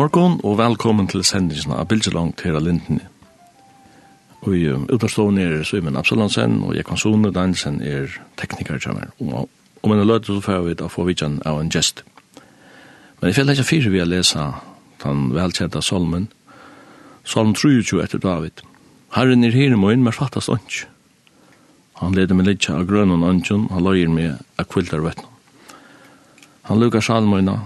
morgon 0.00 0.38
og 0.48 0.54
velkommen 0.56 1.08
til 1.10 1.20
sendingen 1.26 1.74
av 1.76 1.84
Bildjelangt 1.90 2.40
her 2.46 2.54
av 2.56 2.62
Linden. 2.64 3.02
Og 4.40 4.54
i 4.56 4.62
utavstånd 4.72 5.36
er 5.42 5.64
Svimen 5.68 5.98
Absalonsen 6.00 6.54
og 6.64 6.72
Jekan 6.72 6.96
Sone 6.96 7.28
Danielsen 7.36 7.82
er 7.84 8.14
tekniker 8.40 8.78
til 8.80 8.94
meg. 8.96 9.10
Og 9.20 9.90
men 9.90 10.00
løte 10.08 10.30
så 10.30 10.40
får 10.40 10.62
vi 10.64 10.76
da 10.80 10.88
få 10.88 11.04
vidtjen 11.04 11.34
av 11.44 11.58
en 11.60 11.68
gest. 11.68 12.00
Men 13.20 13.28
jeg 13.28 13.36
føler 13.36 13.58
ikke 13.58 13.68
fire 13.68 13.92
vi 13.92 14.00
har 14.00 14.08
lesa 14.08 14.46
den 15.04 15.34
velkjente 15.36 15.82
Solmen 15.84 16.30
Salm 17.24 17.52
23 17.52 18.00
etter 18.00 18.22
David. 18.22 18.64
Herren 19.12 19.44
er 19.44 19.52
her 19.52 19.74
i 19.74 19.80
morgen, 19.82 20.06
men 20.06 20.16
fattast 20.16 20.48
ånds. 20.48 20.86
Han 22.00 22.16
leder 22.16 22.38
meg 22.38 22.48
litt 22.48 22.70
av 22.72 22.86
grønnen 22.88 23.26
åndsen, 23.26 23.68
han 23.68 23.84
løyer 23.84 24.08
meg 24.08 24.40
av 24.56 24.70
kviltar 24.72 25.04
vettene. 25.04 25.28
Han 26.70 26.80
lukar 26.80 27.04
salmøyna, 27.04 27.58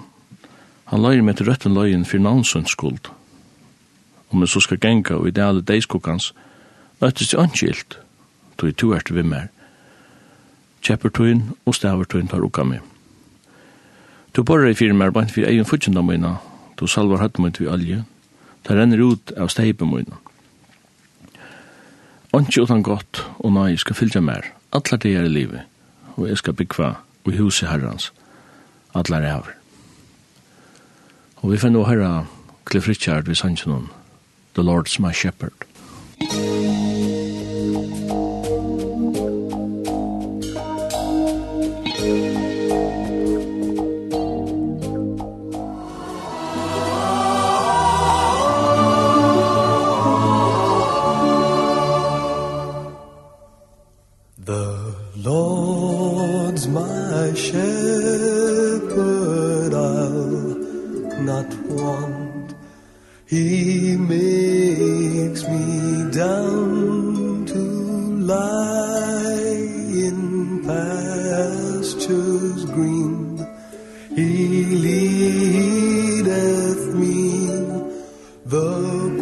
Han 0.92 1.02
løyer 1.02 1.24
meg 1.24 1.38
til 1.38 1.48
røtten 1.48 1.74
løyen 1.74 2.04
for 2.04 2.20
navnsønns 2.20 2.74
skuld. 2.76 3.08
Om 4.30 4.42
jeg 4.44 4.52
så 4.52 4.60
skal 4.60 4.80
genga 4.82 5.16
og 5.16 5.28
ideale 5.28 5.62
deiskokkans, 5.62 6.32
møttes 7.00 7.32
jeg 7.32 7.40
anskilt, 7.40 7.98
tog 8.58 8.70
jeg 8.70 8.76
to 8.80 8.90
erte 8.96 9.14
vi 9.16 9.24
mer. 9.26 9.48
Kjeppertøyen 10.84 11.54
og 11.64 11.76
stavertøyen 11.76 12.28
tar 12.28 12.44
ukka 12.44 12.66
meg. 12.68 12.82
Du 14.34 14.42
borrer 14.42 14.72
i 14.72 14.76
firmer 14.76 15.14
bant 15.14 15.32
vi 15.36 15.46
egen 15.46 15.64
futsinda 15.64 16.02
møyna, 16.02 16.36
du 16.76 16.86
salvar 16.90 17.22
hatt 17.22 17.38
møynt 17.38 17.60
vi 17.62 17.70
alje, 17.70 18.02
ta 18.66 18.74
renner 18.74 19.00
ut 19.00 19.32
av 19.38 19.52
steipen 19.54 19.92
møyna. 19.92 20.18
Anki 22.34 22.60
utan 22.60 22.82
gott 22.82 23.22
og 23.38 23.54
nei 23.54 23.76
skal 23.78 23.96
fylgja 23.96 24.20
mer, 24.20 24.50
allar 24.74 25.00
det 25.00 25.14
er 25.14 25.28
i 25.28 25.30
livet, 25.30 25.68
og 26.18 26.26
jeg 26.28 26.42
skal 26.42 26.58
byggva 26.58 26.96
og 27.24 27.36
huset 27.38 27.70
herrans, 27.70 28.10
allar 28.92 29.22
er 29.22 29.54
Og 31.44 31.50
vi 31.52 31.58
finner 31.60 31.82
å 31.82 31.88
høre 31.90 32.10
Cliff 32.64 32.88
Richard 32.88 33.28
ved 33.28 33.36
sannsyn 33.36 33.90
The 34.56 34.64
Lord's 34.64 34.96
My 34.96 35.12
Shepherd. 35.12 35.68
Musik 36.24 37.03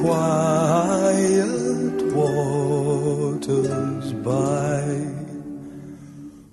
quiet 0.02 1.98
waters 2.18 4.06
by. 4.28 4.82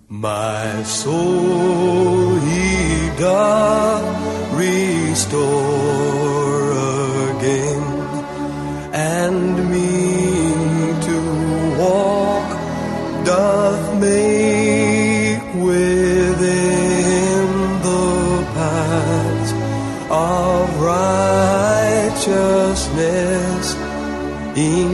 My 0.07 0.83
soul 0.83 2.35
he 2.49 3.09
doth 3.17 4.07
restore 4.53 5.58
in 24.59 24.88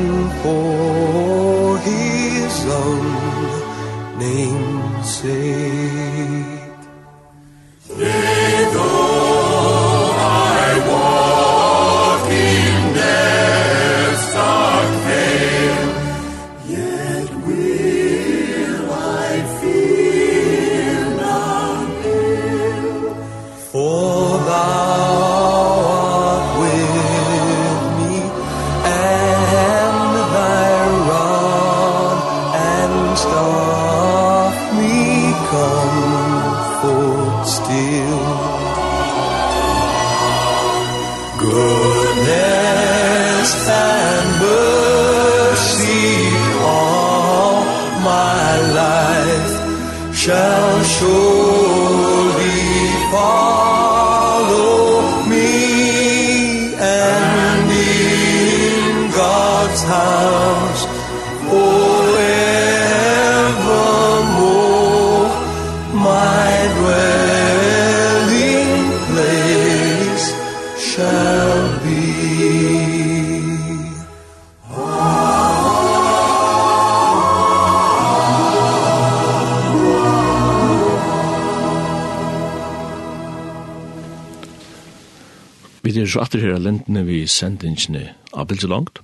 så 86.16 86.22
atter 86.24 86.40
her 86.40 86.62
lentene 86.64 87.02
vi 87.04 87.26
sendingsene 87.28 88.06
av 88.32 88.48
bildet 88.48 88.70
langt. 88.72 89.02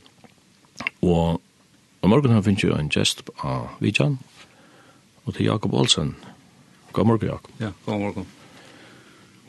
Og 1.03 1.41
om 1.99 2.09
morgen 2.13 2.31
har 2.31 2.45
vi 2.45 2.53
jo 2.55 2.71
en 2.71 2.87
gjest 2.87 3.25
av 3.43 3.65
Vidjan, 3.83 4.13
og 5.25 5.35
til 5.35 5.49
Jakob 5.49 5.73
Olsen. 5.75 6.13
God 6.95 7.09
morgen, 7.09 7.33
Jakob. 7.33 7.51
Ja, 7.59 7.73
god 7.83 7.99
morgen. 7.99 8.29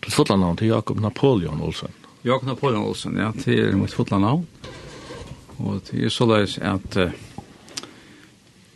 Til 0.02 0.38
navn 0.40 0.58
til 0.58 0.72
Jakob 0.72 0.98
Napoleon 0.98 1.60
Olsen. 1.62 1.94
Jakob 2.24 2.48
Napoleon 2.48 2.82
Olsen, 2.82 3.16
ja, 3.16 3.30
til 3.38 3.76
mitt 3.78 3.94
fotlandnavn. 3.94 4.42
Og 5.62 5.80
det 5.86 6.02
er 6.02 6.10
såleis 6.10 6.58
at 6.58 6.96
uh, 6.98 7.12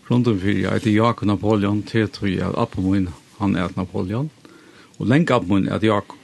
rundt 0.06 0.30
om 0.30 0.38
fyrir, 0.38 0.62
jeg 0.68 0.78
heter 0.78 0.94
Jakob 0.94 1.26
Napoleon, 1.26 1.82
til 1.82 2.06
tror 2.06 2.30
jeg 2.30 2.46
at 2.46 2.54
appen 2.54 2.86
min, 2.86 3.10
han 3.40 3.56
er 3.56 3.74
Napoleon. 3.74 4.30
Og 5.00 5.10
lenge 5.10 5.34
appen 5.34 5.56
min 5.56 5.68
er 5.68 5.82
Jakob 5.82 6.15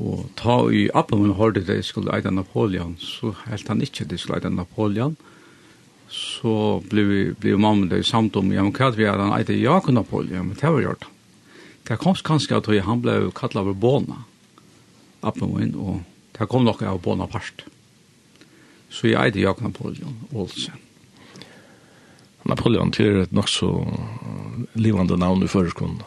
Og 0.00 0.30
ta 0.38 0.56
i 0.72 0.86
appen 0.96 1.20
min 1.20 1.36
hørte 1.36 1.62
det 1.66 1.82
skulle 1.84 2.12
eide 2.14 2.32
Napoleon, 2.32 2.96
så 3.00 3.34
helt 3.44 3.68
han 3.68 3.82
ikke 3.84 4.06
det 4.08 4.20
skulle 4.20 4.38
eide 4.38 4.52
Napoleon. 4.54 5.16
Så 6.10 6.80
ble, 6.90 7.04
vi, 7.06 7.20
ble 7.38 7.56
mamma 7.60 7.90
det 7.90 8.02
samt 8.08 8.38
om, 8.40 8.48
ja, 8.54 8.64
men 8.64 8.74
hva 8.74 8.90
vi 8.96 9.06
er 9.06 9.20
han 9.20 9.34
eide 9.36 9.58
Jakob 9.58 9.94
Napoleon, 9.94 10.48
men 10.48 10.58
det 10.58 10.72
var 10.72 10.86
gjort. 10.86 11.08
Det 11.86 11.98
kom 12.00 12.16
kanskje 12.16 12.56
at 12.56 12.70
han 12.86 13.02
ble 13.02 13.18
kattlet 13.36 13.66
av 13.66 13.76
Båna, 13.76 14.24
appen 15.26 15.52
min, 15.52 15.74
og 15.76 16.00
det 16.38 16.48
kom 16.48 16.64
nok 16.64 16.82
av 16.82 17.02
Båna 17.04 17.28
part. 17.30 17.66
Så 18.90 19.10
jeg 19.10 19.20
eide 19.20 19.44
Jakob 19.44 19.68
Napoleon 19.68 20.16
Olsen. 20.32 20.80
Napoleon 22.48 22.90
til 22.90 23.20
et 23.20 23.32
nok 23.36 23.50
så 23.52 23.68
livande 24.80 25.18
navn 25.20 25.44
i 25.44 25.50
førskolen. 25.50 26.00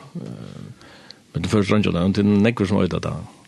Men 1.33 1.45
det 1.45 1.51
første 1.51 1.75
rannsjønne, 1.75 2.09
det 2.17 2.25
er 2.25 2.43
nekker 2.47 2.67
som 2.67 2.81
øyde 2.81 2.97
det 2.97 3.05
da. 3.05 3.42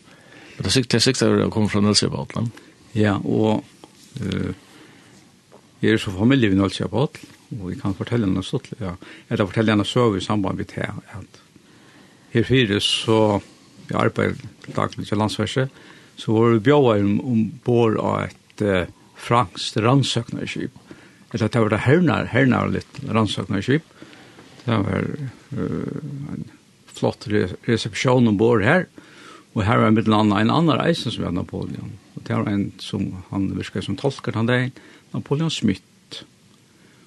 Det 0.56 0.70
sikt 0.70 0.90
det 0.90 1.00
sikt 1.00 1.20
det 1.20 1.50
kommer 1.50 1.68
från 1.68 1.84
Nilsjöbotlen. 1.84 2.50
Ja, 2.92 3.16
och 3.16 3.64
eh 4.20 4.54
jeg 5.80 5.92
är 5.92 5.98
så 5.98 6.10
familj 6.10 6.48
vid 6.48 6.58
Nilsjöbotl 6.58 7.26
och 7.60 7.70
vi 7.70 7.76
kan 7.76 7.94
fortelle 7.94 8.26
något 8.26 8.46
sånt 8.46 8.72
ja. 8.78 8.96
Eller 9.28 9.46
fortelle 9.46 9.74
något 9.74 9.86
så 9.86 10.16
i 10.16 10.20
samband 10.20 10.58
med 10.58 10.66
det 10.74 10.82
at 10.82 11.40
här 12.30 12.42
fire 12.42 12.80
så 12.80 13.40
vi 13.88 13.94
arbetar 13.94 14.34
daglig 14.66 15.06
til 15.06 15.18
landsverset, 15.18 15.70
så 16.16 16.32
var 16.32 16.50
vi 16.50 16.58
bjøver 16.58 17.04
om, 17.04 17.20
om 17.20 17.52
bor 17.64 17.98
av 18.00 18.24
ett 18.24 18.62
uh, 18.62 18.82
franskt 19.16 19.76
rannsøknerskip, 19.76 20.72
Eller 21.32 21.48
det 21.48 21.60
var 21.60 21.68
det 21.68 21.78
hernar, 21.78 22.24
hernar 22.24 22.68
litt 22.68 23.00
rannsøknerskip, 23.08 23.82
Det 24.64 24.76
var 24.76 25.06
uh, 25.52 26.32
en 26.32 26.44
flott 26.86 27.28
re 27.28 27.48
reception 27.68 28.28
ombord 28.28 28.64
her. 28.64 28.86
Mm 28.86 29.05
Og 29.56 29.64
her 29.64 29.80
var 29.80 29.94
mitt 29.96 30.08
land 30.08 30.34
en 30.36 30.52
annan 30.52 30.76
reisen 30.76 31.12
som 31.12 31.24
var 31.24 31.32
Napoleon. 31.32 31.94
Og 32.14 32.24
det 32.28 32.36
var 32.36 32.48
en 32.50 32.66
som 32.82 33.06
han 33.30 33.48
virker 33.56 33.84
som 33.84 33.96
tolker 33.96 34.36
han 34.36 34.50
det, 34.50 34.74
Napoleon 35.14 35.50
Smith. 35.50 35.82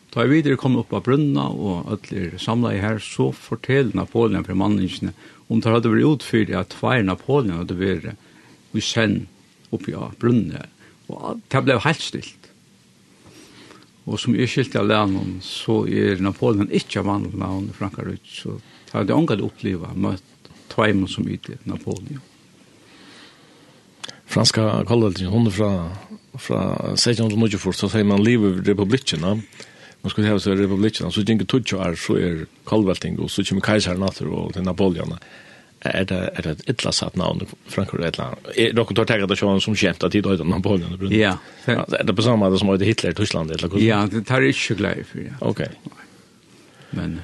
Da 0.10 0.24
jeg 0.25 0.31
videre 0.31 0.57
kom 0.57 0.80
opp 0.81 0.90
av 0.98 1.04
brunna 1.06 1.46
og 1.54 1.92
ødler 1.94 2.40
samlet 2.42 2.81
her, 2.81 2.98
så 2.98 3.30
forteller 3.38 3.94
Napoleon 3.94 4.48
for 4.48 4.57
manningene 4.57 5.13
om 5.50 5.62
det 5.62 5.69
hadde 5.69 5.92
vært 5.94 6.16
utfyrt 6.16 6.54
at 6.57 6.74
tvær 6.74 7.06
Napoleon 7.06 7.62
hadde 7.62 7.78
vært 7.78 8.18
i 8.74 8.81
send 8.81 9.28
oppi 9.69 9.94
av 9.94 10.18
brunna. 10.18 10.63
Og 11.13 11.44
det 11.54 11.62
ble 11.68 11.78
helt 11.86 12.02
stilt. 12.02 12.50
Og 14.10 14.18
som 14.18 14.34
jeg 14.34 14.50
skilte 14.50 14.81
av 14.81 14.90
lænen, 14.90 15.38
så 15.45 15.84
er 15.86 16.18
Napoleon 16.25 16.74
ikke 16.74 17.04
av 17.04 17.12
vanlig 17.12 17.38
navn 17.38 17.69
i 17.69 17.78
Frankarut, 17.78 18.25
så 18.25 18.57
det 18.57 18.95
hadde 18.95 19.13
jeg 19.13 19.22
ångat 19.22 19.45
oppleva 19.45 19.94
møtt 19.94 20.50
tveimen 20.74 21.06
som 21.10 21.30
ytter 21.30 21.62
Napoleon 21.69 22.25
franska 24.30 24.84
kollegiet 24.88 25.30
hon 25.30 25.52
fra 25.52 25.90
fra 26.40 26.74
1694 26.94 27.74
så 27.74 27.90
säger 27.90 28.06
man 28.06 28.24
republikken 28.24 28.66
republikerna. 28.66 29.42
Man 30.02 30.10
skulle 30.10 30.30
ha 30.30 30.40
så 30.40 30.52
republikerna 30.52 31.12
så 31.12 31.26
tänker 31.26 31.46
tutsch 31.46 31.74
är 31.74 31.96
så 31.96 32.16
är 32.16 32.46
kolvelting 32.64 33.20
och 33.20 33.31
så 33.31 33.44
kommer 33.44 33.62
kejsaren 33.62 34.04
åter 34.04 34.28
och 34.28 34.54
till 34.54 34.62
Napoleon. 34.62 35.18
Är 35.81 36.06
det 36.06 36.31
är 36.36 36.42
det 36.42 36.70
ett 36.70 36.84
lasat 36.84 37.16
namn 37.16 37.46
Frankrike 37.68 38.08
ett 38.08 38.18
land. 38.18 38.36
Är 38.56 38.74
dock 38.74 38.96
tar 38.96 39.06
tagga 39.06 39.28
det 39.28 39.36
som 39.36 39.62
som 39.62 39.76
skämt 39.76 40.04
att 40.04 40.12
det 40.12 40.22
Napoleon. 40.44 41.10
Ja. 41.12 41.38
Är 41.66 42.04
det 42.04 42.14
på 42.14 42.22
samma 42.22 42.52
sätt 42.52 42.60
som 42.60 42.78
det 42.78 42.86
Hitler 42.86 43.12
i 43.12 43.14
Tyskland 43.14 43.52
eller 43.52 43.70
hur? 43.70 43.80
Ja, 43.80 44.08
det 44.12 44.22
tar 44.22 44.42
inte 44.42 44.74
glädje 44.74 45.04
för 45.04 45.20
ja 45.20 45.34
Okej. 45.40 45.70
Men 46.90 47.22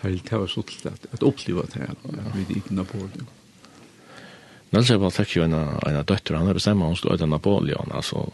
tar 0.00 0.08
det 0.08 0.36
var 0.36 0.46
så 0.46 0.60
att 0.60 1.06
att 1.10 1.22
uppleva 1.22 1.62
det 1.72 1.78
här 1.78 1.90
vid 2.48 2.62
Napoleon. 2.68 3.26
Nelsevold 4.72 5.12
fikk 5.12 5.36
jo 5.36 5.44
en, 5.44 5.54
en 5.54 5.98
døtter, 6.08 6.38
han 6.38 6.52
bestemmer 6.56 6.88
hun 6.88 6.96
skulle 6.96 7.18
øde 7.18 7.28
Napoleon, 7.28 7.92
altså, 7.92 8.24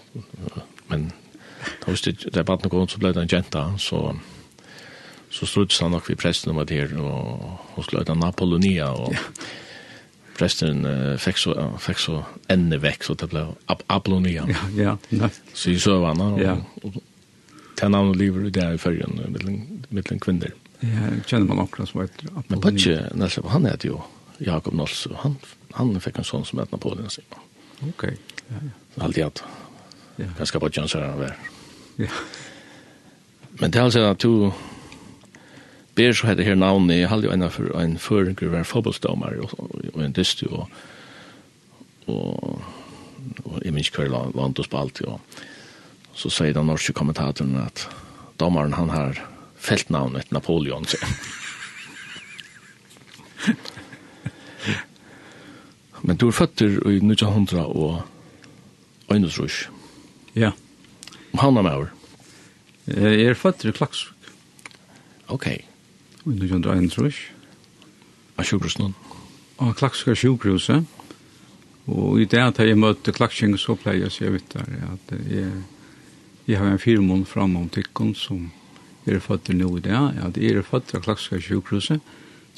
men 0.90 1.08
da 1.82 1.90
visste 1.90 2.14
det 2.14 2.44
bare 2.46 2.70
noe 2.70 2.87
så 2.87 3.00
ble 3.02 3.11
det 3.14 3.25
en 3.25 3.32
jenta, 3.32 3.64
så, 3.82 4.02
så 5.35 5.49
stod 5.50 5.75
han 5.82 5.96
nok 5.96 6.06
vid 6.11 6.20
presten 6.20 6.55
om 6.55 6.61
at 6.62 6.70
her, 6.70 6.94
og 7.02 7.43
hun 7.75 7.87
skulle 7.87 8.05
øde 8.05 8.14
Napoleonia, 8.20 8.93
og 8.94 9.19
presten 10.38 10.87
uh, 10.87 11.17
fikk, 11.19 11.43
så, 11.43 11.56
uh, 11.58 11.75
fikk 11.82 11.99
så 11.99 12.20
ende 12.55 12.79
vekk, 12.79 13.08
så 13.08 13.19
det 13.19 13.26
ble 13.32 13.43
Ap 13.67 13.82
Apollonia. 13.90 14.46
Ja, 14.46 14.69
ja. 14.79 14.96
Nice. 15.11 15.43
Så 15.50 15.75
i 15.75 15.79
søvannet, 15.82 16.37
og, 16.37 16.43
ja. 16.44 16.55
og, 16.85 17.00
og 17.00 17.75
til 17.79 17.90
navnet 17.94 18.19
livet 18.20 18.52
det 18.55 18.62
er 18.62 18.79
i 18.79 18.82
førgen, 18.82 19.19
mittlen 19.90 20.23
kvinner. 20.23 20.55
Ja, 20.79 21.11
kjenner 21.26 21.50
man 21.50 21.64
akkurat 21.64 21.90
som 21.90 22.05
heter 22.05 22.31
Apollonia. 22.31 22.55
Men 22.55 22.62
Pøtje, 22.62 22.99
Nelsevold, 23.19 23.52
han 23.56 23.67
heter 23.73 23.90
jo 23.96 24.05
Jakob 24.38 24.79
Nolse, 24.79 25.11
han 25.25 25.35
han 25.79 26.01
fick 26.01 26.19
en 26.19 26.25
sån 26.25 26.45
som 26.45 26.59
hette 26.59 26.73
Napoleon 26.73 27.11
Simon. 27.11 27.41
Okej. 27.77 27.89
Okay. 27.89 28.17
Ja, 28.49 28.55
ja. 28.95 29.05
Alltid 29.05 29.25
att. 29.25 29.43
Ja. 30.17 30.25
Ganska 30.39 30.59
bra 30.59 30.71
chanser 30.71 31.01
han 31.01 31.19
var. 31.19 31.37
Ja. 31.97 32.07
Men 33.49 33.71
det 33.71 33.83
alltså 33.83 34.01
att 34.01 34.19
du 34.19 34.51
ber 35.95 36.13
så 36.13 36.27
heter 36.27 36.43
här 36.43 36.55
namn 36.55 36.91
i 36.91 37.05
halv 37.05 37.31
en 37.31 37.51
för 37.51 37.81
en 37.81 37.99
förgrupp 37.99 38.53
var 38.53 38.65
fotbollsdomare 38.65 39.39
och 39.93 40.03
en 40.03 40.13
dystu 40.13 40.47
och 40.47 40.69
och 42.05 42.61
och 43.45 43.63
i 43.63 43.71
minst 43.71 43.91
kväll 43.91 44.11
land 44.11 44.59
och 44.59 44.65
spalt 44.65 45.01
ja. 45.05 45.21
Så 46.15 46.31
säger 46.31 46.55
den 46.55 46.67
norska 46.67 46.93
kommentatorn 46.93 47.57
att 47.57 47.89
domaren 48.37 48.73
han 48.73 48.91
har 48.91 49.25
fältnamnet 49.59 50.31
Napoleon 50.31 50.83
Napoleon. 50.83 50.85
Men 56.03 56.17
du 56.17 56.29
er 56.29 56.37
føtter 56.37 56.79
i 56.89 56.99
1900 57.00 57.65
og 57.67 58.03
Øynusrush. 59.12 59.69
Ja. 60.37 60.53
Og 61.33 61.41
han 61.41 61.56
er 61.56 61.62
med 61.62 61.73
over? 61.73 61.87
Jeg 62.87 63.25
er 63.27 63.35
føtter 63.35 63.69
i 63.69 63.73
Klaksvik. 63.73 64.31
Ok. 65.29 65.47
I 65.47 65.61
1900 66.25 66.73
1901 66.73 67.35
Av 68.39 68.45
sjukhusen? 68.45 68.95
Av 69.59 69.75
Klaksvik 69.75 70.17
sjukhuset. 70.17 70.87
Og 71.89 72.21
i 72.21 72.29
det 72.29 72.41
at 72.41 72.61
jeg 72.62 72.79
møtte 72.79 73.12
Klaksvik, 73.12 73.59
så 73.61 73.76
pleier 73.76 74.07
jeg 74.07 74.12
å 74.12 74.14
si 74.14 74.31
vidt 74.33 74.55
der 74.55 74.87
at 74.93 75.12
jeg, 75.28 75.50
jeg 76.47 76.61
har 76.61 76.71
en 76.71 76.81
fire 76.81 77.02
måned 77.05 77.26
fram 77.28 77.57
om 77.57 77.69
tikkene 77.73 78.17
som 78.17 78.50
er 79.09 79.21
føtter 79.25 79.57
nå 79.57 79.73
i 79.76 79.85
det. 79.85 79.99
At 80.25 80.37
jeg 80.37 80.57
er 80.57 80.67
føtter 80.67 81.00
av 81.00 81.07
Klaksvik 81.09 81.45
sjukhuset. 81.45 82.00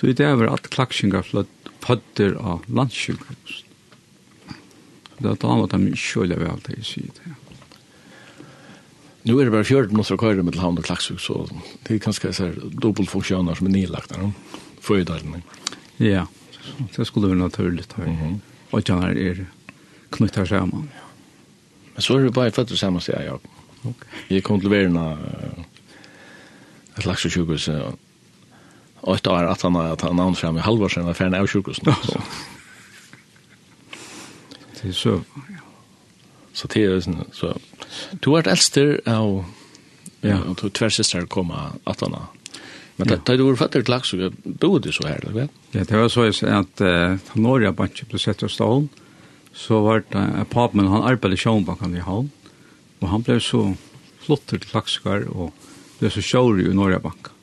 Så 0.00 0.08
i 0.08 0.14
det 0.16 0.24
er 0.24 0.46
at 0.48 0.70
klaksingar 0.72 1.26
fødder 1.28 2.38
av 2.40 2.64
landsjukhusen. 2.72 3.66
Det 5.20 5.28
er 5.28 5.36
da 5.36 5.56
var 5.58 5.68
det 5.68 5.80
mye 5.82 5.98
kjølig 6.00 6.38
ved 6.40 6.48
alt 6.48 6.68
det 6.70 6.78
jeg 6.78 6.86
sier 6.88 7.10
det. 7.18 7.34
Nå 9.28 9.34
er 9.36 9.50
det 9.50 9.52
bare 9.52 9.68
fjørt 9.68 9.92
måneder 9.92 10.16
å 10.16 10.22
køre 10.22 10.44
med 10.46 10.56
til 10.56 10.62
havn 10.64 10.80
og 10.80 10.86
klakshus, 10.88 11.26
så 11.26 11.42
det 11.84 11.98
er 11.98 12.00
ganske 12.00 12.48
dobbelt 12.80 13.12
funksjoner 13.12 13.58
som 13.58 13.68
er 13.68 13.74
nedlagt 13.74 14.14
der, 14.14 14.30
før 14.80 15.02
i 15.02 15.08
dalen. 15.10 15.42
Ja, 16.00 16.24
det 16.96 17.04
skulle 17.04 17.28
være 17.28 17.42
naturlig. 17.44 17.84
Mm 17.98 18.16
-hmm. 18.16 18.40
Og 18.72 18.78
ikke 18.78 19.00
her 19.00 19.30
er 19.30 19.44
knyttet 20.10 20.48
sammen. 20.48 20.88
Men 21.94 22.02
så 22.02 22.16
er 22.16 22.22
det 22.22 22.34
bare 22.34 22.50
født 22.50 22.78
sammen, 22.78 23.00
sier 23.00 23.20
jeg. 23.20 23.32
Okay. 23.84 24.08
Jeg 24.30 24.42
kom 24.44 24.60
til 24.60 24.70
verden 24.70 24.96
av 24.96 25.18
et 26.96 27.02
klakshus 27.02 27.36
Og 29.02 29.16
etter 29.16 29.32
år 29.32 29.48
at 29.50 29.62
han 29.64 29.78
har 29.78 29.96
tatt 30.00 30.16
navn 30.16 30.36
frem 30.36 30.58
i 30.58 30.64
halvår 30.64 30.90
halvårsen 30.90 31.08
var 31.08 31.16
ferdig 31.18 31.40
av 31.40 31.48
sjukhus. 31.48 31.80
Det 34.80 34.88
er 34.88 34.96
så. 34.96 35.20
Så 36.56 36.68
det 36.72 36.84
er 36.84 37.00
sånn. 37.04 37.24
Så. 37.36 37.54
Du 38.20 38.30
har 38.30 38.40
vært 38.40 38.52
eldster 38.56 38.98
av 39.08 39.44
ja. 40.24 40.40
og 40.44 40.60
tversester 40.76 41.26
koma 41.30 41.70
at 41.88 42.04
han 42.04 42.16
har. 42.16 42.28
Men 43.00 43.14
da 43.24 43.36
du 43.36 43.46
var 43.46 43.56
fattig 43.56 43.86
til 43.86 43.94
laks, 43.94 44.10
så 44.12 44.28
bodde 44.44 44.90
du 44.90 44.92
så 44.92 45.06
her, 45.08 45.22
eller 45.22 45.36
vet? 45.46 45.60
Ja, 45.72 45.86
det 45.88 45.96
var 45.96 46.10
så 46.12 46.26
at 46.28 46.82
uh, 46.84 47.16
når 47.32 47.64
jeg 47.64 47.76
bare 47.78 48.08
ble 48.10 48.20
sett 48.20 48.44
av 48.44 48.52
stålen, 48.52 48.90
så 49.56 49.80
var 49.86 50.04
det 50.04 50.20
uh, 50.20 50.44
papen, 50.50 50.84
han 50.84 51.06
arbeidde 51.08 51.38
i 51.38 51.40
Sjønbakken 51.40 51.96
i 51.96 52.04
Havn, 52.04 52.28
og 53.00 53.08
han 53.08 53.24
ble 53.24 53.38
så 53.40 53.62
flott 54.20 54.44
til 54.52 54.66
lakskar, 54.74 55.24
og 55.32 55.54
ble 56.00 56.12
så 56.12 56.24
sjårig 56.24 56.66
i 56.66 56.74
Norge 56.74 56.82
Norjabanken. 56.82 57.39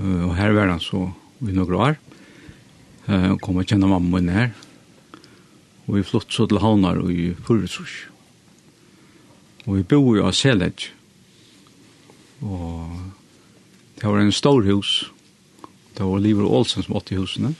Og 0.00 0.32
her 0.38 0.54
var 0.56 0.70
han 0.72 0.80
så 0.80 1.06
i 1.44 1.52
noen 1.52 1.76
år. 1.76 1.98
Uh, 3.04 3.36
kom 3.42 3.58
og 3.60 3.68
kjenne 3.68 3.88
mamma 3.90 4.20
min 4.20 4.32
her. 4.32 4.52
Og 5.88 5.98
vi 5.98 6.06
flott 6.06 6.32
så 6.32 6.46
til 6.48 6.60
Havnar 6.62 7.00
og 7.02 7.12
i 7.12 7.32
Furusurs. 7.44 8.06
Og 9.66 9.80
vi 9.80 9.86
bor 9.90 10.14
jo 10.16 10.26
av 10.28 10.36
Seledj. 10.36 10.88
Og 12.40 12.94
det 14.00 14.06
var 14.06 14.22
en 14.22 14.32
stor 14.32 14.64
hus. 14.64 15.10
Det 15.96 16.06
var 16.06 16.22
Liver 16.22 16.46
Olsen 16.48 16.86
som 16.86 16.96
åtte 16.96 17.18
husene. 17.18 17.52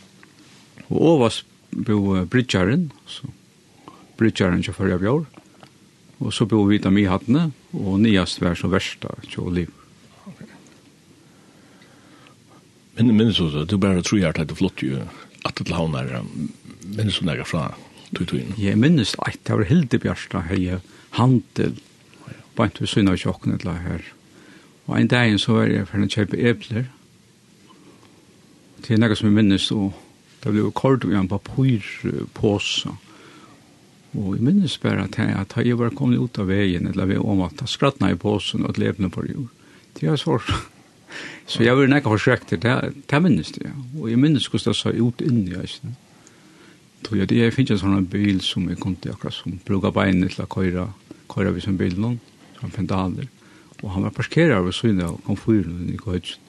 Og 0.88 0.96
overst 1.14 1.44
bo 1.70 2.24
Bridgeren, 2.26 2.88
så 3.06 3.28
Bridgeren 4.18 4.64
kjører 4.64 4.94
jeg 4.94 5.04
bjør. 5.04 5.26
Og 6.20 6.32
så 6.36 6.46
bo 6.48 6.62
vi 6.68 6.80
dem 6.80 6.98
i 7.00 7.08
hattene, 7.08 7.50
og 7.72 8.00
nyast 8.00 8.40
vær 8.42 8.56
så 8.58 8.68
verst 8.72 9.00
da, 9.04 9.14
kjører 9.28 9.62
liv. 9.62 9.79
Men 13.00 13.16
men 13.16 13.34
så 13.34 13.50
så 13.50 13.64
du 13.64 13.76
bara 13.76 14.02
tror 14.02 14.20
jag 14.20 14.40
att 14.40 14.48
det 14.48 14.54
flott 14.54 14.82
ju 14.82 14.98
att 15.42 15.56
det 15.56 15.72
havnar 15.72 16.24
men 16.80 17.10
så 17.10 17.24
några 17.24 17.44
fra 17.44 17.74
tog 18.14 18.28
tog 18.28 18.40
in. 18.40 18.54
Jag 18.56 18.78
minns 18.78 19.14
att 19.18 19.38
det 19.42 19.52
var 19.52 19.64
Hilde 19.64 19.98
Bjärsta 19.98 20.38
helge 20.38 20.80
handel. 21.10 21.72
Bara 22.54 22.64
inte 22.64 22.86
så 22.86 23.02
några 23.02 23.16
chocken 23.16 23.58
eller 23.60 23.72
här. 23.72 24.02
Och 24.84 24.98
en 24.98 25.08
dag 25.08 25.40
så 25.40 25.54
var 25.54 25.66
jag 25.66 25.88
för 25.88 26.02
att 26.02 26.10
köpa 26.10 26.36
äpplen. 26.36 26.86
Det 28.76 28.94
är 28.94 28.98
något 28.98 29.18
som 29.18 29.36
jag 29.36 29.44
minns 29.44 29.70
och 29.70 29.92
det 30.42 30.50
blev 30.50 30.70
kort 30.70 31.04
i 31.04 31.14
en 31.14 31.28
papyrpåse. 31.28 32.88
Og 34.12 34.34
jeg 34.34 34.42
minnes 34.42 34.78
bare 34.78 35.04
at 35.04 35.18
jeg, 35.18 35.36
at 35.38 35.66
jeg 35.66 35.78
var 35.78 35.92
kommet 35.94 36.18
ut 36.18 36.38
av 36.38 36.48
veien, 36.48 36.88
eller 36.90 37.06
vi 37.06 37.16
om 37.16 37.44
at 37.46 37.60
jeg 37.60 37.68
skrattna 37.68 38.10
i 38.10 38.18
påsen 38.18 38.64
og 38.64 38.70
at 38.70 38.78
levende 38.78 39.10
på 39.10 39.22
det. 39.22 39.36
Det 40.00 40.08
er 40.08 40.16
svårt. 40.16 40.50
Så 41.50 41.64
jeg 41.64 41.76
var 41.76 41.90
nekka 41.90 42.12
forsøkt 42.12 42.54
det, 42.54 42.76
det 43.10 43.20
minnes 43.22 43.52
det, 43.56 43.66
ja. 43.66 43.74
Og 43.98 44.10
jeg 44.10 44.20
minnes 44.20 44.46
hvordan 44.46 44.70
det 44.70 44.78
så 44.78 44.92
ut 44.94 45.24
inn 45.24 45.42
i 45.48 45.56
eisen. 45.58 45.96
Tog 47.06 47.16
jeg, 47.18 47.32
jeg 47.32 47.54
finner 47.56 47.76
en 47.76 47.82
sånn 47.82 48.08
bil 48.12 48.42
som 48.44 48.68
jeg 48.68 48.80
kom 48.80 48.96
til 49.00 49.14
akkurat 49.14 49.34
som 49.34 49.56
bruker 49.66 49.94
beinet 49.96 50.36
til 50.36 50.44
å 50.44 50.50
køyre, 50.52 50.86
køyre 51.32 51.54
vi 51.56 51.64
som 51.64 51.78
bil 51.80 51.96
noen, 51.98 52.20
som 52.60 52.72
pendaler. 52.74 53.30
Og 53.80 53.88
han 53.94 54.04
var 54.04 54.14
parkeret 54.14 54.58
over 54.58 54.74
synet 54.76 55.08
og 55.08 55.22
kom 55.24 55.38
fyren 55.40 55.88
i 55.88 55.96
køytsen. 56.00 56.42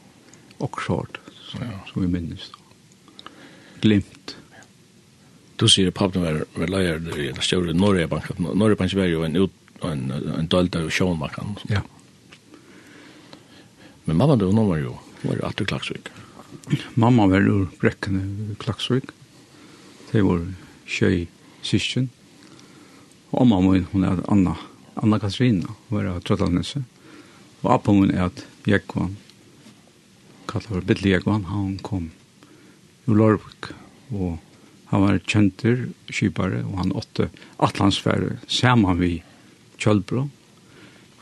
Og 0.62 0.70
klart, 0.78 1.18
som 1.50 2.04
jeg 2.04 2.12
minnes 2.12 2.52
det. 2.52 2.60
Glimt. 3.82 4.36
Du 5.58 5.66
sier 5.70 5.90
at 5.90 5.98
pappen 5.98 6.22
var, 6.22 6.44
var 6.58 6.70
leier 6.70 7.02
i 7.16 7.32
den 7.32 7.42
større 7.46 7.74
Norge-banken. 7.74 8.44
Norge-banken 8.58 9.00
var 9.00 9.10
jo 9.10 9.24
en, 9.26 9.40
en, 9.40 9.50
en, 9.90 10.30
en 10.36 10.52
dølt 10.52 10.78
av 10.78 10.92
sjånbanken. 10.94 11.56
Ja. 11.70 11.80
Yeah. 11.80 12.01
Men 14.12 14.18
mamma 14.18 14.36
då 14.36 14.46
hon 14.46 14.68
var 14.68 14.78
ju 14.78 14.90
var 15.22 15.34
ju 15.34 15.40
åter 15.40 15.66
Klaksvik. 15.66 16.08
Mamma 16.94 17.28
var 17.28 17.42
ur 17.42 17.68
Brekken 17.80 18.56
Klaksvik. 18.60 19.04
Det 20.12 20.22
var 20.22 20.54
tjej 20.86 21.28
syskon. 21.62 22.10
Og 23.30 23.48
mamma 23.48 23.72
min, 23.72 23.88
hon 23.92 24.04
er 24.04 24.20
Anna, 24.28 24.58
Anna 24.96 25.20
Katrina, 25.20 25.72
var 25.88 26.10
av 26.12 26.20
Trøtlandnese. 26.28 26.84
Og 27.62 27.72
appa 27.72 27.96
min 27.96 28.12
er 28.12 28.26
at 28.26 28.44
Jekvann, 28.68 29.16
kallet 30.52 30.68
for 30.68 30.84
Bittli 30.84 31.16
Jekvann, 31.16 31.48
han 31.48 31.80
kom 31.80 32.12
ur 33.08 33.16
Lorvik. 33.16 33.72
Og 34.12 34.40
han 34.92 35.08
var 35.08 35.24
kjenter, 35.24 35.88
kjipare, 36.12 36.66
og 36.68 36.84
han 36.84 36.92
åtte 36.92 37.32
atlandsfære, 37.64 38.42
saman 38.48 39.00
vi 39.00 39.22
Kjølbro. 39.80 40.28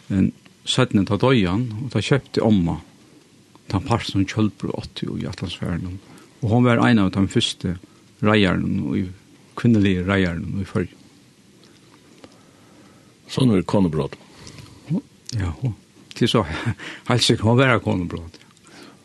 Men 0.09 0.33
søttene 0.69 1.05
ta 1.07 1.17
døyan, 1.19 1.67
og 1.83 1.91
ta 1.93 2.01
kjøpte 2.03 2.43
omma, 2.45 2.79
ta 3.69 3.81
parsen 3.83 4.27
kjølbro 4.29 4.73
80 4.77 5.23
i 5.23 5.27
Atlantsfæren. 5.29 5.99
Og 6.39 6.49
hon 6.53 6.65
var 6.65 6.81
en 6.85 7.01
av 7.03 7.11
de 7.15 7.25
første 7.27 7.75
reierne, 8.25 8.81
og 8.85 9.59
kvinnelige 9.59 10.05
reierne 10.07 10.61
i 10.61 10.67
fyrr. 10.67 10.89
Sånn 13.29 13.53
er 13.53 13.65
konebrot. 13.69 14.15
Ja, 15.37 15.51
hun. 15.61 15.75
Til 16.17 16.29
så, 16.31 16.43
halsik, 17.09 17.43
hon 17.45 17.59
var 17.59 17.81
konebrot. 17.83 18.39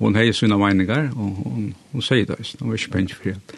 Hon 0.01 0.17
hei 0.19 0.31
sina 0.35 0.57
meiningar, 0.59 1.13
og 1.15 1.43
hon, 1.45 1.69
hon 1.93 2.05
sier 2.05 2.27
det, 2.29 2.41
hon 2.61 2.73
var 2.73 2.81
ikke 2.81 2.97
pensk 2.97 3.21
for 3.21 3.37
at 3.37 3.55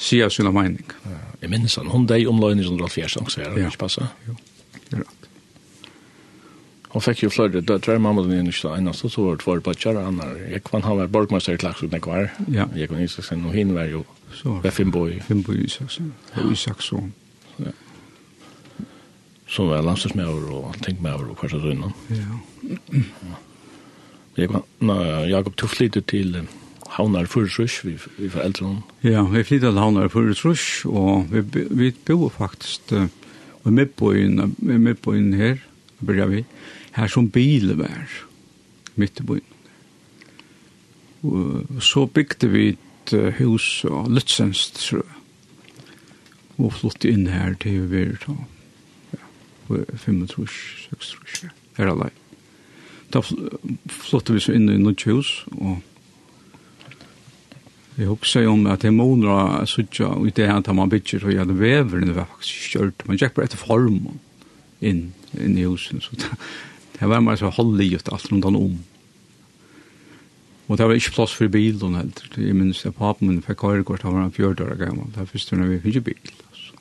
sier 0.00 0.32
sina 0.32 0.52
meiningar. 0.54 0.96
Jeg 1.42 1.52
minnes 1.52 1.76
han, 1.78 1.90
hun 1.92 2.08
deg 2.08 2.28
omløyning 2.30 2.66
som 2.66 2.80
Rolf 2.80 2.96
Gjersang, 2.98 3.28
sier 3.32 3.50
han, 3.52 3.68
ikke 3.68 3.84
passa? 3.84 4.10
Jo, 4.26 4.36
det 4.88 4.98
er 4.98 5.04
rett. 5.04 5.19
Hon 6.90 7.02
fikk 7.04 7.22
jo 7.22 7.30
flere 7.30 7.60
døtre, 7.62 7.98
mamma 8.02 8.24
din 8.26 8.48
ikke 8.50 8.72
da 8.82 8.92
så 8.92 9.08
så 9.08 9.22
var 9.22 9.36
det 9.36 9.44
tvær 9.44 9.60
bøtjer, 9.62 9.98
han 10.02 10.18
er, 10.18 10.38
jeg 10.50 10.62
kan 10.66 10.82
ha 10.82 10.94
vært 10.98 11.12
borgmester 11.14 11.54
i 11.54 11.60
Klagsund, 11.62 11.92
jeg 11.94 12.02
var, 12.02 12.32
ja. 12.50 12.66
jeg 12.74 12.88
kan 12.90 13.02
Isaksen, 13.02 13.44
og 13.46 13.54
henne 13.54 13.74
var 13.74 13.86
jo, 13.86 14.02
ved 14.44 14.70
Finnboi. 14.70 15.20
Finnboi 15.22 15.60
Isaksen, 15.64 16.12
og 16.34 16.50
Isaksson. 16.52 17.12
Ja. 17.58 17.70
Så 19.46 19.66
var 19.68 19.78
jeg 19.78 19.84
landstidsmøver 19.84 20.50
og 20.50 20.72
alltingmøver 20.72 21.30
og 21.30 21.38
hver 21.38 21.52
seg 21.54 21.62
sønne. 21.62 21.92
Ja. 22.10 23.36
Jeg 24.36 24.50
kan, 24.50 24.66
nå, 24.80 24.98
Jakob, 25.30 25.54
du 25.60 25.66
flyttet 25.70 26.06
til 26.10 26.40
Havnar 26.96 27.30
Furesrush, 27.30 27.86
vi, 27.86 27.96
vi 28.18 28.32
foreldre 28.34 28.66
henne. 28.66 28.82
Ja, 29.06 29.22
vi 29.22 29.44
flyttet 29.46 29.70
til 29.70 29.78
Havnar 29.78 30.10
Furesrush, 30.10 30.86
og 30.90 31.30
vi, 31.30 31.64
vi 31.70 31.94
bor 32.06 32.28
faktisk, 32.34 32.90
og 32.90 33.70
vi 33.70 33.70
er 33.70 34.78
med 34.78 34.94
på 34.98 35.14
inn 35.14 35.34
her, 35.38 35.62
börjar 36.00 36.26
vi 36.26 36.44
her 36.96 37.10
som 37.10 37.30
bil 37.30 37.74
var, 37.78 38.12
midt 39.00 39.20
i 39.20 39.26
byen. 39.26 39.56
Og 41.22 41.82
så 41.84 42.06
bygde 42.06 42.48
vi 42.48 42.68
et 42.72 43.14
hus 43.38 43.84
av 43.88 44.08
jeg, 44.12 45.02
og 46.60 46.72
flyttet 46.76 47.10
inn 47.10 47.28
her 47.32 47.54
til 47.60 47.84
vi 47.90 48.06
var 48.08 48.16
da, 48.24 48.38
ja, 49.16 49.28
25-26 50.04 51.44
år, 51.46 51.52
her 51.78 51.92
alene. 51.92 52.16
Da 53.10 53.22
flyttet 53.24 54.34
vi 54.36 54.42
så 54.44 54.54
inn 54.54 54.68
i 54.70 54.78
noen 54.78 54.98
hus, 55.08 55.40
og 55.58 55.80
Jeg 58.00 58.08
husker 58.08 58.46
om 58.48 58.62
at 58.70 58.84
jeg 58.84 58.94
måneder 58.96 59.66
suttet 59.68 60.06
og 60.06 60.24
i 60.24 60.32
det 60.32 60.46
at 60.48 60.68
man 60.72 60.88
bygger 60.88 61.26
og 61.26 61.34
jeg 61.34 61.58
vever, 61.58 62.00
det 62.00 62.14
var 62.16 62.30
faktisk 62.30 62.72
kjørt. 62.72 63.02
Man 63.04 63.18
gikk 63.20 63.34
bare 63.36 63.50
etter 63.50 63.60
formen 63.60 64.20
inn, 64.80 65.10
inn 65.36 65.58
i 65.58 65.66
husen, 65.68 66.00
så 66.00 66.16
det 66.16 66.30
Det 67.00 67.08
var 67.08 67.22
mer 67.24 67.38
så 67.40 67.48
halvlivet 67.56 68.10
alt 68.12 68.28
rundt 68.28 68.44
han 68.44 68.58
om. 68.58 68.78
Og 70.70 70.78
det 70.78 70.86
var 70.86 70.94
ikke 70.94 71.16
plass 71.16 71.32
for 71.34 71.50
bilen 71.50 71.96
heller. 71.96 72.26
Jeg 72.36 72.54
minns 72.54 72.84
at 72.86 72.94
papen 72.98 73.30
min 73.30 73.42
fikk 73.42 73.64
høyrekort, 73.66 74.04
han 74.06 74.14
var 74.14 74.28
en 74.28 74.36
fjørd 74.36 74.60
år 74.62 74.76
gammel. 74.78 75.08
Det 75.10 75.22
var 75.22 75.30
første 75.32 75.56
når 75.56 75.72
vi 75.72 75.78
fikk 75.82 75.96
ikke 75.96 76.08
bil. 76.12 76.34
Altså. 76.50 76.76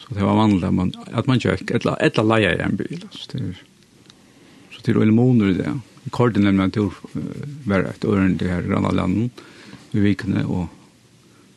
Så 0.00 0.14
det 0.16 0.24
var 0.24 0.38
vanlig 0.38 0.68
at 0.68 0.76
man, 0.78 0.94
at 1.10 1.28
man 1.28 1.42
kjøk, 1.42 1.66
et 1.68 1.84
eller 1.84 2.30
leie 2.30 2.54
i 2.54 2.62
en 2.64 2.78
bil. 2.78 3.02
Altså. 3.02 3.26
Det, 3.32 3.42
er 3.42 4.72
så 4.72 4.86
til 4.86 5.02
å 5.02 5.08
med 5.10 5.50
i 5.50 5.58
det. 5.58 5.74
I 6.06 6.14
Korden 6.14 6.46
nemlig 6.46 6.64
en 6.64 6.76
tur 6.78 7.02
var 7.68 7.84
et 7.90 8.06
øren 8.08 8.38
til 8.38 8.50
her 8.50 8.64
grann 8.64 8.88
av 8.88 8.96
landet 8.96 9.44
i 9.92 10.00
vikene, 10.00 10.46
og 10.46 10.70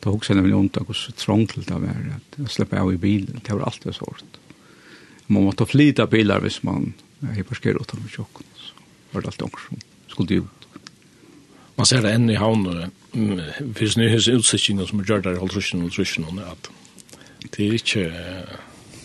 da 0.04 0.12
hoksa 0.12 0.34
jeg 0.34 0.42
nemlig 0.42 0.58
ondt 0.58 0.76
av 0.78 0.90
hvor 0.90 1.00
trångtelt 1.18 1.70
det 1.70 1.80
var 1.82 2.04
at 2.18 2.36
jeg 2.42 2.52
slipper 2.52 2.82
av 2.82 2.92
i 2.92 3.00
bilen. 3.00 3.40
Det 3.40 3.56
var 3.56 3.64
alltid 3.70 3.96
sånt. 3.96 4.38
Man 5.26 5.48
måtte 5.48 5.66
flyta 5.66 6.06
bilar 6.06 6.44
hvis 6.44 6.60
man 6.66 6.92
jeg 7.22 7.46
parkerer 7.48 7.80
åtta 7.80 7.98
med 8.00 8.12
tjokken, 8.12 8.46
så 8.60 8.72
var 9.12 9.24
det 9.24 9.32
alltid 9.32 9.46
ånger 9.48 9.64
som 9.68 9.82
skulle 10.12 10.42
ut. 10.44 10.68
Man 11.76 11.88
ser 11.88 12.04
det 12.04 12.12
enn 12.16 12.30
i 12.32 12.38
havnene, 12.40 12.90
hvis 13.76 13.96
ni 14.00 14.08
høres 14.08 14.28
utsiktene 14.32 14.86
som 14.88 15.02
gjør 15.04 15.24
der 15.24 15.36
i 15.36 15.40
halvtrusjen 15.40 15.84
og 15.84 15.92
trusjen, 15.92 16.40
at 16.44 16.70
det 17.52 17.66
er 17.66 17.76
ikke, 17.76 18.06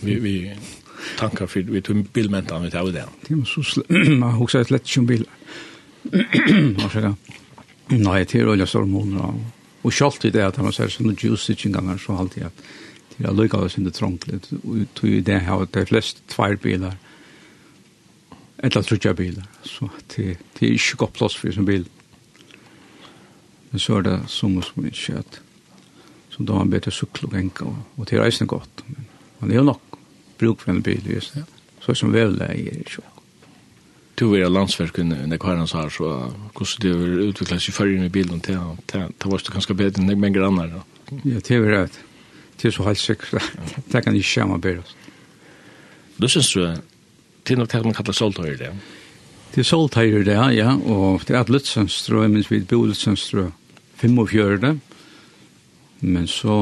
vi, 0.02 0.16
vi 0.24 0.36
tankar 1.20 1.50
for 1.52 1.68
vi 1.68 1.82
tog 1.84 2.06
bilmentan 2.14 2.64
vi 2.64 2.72
tar 2.72 2.88
tog 2.88 2.96
det. 2.96 3.06
Det 3.28 3.36
var 3.38 3.46
så 3.46 3.84
man 4.20 4.42
också 4.42 4.60
ett 4.60 4.72
lätt 4.72 4.88
som 4.88 5.06
bil. 5.06 5.26
Varsågod. 6.04 7.16
Nej, 7.88 8.26
det 8.32 8.40
är 8.40 8.50
olja 8.50 8.66
stormoner 8.66 9.34
kjalt 9.94 10.26
i 10.26 10.30
det 10.32 10.46
at 10.46 10.58
man 10.62 10.74
ser 10.74 10.92
sånne 10.92 11.16
juice 11.18 11.52
chicken 11.58 11.98
så 12.00 12.16
alltid 12.16 12.46
at 12.48 12.62
det 13.18 13.28
er 13.28 13.36
lucka 13.36 13.58
oss 13.58 13.78
in 13.78 13.84
det 13.84 13.94
trångt 13.94 14.28
ut 14.30 15.00
och 15.00 15.08
i 15.08 15.20
det 15.22 15.40
har 15.44 15.68
de 15.72 15.86
flest 15.86 16.22
två 16.28 16.56
bilar 16.62 16.96
eller 18.62 18.82
trutja 18.86 19.14
bilar. 19.14 19.48
Så 19.64 19.90
det, 20.16 20.38
det 20.60 20.68
er 20.68 20.76
ikke 20.78 20.98
godt 21.06 21.14
plass 21.14 21.38
for 21.38 21.52
som 21.52 21.66
bil. 21.66 21.88
Men 23.72 23.80
så 23.80 23.98
er 23.98 24.02
det 24.08 24.18
som 24.30 24.58
og 24.58 24.68
som 24.68 24.86
ikke 24.86 25.22
at 25.22 25.42
som 26.32 26.46
da 26.48 26.56
man 26.56 26.72
bedre 26.72 26.92
sykkel 26.96 27.28
og 27.28 27.34
genka, 27.36 27.66
og, 27.68 27.80
og 27.98 28.08
det 28.10 28.18
er 28.18 28.26
eisen 28.26 28.48
godt. 28.48 28.84
Men 28.88 29.08
man 29.40 29.52
er 29.52 29.60
jo 29.60 29.64
nok 29.68 29.98
bruk 30.40 30.62
for 30.62 30.72
en 30.72 30.84
bil, 30.84 31.02
just 31.16 31.36
det. 31.36 31.44
Så 31.82 31.96
som 31.98 32.14
vel 32.14 32.38
er 32.42 32.54
det 32.54 32.78
ikke 32.86 33.02
Du 34.20 34.36
er 34.36 34.50
landsverken 34.50 35.12
under 35.14 35.38
kvarens 35.38 35.72
her, 35.72 35.90
så 35.90 36.32
hvordan 36.54 36.82
det 36.82 36.92
vil 37.00 37.30
utvikle 37.30 37.60
seg 37.60 37.74
før 37.74 37.90
inn 37.90 38.06
i 38.06 38.10
bilen 38.10 38.42
til 38.42 38.60
å 38.60 38.76
være 38.94 39.54
ganske 39.54 39.74
bedre 39.74 40.02
enn 40.02 40.20
mange 40.20 40.38
grannar. 40.38 40.84
Ja, 41.26 41.40
det 41.40 41.52
er 41.52 41.66
rett. 41.66 41.98
Det 42.62 42.70
er 42.70 42.76
så 42.76 42.86
helt 42.86 43.00
sikkert. 43.00 43.42
Det 43.92 44.04
kan 44.04 44.14
ikke 44.14 44.28
skjemme 44.28 44.60
bedre. 44.62 44.84
Du 46.22 46.28
synes 46.28 46.52
du 46.54 46.68
det 47.48 47.56
er 47.56 47.62
nok 47.62 47.72
det 47.72 47.84
man 47.86 47.96
kallar 47.98 48.16
soltøyer 48.16 48.58
det. 48.58 48.72
Det 49.52 49.64
er 49.64 49.68
soltøyer 49.68 50.24
det, 50.24 50.38
ja, 50.56 50.76
og 50.76 51.26
det 51.28 51.36
er 51.36 51.42
at 51.42 51.50
Lutzensstrø, 51.50 52.28
mens 52.28 52.52
vi 52.52 52.62
bor 52.64 52.86
Lutzensstrø 52.88 53.50
45, 54.02 54.80
men 56.02 56.28
så 56.28 56.56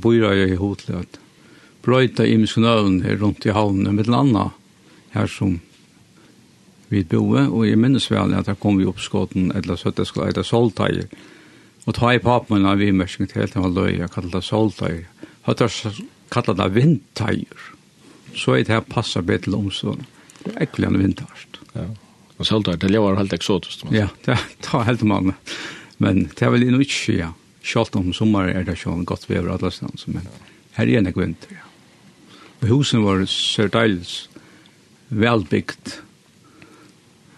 bor 0.00 0.14
jeg 0.14 0.52
i 0.52 0.60
hotel 0.60 1.00
at 1.02 1.18
brøyta 1.82 2.24
i 2.24 2.36
miskunøven 2.40 3.02
her 3.04 3.18
rundt 3.20 3.46
i 3.46 3.54
havnen, 3.54 3.94
med 3.94 4.08
landa 4.10 4.50
her 5.14 5.26
som 5.30 5.58
vi 6.88 7.02
boe, 7.02 7.48
og 7.48 7.66
jeg 7.66 7.78
minnes 7.78 8.10
vel 8.10 8.34
at 8.34 8.46
her 8.46 8.58
kom 8.62 8.78
vi 8.78 8.86
opp 8.86 9.00
skåten, 9.02 9.50
eller 9.54 9.76
så 9.76 9.90
at 9.90 10.00
det 10.00 10.06
skulle 10.06 10.30
eita 10.30 10.44
soltøyer, 10.46 11.08
og 11.86 11.94
ta 11.94 12.12
i 12.14 12.22
papen 12.22 12.66
av 12.66 12.78
vi 12.78 12.90
vimerskning 12.90 13.30
til 13.30 13.42
helt 13.42 13.56
enn 13.58 13.74
løy, 13.74 13.96
jeg 13.98 14.12
kallar 14.14 14.38
det 14.38 14.46
soltøyer, 14.46 15.06
hatt 15.46 15.62
er 15.62 16.02
kallar 16.30 16.58
det 16.58 16.74
vindtøyer, 16.74 17.72
så 18.34 18.56
er 18.56 18.66
det 18.66 18.74
her 18.74 18.86
passer 18.86 19.26
bedre 19.26 19.58
omstående 19.58 20.06
det 20.46 20.54
er 20.56 20.66
ekkelig 20.66 20.90
enn 20.90 21.00
vinterst. 21.02 21.60
Ja. 21.74 21.86
Och 22.36 22.46
sålt 22.46 22.68
det 22.80 22.90
lever 22.90 23.16
helt 23.16 23.32
eksotisk. 23.32 23.84
man. 23.84 23.94
Ja, 23.94 24.08
det 24.24 24.38
tar 24.60 24.84
helt 24.84 25.02
många. 25.02 25.34
Men 25.96 26.28
det 26.34 26.42
er 26.42 26.50
vel 26.50 26.62
inte 26.62 26.84
ikke, 26.84 27.12
ja. 27.12 27.32
Schalt 27.62 27.96
om 27.96 28.12
sommer 28.14 28.48
er 28.52 28.64
det 28.64 28.76
sånn 28.78 29.04
godt 29.04 29.26
vever 29.30 29.50
alle 29.50 29.72
stans 29.74 30.06
men 30.06 30.28
her 30.76 30.86
er 30.86 31.02
det 31.02 31.16
vinter. 31.16 31.56
Ja. 31.56 31.64
Og 32.62 32.68
husen 32.68 33.02
var 33.02 33.24
särskilt 33.26 34.28
välbyggt. 35.08 36.02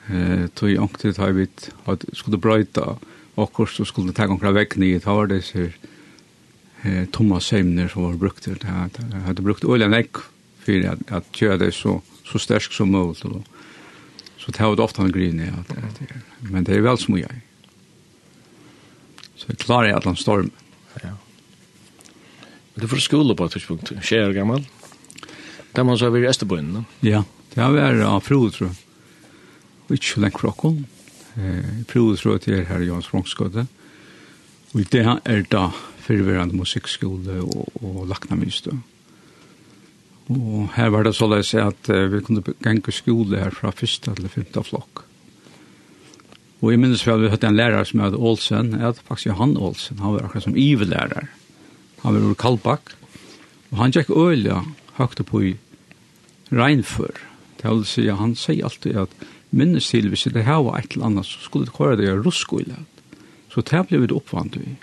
Eh 0.08 0.46
tog 0.54 0.70
jag 0.70 0.82
inte 0.82 1.12
ta 1.12 1.26
vid 1.26 1.70
att 1.84 2.04
skulle 2.12 2.38
brøyta 2.38 2.98
akkurat, 3.34 3.70
så 3.70 3.84
skulle 3.84 4.12
ta 4.12 4.26
ganger 4.26 4.52
vekk 4.52 4.76
nye, 4.76 4.96
i 4.96 5.00
var 5.04 5.26
det 5.26 5.42
så 5.44 5.68
eh 6.82 7.04
tomma 7.10 7.40
sömner 7.40 7.88
som 7.88 8.02
var 8.02 8.16
brukt 8.16 8.44
det 8.44 8.58
Jeg 8.62 9.22
hadde 9.26 9.42
brukt 9.42 9.64
olje 9.64 9.88
nekk, 9.88 10.16
för 10.64 10.88
at, 10.88 10.98
at 11.12 11.24
köra 11.32 11.56
det 11.56 11.74
så 11.74 12.02
så 12.28 12.38
sterk 12.38 12.72
som 12.72 12.90
mulig. 12.92 13.24
Og, 13.24 13.44
Så 14.38 14.52
det 14.52 14.60
har 14.60 14.70
ofte 14.70 14.82
ofta 14.82 15.02
en 15.02 15.12
grin 15.12 15.36
det, 15.36 15.52
att 15.60 15.98
det 15.98 16.04
är. 16.04 16.20
Men 16.40 16.64
det 16.64 16.76
er 16.76 16.80
vel 16.80 16.98
som 16.98 17.16
jeg. 17.18 17.42
Så 19.36 19.46
jeg 19.48 19.58
klarer 19.58 19.96
at 19.96 20.04
han 20.04 20.16
storm. 20.16 20.50
Ja. 21.02 21.16
Men 22.74 22.80
Du 22.80 22.88
får 22.88 22.96
skole 22.96 23.34
på 23.34 23.44
et 23.44 23.52
tidspunkt. 23.52 23.92
Tjej 24.02 24.18
är 24.18 24.32
gammal. 24.32 24.64
Det 25.72 25.84
man 25.84 25.98
så 25.98 26.04
har 26.04 26.10
vi 26.10 26.20
i 26.20 26.28
Österbøyen, 26.28 26.72
no? 26.72 26.84
Ja, 27.00 27.22
det 27.54 27.62
har 27.62 27.72
vært 27.72 28.06
av 28.06 28.20
Frode, 28.20 28.50
tror 28.50 28.68
jeg. 28.68 28.76
Og 29.88 29.92
ikke 29.92 30.14
så 30.14 30.20
lenge 30.20 30.38
från 30.38 30.86
Eh, 31.38 31.84
Frode 31.86 32.16
tror 32.16 32.32
jeg, 32.32 32.40
til 32.40 32.54
er 32.54 32.64
her 32.64 32.80
i 32.80 32.86
Jans 32.86 33.06
Frångsgade. 33.06 33.66
Og 34.74 34.80
det 34.92 35.04
er 35.24 35.42
da 35.50 35.68
fyrverande 36.02 36.56
musikkskole 36.56 37.42
og, 37.42 37.68
og 37.82 38.06
lakna 38.08 38.36
då. 38.36 38.76
Og 40.28 40.68
her 40.74 40.90
var 40.92 41.06
det 41.06 41.14
så 41.16 41.28
løs 41.30 41.54
at 41.56 41.88
vi 41.88 42.20
kunne 42.24 42.44
gange 42.64 42.92
skole 42.92 43.40
her 43.40 43.54
fra 43.54 43.72
første 43.72 44.12
til 44.12 44.28
femte 44.28 44.62
flokk. 44.66 45.04
Og 46.58 46.72
jeg 46.72 46.80
minnes 46.82 47.04
vel 47.06 47.22
vi 47.22 47.30
hadde 47.30 47.46
en 47.46 47.56
lærer 47.56 47.86
som 47.86 48.02
heter 48.02 48.18
Olsen, 48.18 48.72
jeg 48.74 48.82
hadde 48.82 49.06
faktisk 49.06 49.30
Johan 49.30 49.56
Olsen, 49.56 50.00
han 50.02 50.16
var 50.16 50.26
akkurat 50.26 50.44
som 50.48 50.56
IV-lærer. 50.58 51.28
Han 52.02 52.14
var 52.14 52.26
ur 52.26 52.34
Kalbakk, 52.34 52.92
og 53.70 53.78
han 53.78 53.94
gikk 53.94 54.10
øyla 54.10 54.64
høyt 54.98 55.22
på 55.30 55.42
i 55.46 55.54
Reinfør. 56.50 57.14
Det 57.62 57.70
vil 57.70 57.84
si 57.86 58.08
han 58.10 58.34
sier 58.38 58.66
alltid 58.66 58.98
at 59.06 59.14
minnes 59.50 59.86
til 59.90 60.10
hvis 60.10 60.26
det 60.34 60.46
her 60.46 60.60
var 60.66 60.80
et 60.80 60.92
eller 60.96 61.08
annet, 61.12 61.26
så 61.26 61.40
skulle 61.46 61.70
det 61.70 61.76
kåre 61.76 61.96
det 61.96 62.08
i 62.08 62.18
russkoile. 62.18 62.82
Så 63.54 63.62
det 63.62 63.86
ble 63.88 64.02
vi 64.02 64.12
oppvant 64.14 64.58
vi. 64.58 64.76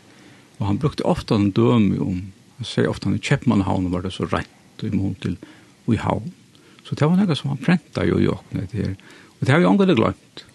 Og 0.60 0.68
han 0.70 0.80
brukte 0.80 1.06
ofte 1.06 1.36
en 1.36 1.52
døme 1.52 2.00
om, 2.00 2.22
han 2.58 2.68
sier 2.68 2.88
ofte 2.90 3.10
han 3.10 3.20
i 3.20 3.24
Kjeppmannhavn 3.24 3.92
var 3.92 4.06
det 4.06 4.16
så 4.16 4.28
rent 4.32 4.52
og 4.84 4.90
i 4.90 4.96
mån 4.96 5.16
til 5.22 5.38
i 5.92 6.00
havn. 6.02 6.32
Så 6.86 6.98
det 6.98 7.08
var 7.08 7.18
noe 7.18 7.38
som 7.38 7.52
han 7.54 7.62
prenta 7.62 8.06
jo 8.06 8.20
i 8.22 8.30
åkne 8.30 8.66
etter 8.66 8.82
her. 8.82 8.96
Og 9.38 9.46
det 9.46 9.54
har 9.54 9.62
vi 9.62 9.70
angående 9.70 9.98
glemt. 9.98 10.46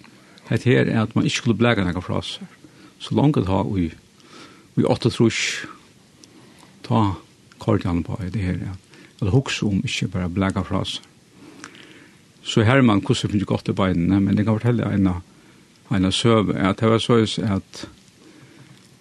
Det 0.48 0.64
her 0.66 0.88
er 0.88 1.04
at 1.04 1.14
man 1.14 1.26
ikke 1.26 1.42
skulle 1.42 1.58
blega 1.58 1.84
noe 1.86 2.02
fra 2.02 2.22
seg. 2.26 2.46
Så 3.00 3.14
langt 3.14 3.38
det 3.38 3.48
har 3.48 3.68
vi 3.70 3.88
i 4.80 4.86
åtte 4.86 5.10
trus 5.12 5.64
ta 6.86 7.14
kortjane 7.62 8.02
på 8.06 8.18
det 8.26 8.42
her. 8.42 8.58
Ja. 8.58 8.74
Og 9.20 9.28
det 9.28 9.34
hokser 9.34 9.70
om 9.70 9.82
ikke 9.84 10.10
bare 10.14 10.32
blega 10.32 10.64
fra 10.66 10.82
seg. 10.88 11.06
Så 12.42 12.64
her 12.64 12.80
er 12.80 12.86
man 12.86 13.02
hvordan 13.04 13.30
finner 13.30 13.46
godt 13.46 13.68
i 13.68 13.76
beinene, 13.76 14.20
men 14.20 14.36
det 14.36 14.46
kan 14.46 14.56
fortelle 14.56 14.88
en 14.90 15.10
av 15.12 15.20
en 15.90 16.06
av 16.06 16.14
søv 16.14 16.52
at 16.54 16.78
det 16.78 16.88
var 16.90 17.00
så 17.02 17.18
at 17.42 17.80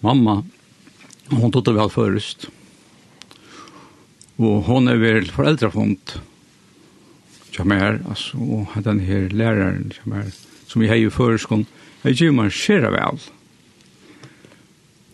mamma, 0.02 0.40
hon 1.30 1.52
tog 1.52 1.64
det 1.66 1.76
vel 1.76 1.92
først, 1.92 2.48
Og 4.40 4.64
hon 4.70 4.88
er 4.88 5.00
vel 5.00 5.28
foreldrefond 5.28 6.16
som 7.50 7.72
er 7.74 7.98
altså, 8.08 8.38
og 8.38 8.84
den 8.84 9.02
her 9.04 9.28
læreren 9.28 9.90
som 9.92 10.14
er 10.16 10.30
som 10.70 10.80
vi 10.80 10.88
har 10.88 10.94
i 10.94 11.10
føreskånd, 11.10 11.64
jeg 12.04 12.14
gjør 12.14 12.34
man 12.36 12.50
skjer 12.54 12.86
vel. 12.94 13.18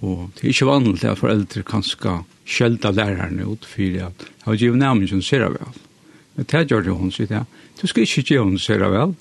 Og 0.05 0.27
det 0.37 0.45
er 0.45 0.53
ikke 0.53 0.69
vanlig 0.69 1.09
at 1.09 1.19
foreldre 1.19 1.63
kan 1.67 1.83
skal 1.83 2.27
skjelda 2.45 2.93
lærerne 2.93 3.47
ut 3.49 3.65
for 3.65 3.83
at 4.05 4.27
jeg 4.27 4.45
har 4.45 4.59
givet 4.61 4.79
nærmest 4.79 5.17
hun 5.17 5.25
skjer 5.25 5.49
vel. 5.49 5.81
Men 6.37 6.49
det 6.53 6.67
gjør 6.69 6.85
det 6.85 6.99
hun 6.99 7.11
sier 7.11 7.31
det, 7.31 7.45
du 7.81 7.87
skal 7.89 8.05
ikke 8.05 8.27
gjøre 8.29 8.51
hun 8.51 8.61
skjer 8.61 8.85
vel, 8.93 9.17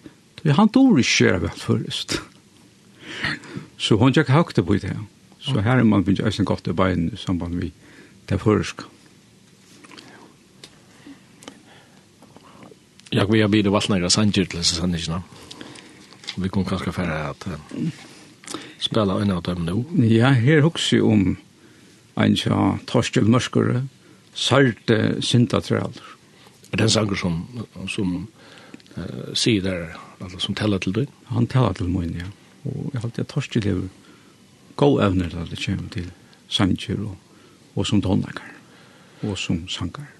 han 0.45 0.69
dår 0.69 0.99
ikke 0.99 1.09
skjer 1.09 1.39
vel 1.41 1.55
først. 1.57 2.19
Så 3.77 3.95
hon 3.97 4.13
tjekk 4.13 4.29
hakte 4.29 4.63
på 4.63 4.77
det. 4.77 4.93
Så 5.39 5.63
her 5.63 5.79
er 5.79 5.87
man 5.87 6.03
finnes 6.05 6.21
eisen 6.25 6.45
godt 6.45 6.67
i 6.67 6.75
bein 6.75 7.07
i 7.13 7.17
samband 7.17 7.55
med 7.55 7.71
det 8.29 8.41
føreskånd. 8.43 8.94
Jag 13.15 13.31
vill 13.31 13.47
bli 13.47 13.61
det 13.61 13.69
vattnare 13.69 14.09
sanjutles 14.09 14.67
sanjutna. 14.67 15.23
Vi 16.37 16.49
kommer 16.49 16.67
kanske 16.67 16.91
färra 16.91 17.29
att 17.29 17.47
spela 18.79 19.21
en 19.21 19.31
av 19.31 19.41
dem 19.41 19.65
nu. 19.65 20.07
Ja, 20.07 20.27
her 20.27 20.61
hugsi 20.61 20.99
om 20.99 21.37
ein 22.15 22.35
tja 22.35 22.77
torskel 22.85 23.23
Mørskure, 23.23 23.87
Sarte 24.33 25.21
Sintatraler. 25.21 26.03
Er 26.71 26.77
det 26.77 26.83
en 26.83 26.89
sanger 26.89 27.15
som, 27.15 27.39
som 27.87 28.27
uh, 28.97 29.31
sier 29.33 29.63
der, 29.63 29.95
altså 30.19 30.39
som 30.39 30.55
teller 30.55 30.83
til 30.83 30.93
døgn? 30.93 31.13
Han 31.31 31.47
teller 31.47 31.73
til 31.73 31.87
møgn, 31.89 32.19
ja. 32.19 32.27
Og 32.65 32.89
jeg 32.93 33.01
halte 33.01 33.23
at 33.23 33.31
torskel 33.31 33.67
er 33.67 33.79
god 34.75 34.99
evner 35.07 35.31
da 35.31 35.47
det 35.47 35.61
kommer 35.63 35.87
til 35.89 36.11
sanger 36.47 36.99
og, 36.99 37.15
og 37.75 37.87
som 37.87 38.03
donnaker 38.03 38.51
og 39.23 39.37
som 39.37 39.67
sanger 39.71 40.14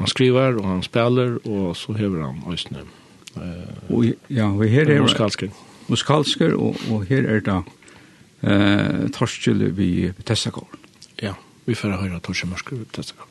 han 0.00 0.10
skriver 0.10 0.58
og 0.60 0.66
han 0.68 0.82
spelar 0.86 1.36
og 1.44 1.76
så 1.76 1.94
hever 1.98 2.24
han 2.26 2.42
ösnö. 2.50 2.84
Eh 3.36 3.92
og 3.94 4.04
ja, 4.30 4.48
vi 4.56 4.68
her 4.68 4.90
er 4.90 5.02
Muskalsker. 5.04 5.48
Muskalsker 5.88 6.54
og, 6.56 6.76
og 6.90 7.04
her 7.08 7.28
er 7.28 7.40
det 7.40 7.62
eh 8.42 9.08
Torskjell 9.14 9.70
vi 9.76 10.12
Tessakor. 10.24 10.68
Ja, 11.22 11.34
vi 11.66 11.74
får 11.74 12.00
höra 12.00 12.20
Torskjell 12.20 12.50
Muskalsker. 12.50 13.29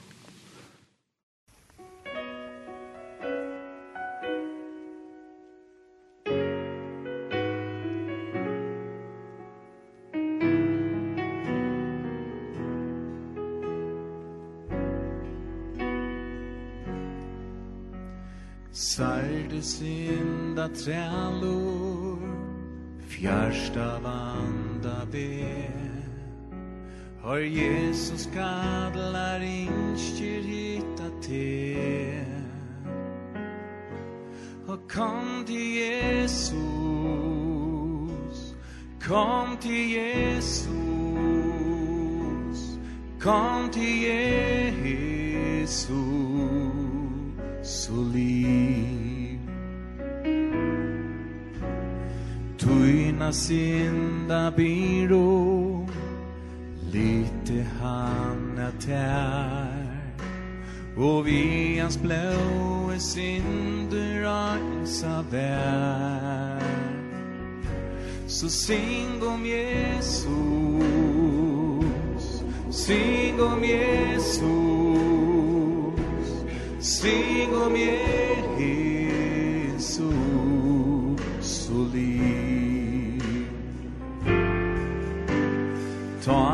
till 19.60 19.68
synda 19.68 20.68
trällor 20.68 22.20
Fjärsta 23.08 24.00
vanda 24.00 25.06
be 25.12 25.72
Hör 27.22 27.40
Jesus 27.40 28.30
kadlar 28.34 29.40
inskir 29.40 30.42
hitta 30.42 31.10
te 31.22 32.26
Och 34.68 34.92
kom 34.92 35.44
till 35.46 35.76
Jesus 35.76 36.96
Kom 39.08 39.58
till 39.62 39.90
Jesus 39.92 41.10
Kom 43.20 43.70
till 43.72 44.04
Jesus 44.04 44.70
Solis 47.64 48.99
sina 53.20 53.32
syndabyrå 54.48 55.20
Lite 56.92 57.68
han 57.82 58.58
er 58.58 58.72
tær 58.80 59.68
Og 60.98 61.26
vi 61.26 61.78
hans 61.82 61.98
blåe 61.98 63.00
synder 63.00 64.24
rensa 64.24 65.22
vær 65.32 66.60
Så 68.28 68.50
sing 68.50 69.24
om 69.28 69.46
Jesus. 69.46 70.24
Sing 72.72 73.42
om 73.42 73.64
Jesus. 73.64 74.44
Sing 76.80 77.56
om 77.66 77.76
Jesus. 77.76 78.00
Så 81.42 81.88
liv 81.94 82.39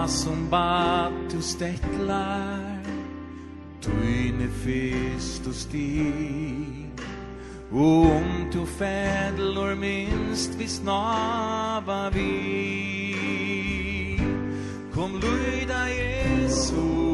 som 0.08 0.48
bat 0.50 1.14
du 1.32 1.42
stettlar 1.42 2.80
Tyne 3.82 4.50
fest 4.64 5.48
og 5.48 5.54
stig. 5.54 6.86
Och 7.72 8.06
om 8.16 8.50
du 8.54 8.66
fädlor 8.66 9.76
minst 9.76 10.56
vi 10.58 10.68
snava 10.68 12.10
vi 12.10 13.26
Kom 14.94 15.12
lyda 15.20 15.90
Jesus 15.90 17.05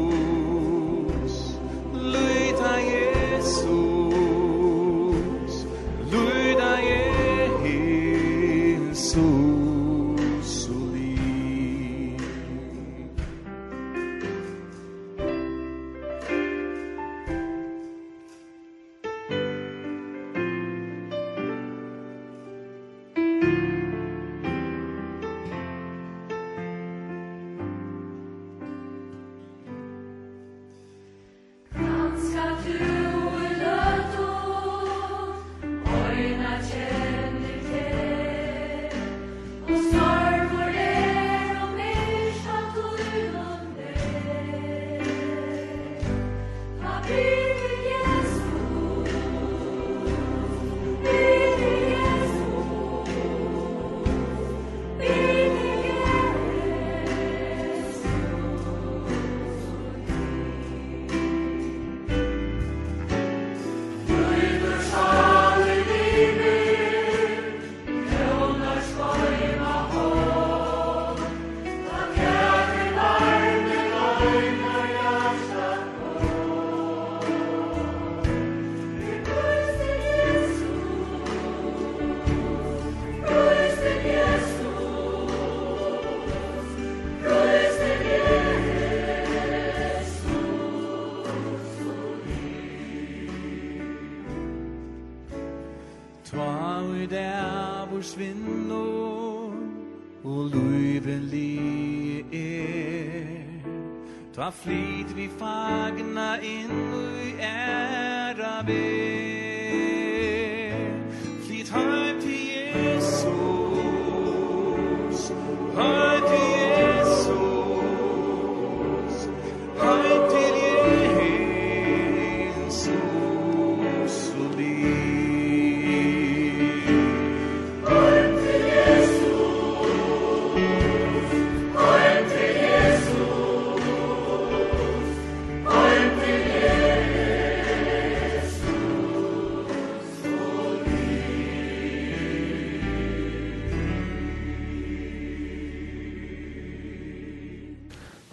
fly. 104.52 104.91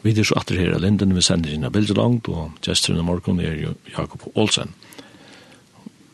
Vi 0.09 0.15
er 0.17 0.25
så 0.25 0.39
atter 0.39 0.57
her 0.57 0.71
av 0.73 0.81
Linden, 0.81 1.11
vi 1.13 1.21
sender 1.21 1.51
inn 1.53 1.67
av 1.67 1.73
bildet 1.75 1.97
langt, 1.99 2.25
og 2.33 2.55
gesteren 2.65 2.97
i 2.97 3.03
morgen 3.05 3.37
er 3.45 3.59
jo 3.61 3.75
Jakob 3.93 4.23
Olsen. 4.33 4.71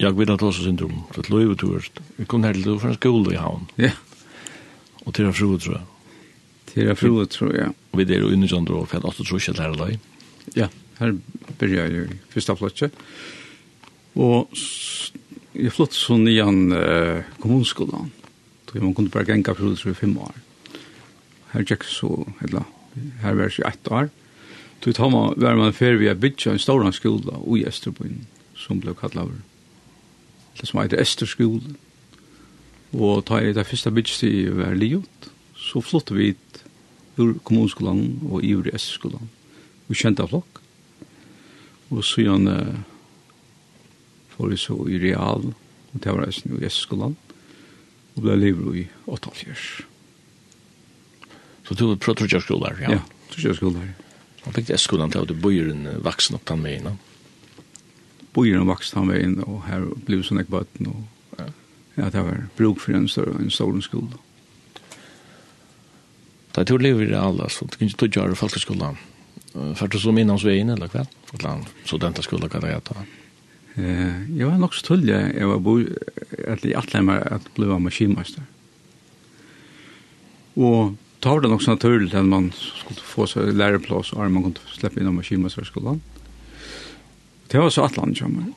Jeg 0.04 0.18
vil 0.18 0.34
at 0.34 0.44
også 0.44 0.66
oss 0.66 0.82
om 0.84 0.98
til 1.16 1.30
løy, 1.32 1.46
du 1.48 1.56
tror 1.56 1.86
vi 2.18 2.26
kom 2.28 2.44
her 2.44 2.58
til 2.58 2.68
løy 2.68 2.82
for 2.82 2.92
en 2.92 2.98
skole 2.98 3.32
i 3.32 3.40
havn. 3.40 3.64
Ja. 3.80 3.94
Og 5.06 5.16
til 5.16 5.30
av 5.30 5.40
fru, 5.40 5.54
tror 5.56 5.78
jeg. 5.78 5.88
Til 6.74 6.92
av 6.92 7.00
fru, 7.00 7.14
tror 7.24 7.56
jeg. 7.56 7.72
Og 7.94 8.02
vi 8.02 8.08
er 8.10 8.26
jo 8.26 8.34
under 8.36 8.52
sånn 8.52 8.68
år, 8.68 8.84
for 8.84 9.00
jeg 9.00 9.16
tror 9.22 9.40
ikke 9.40 9.56
det 9.56 9.64
er 9.64 9.80
løy. 9.80 9.96
Ja, 10.60 10.70
her 11.00 11.16
begynner 11.56 11.80
jeg 11.80 11.96
jo 11.96 12.22
første 12.36 12.60
flottet. 12.60 13.02
Og 14.20 14.52
jeg 15.56 15.72
flott 15.72 15.96
sånn 15.96 16.28
igjen 16.28 16.66
uh, 16.76 17.24
kommunskolen. 17.40 18.12
Så 18.68 18.84
man 18.84 18.92
kunne 18.92 19.14
bare 19.14 19.32
genka 19.32 19.56
fru, 19.56 19.72
tror 19.72 19.94
jeg, 19.94 20.02
fem 20.04 20.20
år. 20.20 20.40
Her 21.56 21.64
gikk 21.64 21.88
så, 21.88 22.18
eller 22.44 22.75
her 23.22 23.34
var 23.34 23.50
det 23.50 23.68
ett 23.68 23.92
år. 23.92 24.10
Så 24.84 24.94
tar 24.94 25.10
man 25.10 25.34
var 25.38 25.56
man 25.56 25.74
för 25.74 25.94
vi 25.94 26.08
har 26.08 26.16
byggt 26.16 26.46
en 26.48 26.60
stor 26.60 26.92
skola 26.92 27.40
i 27.58 27.66
Østerbyen, 27.66 28.28
som 28.56 28.80
ble 28.80 28.94
blev 28.94 28.96
kallad 28.96 29.42
det 30.62 30.68
som 30.68 30.82
heter 30.82 31.02
Österskolan. 31.02 31.78
Og 32.94 33.26
ta 33.26 33.40
i 33.40 33.54
det 33.54 33.66
første 33.68 33.92
bygget 33.92 34.24
i 34.24 34.76
livet, 34.76 35.30
så 35.56 35.82
flott 35.82 36.12
vi 36.12 36.30
ut 36.30 36.62
ur 37.18 37.34
kommunskolan 37.44 38.20
og 38.30 38.44
i 38.44 38.54
ur 38.56 38.70
S-skolan. 38.76 39.30
Vi 39.88 39.96
kjente 39.96 40.24
av 40.24 40.32
flokk. 40.32 40.62
Og 41.90 42.04
så 42.04 42.22
gjerne 42.22 42.84
får 44.36 44.50
vi 44.52 44.58
så 44.58 44.78
i 44.88 45.00
real, 45.00 45.52
og 45.94 46.04
det 46.04 46.14
var 46.14 46.30
S-skolan, 46.70 47.18
og 48.16 48.24
ble 48.24 48.40
livet 48.40 48.80
i 48.84 48.88
8-4. 49.08 49.95
Så 51.66 51.78
du 51.78 51.88
er 51.92 52.00
trotskjørskolar, 52.02 52.80
ja? 52.84 53.00
Ja, 53.00 53.02
trotskjørskolar. 53.34 53.90
Og 54.46 54.54
fikk 54.54 54.70
det 54.70 54.80
skolen 54.82 55.14
til 55.14 55.26
at 55.26 55.32
du 55.32 55.38
bor 55.42 55.56
en 55.74 55.88
vaksen 56.06 56.38
opp 56.38 56.46
den 56.50 56.66
veien, 56.66 56.92
ja. 56.92 56.96
Bor 58.36 58.48
en 58.52 58.70
vaksen 58.70 59.02
den 59.02 59.12
veien, 59.14 59.36
og 59.48 59.64
her 59.70 59.88
ble 60.06 60.22
sånn 60.26 60.44
ek 60.44 60.52
bøtten, 60.54 60.92
og 60.92 61.04
ja, 61.96 62.10
det 62.12 62.22
var 62.22 62.48
bruk 62.58 62.82
for 62.84 62.96
en 62.98 63.08
større, 63.08 63.38
en 63.40 63.52
større 63.54 63.82
skole. 63.84 64.20
Da 66.52 66.64
jeg 66.64 66.72
tror 66.72 66.84
lever 66.84 67.12
i 67.12 67.20
alle, 67.20 67.48
så 67.52 67.68
du 67.68 67.78
kan 67.78 67.88
ikke 67.88 68.02
tog 68.04 68.18
gjøre 68.18 68.40
folkeskolen. 68.40 69.00
Først 69.56 69.96
du 69.96 70.00
så 70.04 70.12
minne 70.16 70.36
hans 70.36 70.44
veien, 70.48 70.72
eller 70.72 70.92
kveld? 70.92 71.12
Eller 71.38 71.64
studentaskolen, 71.88 72.52
hva 72.52 72.62
det 72.64 72.74
heter? 72.74 73.06
Eh, 73.76 74.20
jeg 74.36 74.48
var 74.48 74.60
nok 74.60 74.76
så 74.76 74.84
tull, 74.88 75.08
jeg, 75.08 75.48
var 75.48 75.64
bo, 75.64 75.78
at 76.48 76.64
jeg 76.64 76.76
atle 76.80 77.02
meg 77.08 77.24
at 77.24 77.48
jeg 77.48 77.56
ble 77.58 77.80
maskinmeister. 77.88 78.44
Og 80.56 80.96
då 81.26 81.32
var 81.34 81.42
det 81.42 81.50
nok 81.50 81.62
så 81.64 81.72
naturlig 81.74 82.14
at 82.14 82.26
man 82.26 82.52
skulle 82.54 83.02
få 83.02 83.26
seg 83.26 83.56
læreplass 83.58 84.12
og 84.14 84.28
man 84.30 84.44
kunne 84.46 84.74
slippe 84.76 85.02
inn 85.02 85.08
av 85.10 85.16
maskinmästarskolan. 85.18 86.02
Det 87.50 87.58
var 87.58 87.70
så 87.70 87.84
att 87.84 87.98
land 87.98 88.18
kommer. 88.20 88.54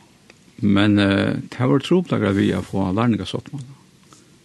Men 0.57 0.99
uh, 0.99 1.37
det 1.49 1.67
var 1.67 1.79
troplagar 1.81 2.33
vi 2.37 2.51
å 2.55 2.63
få 2.63 2.93
lärningar 2.93 3.25
så 3.25 3.39
att 3.39 3.53
man. 3.53 3.65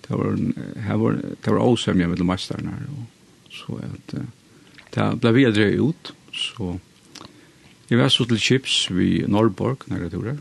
Det 0.08 0.16
var 0.16 0.36
det 0.36 0.96
var 0.96 1.20
det 1.42 1.52
var 1.52 1.60
osämja 1.60 2.08
med 2.08 2.26
mästarna 2.26 2.72
her. 2.72 2.88
Og, 2.90 3.04
så 3.52 3.78
at, 3.84 4.14
uh, 4.14 4.24
det 4.94 5.20
ble 5.20 5.20
blev 5.20 5.34
vidare 5.34 5.72
ut 5.72 6.14
så 6.32 6.80
jeg 7.90 8.00
var 8.00 8.10
så 8.10 8.26
til 8.26 8.40
Chips 8.40 8.88
vi 8.92 9.26
Norrborg, 9.28 9.84
når 9.88 9.98
jeg 9.98 10.12
tror 10.12 10.24
det. 10.24 10.38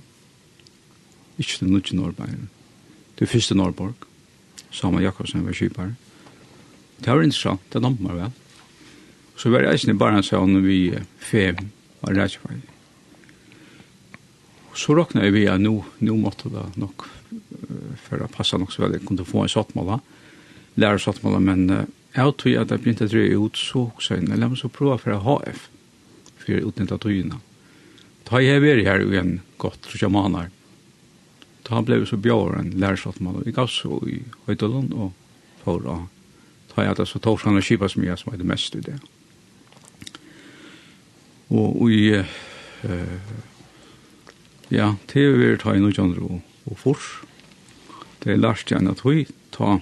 Ikke 1.38 1.58
til 1.58 1.66
nødvendige 1.66 1.96
Norrborg. 1.96 2.48
Det 3.18 3.28
første 3.28 3.54
Norrborg. 3.54 3.94
Samme 4.70 5.02
Jakobsen 5.02 5.46
var 5.46 5.52
kjipare. 5.52 5.96
Det 7.02 7.10
var 7.10 7.24
interessant, 7.24 7.64
det 7.72 7.82
namn 7.82 7.98
meg 8.04 8.18
vel. 8.18 8.34
Så 9.36 9.50
var 9.50 9.64
det 9.64 9.74
ikke 9.74 9.96
bare 9.98 10.20
en 10.20 10.26
sånn 10.26 10.60
vi 10.62 10.92
fem 11.18 11.58
var 12.02 12.14
reisefeilig. 12.14 12.68
Så 14.78 14.94
råkna 14.96 15.26
vi 15.34 15.48
at 15.50 15.60
nå, 15.60 15.74
nå 16.00 16.14
måtte 16.16 16.48
det 16.52 16.62
nok 16.80 17.08
for 18.04 18.22
å 18.22 18.30
passe 18.32 18.56
nok 18.60 18.72
så 18.72 18.84
veldig, 18.84 19.02
jeg 19.02 19.08
kunne 19.08 19.26
få 19.28 19.42
en 19.44 19.52
sattmål 19.52 19.90
da, 19.90 19.98
lære 20.80 21.02
sattmål 21.02 21.42
men 21.44 21.66
jeg 22.12 22.34
tror 22.40 22.58
at 22.60 22.72
jeg 22.72 22.84
begynte 22.84 23.08
å 23.08 23.12
dreie 23.12 23.40
ut 23.40 23.58
så 23.58 23.86
også 23.88 24.18
inn, 24.20 24.32
eller 24.32 24.54
så 24.56 24.70
prøve 24.72 24.98
for 25.00 25.16
å 25.16 25.20
ha 25.26 25.36
F, 25.48 25.66
for 26.40 26.56
å 26.56 26.70
utnytte 26.70 27.00
tøyene. 27.00 27.40
Da 28.28 28.36
har 28.36 28.44
jeg 28.44 28.64
vært 28.64 28.86
her 28.86 29.04
i 29.04 29.20
en 29.20 29.38
godt 29.60 29.88
sjamaner. 29.92 30.50
Da 31.66 31.80
ble 31.84 32.02
vi 32.02 32.08
så 32.08 32.18
bjøren, 32.20 32.72
lære 32.80 33.00
sattmål, 33.00 33.40
og 33.40 33.48
jeg 33.48 33.56
gav 33.56 33.70
så 33.72 33.98
i 34.08 34.20
Høydalen 34.46 34.92
og 34.92 35.12
for 35.64 35.88
å 35.88 35.96
ta 36.72 36.86
jeg 36.86 36.96
altså 36.96 37.20
Torsland 37.20 37.60
og 37.60 37.90
som 37.90 38.02
mye 38.02 38.16
som 38.16 38.32
er 38.32 38.40
det 38.40 38.48
mest 38.48 38.76
i 38.76 38.80
det. 38.80 38.96
Og 41.52 41.90
i, 41.92 42.16
uh, 42.16 43.36
ja, 44.72 44.94
TV 45.08 45.52
er 45.52 45.60
ta 45.60 45.74
i 45.76 45.82
noe 45.82 45.92
andre 46.00 46.24
og, 46.24 46.40
og 46.70 46.78
fors. 46.80 47.10
Det 48.22 48.32
er 48.32 48.40
lært 48.40 48.70
igjen 48.70 48.88
at 48.88 49.02
vi 49.04 49.26
ta, 49.52 49.76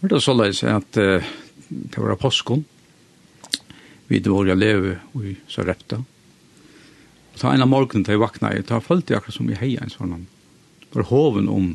var 0.00 0.10
det 0.10 0.22
så 0.24 0.34
leis 0.34 0.64
at 0.66 0.98
uh, 0.98 1.22
det 1.68 2.02
var 2.02 2.18
påskon, 2.18 2.64
vi 4.10 4.20
dår 4.20 4.50
jeg 4.50 4.60
leve 4.60 4.98
i 5.22 5.36
Sarepta. 5.48 6.00
Og 7.34 7.40
ta 7.40 7.52
en 7.54 7.64
av 7.64 7.70
morgenen 7.70 8.04
til 8.06 8.16
jeg 8.16 8.22
vakna, 8.22 8.52
jeg 8.54 8.66
tar 8.68 8.82
følte 8.84 9.14
jeg 9.14 9.22
akkurat 9.22 9.38
som 9.38 9.48
i 9.50 9.58
heia 9.58 9.84
en 9.84 9.92
sånn, 9.92 10.26
var 10.94 11.08
hoven 11.10 11.48
om 11.50 11.72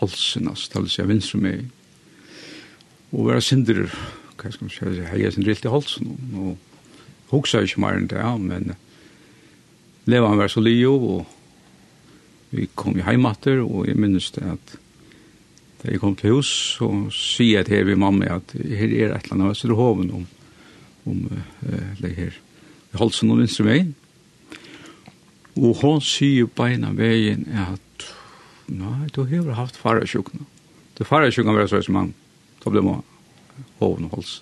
halsen, 0.00 0.48
altså, 0.48 0.70
til 0.72 0.86
å 0.86 0.92
si 0.92 1.00
jeg 1.00 1.10
vinner 1.10 1.42
meg, 1.42 1.64
og 3.16 3.30
være 3.30 3.44
sindur, 3.44 3.86
hva 4.36 4.52
skal 4.52 4.66
man 4.66 4.74
si, 4.74 5.04
heia 5.08 5.30
sin 5.32 5.46
rilt 5.46 5.64
i 5.64 5.72
halsen, 5.72 6.10
og 6.36 7.30
hoksa 7.32 7.62
ikke 7.64 7.80
mer 7.82 7.96
enn 7.96 8.10
det, 8.10 8.20
ja, 8.20 8.34
men 8.36 8.74
leva 10.06 10.30
han 10.30 10.40
var 10.40 10.52
så 10.52 10.62
lio, 10.62 10.94
og 10.94 12.52
vi 12.52 12.68
kom 12.78 12.98
i 12.98 13.04
heimater, 13.06 13.62
og 13.64 13.88
jeg 13.88 13.98
minnes 13.98 14.28
det 14.36 14.44
at 14.46 14.76
da 15.80 15.92
jeg 15.92 16.00
kom 16.00 16.16
til 16.16 16.36
hus, 16.36 16.50
så 16.76 16.88
sier 17.14 17.60
jeg 17.60 17.68
til 17.68 17.88
vi 17.88 17.98
mamma 18.00 18.38
at 18.38 18.52
her 18.56 18.90
er 18.90 19.14
et 19.16 19.28
eller 19.28 19.36
annet, 19.36 19.58
så 19.58 19.68
det 19.70 19.78
hoven 19.78 20.12
om, 20.20 20.26
om 21.06 21.24
uh, 21.30 21.88
det 22.00 22.12
her, 22.16 22.36
i 22.92 23.00
halsen 23.00 23.32
og 23.32 23.40
vinstre 23.40 23.66
veien, 23.66 23.94
og 25.56 25.80
hon 25.80 26.02
sier 26.04 26.48
beina 26.52 26.92
veien 26.92 27.46
at 27.64 28.06
nei, 28.68 29.08
du 29.14 29.22
har 29.24 29.52
haft 29.56 29.80
farasjukna, 29.80 30.44
du 30.96 31.04
farasjukna 31.04 31.56
var 31.56 31.68
så 31.70 31.80
som 31.84 31.96
mann, 31.96 32.14
problemer 32.66 33.02
hoven 33.80 34.08
og 34.08 34.18
hals. 34.18 34.36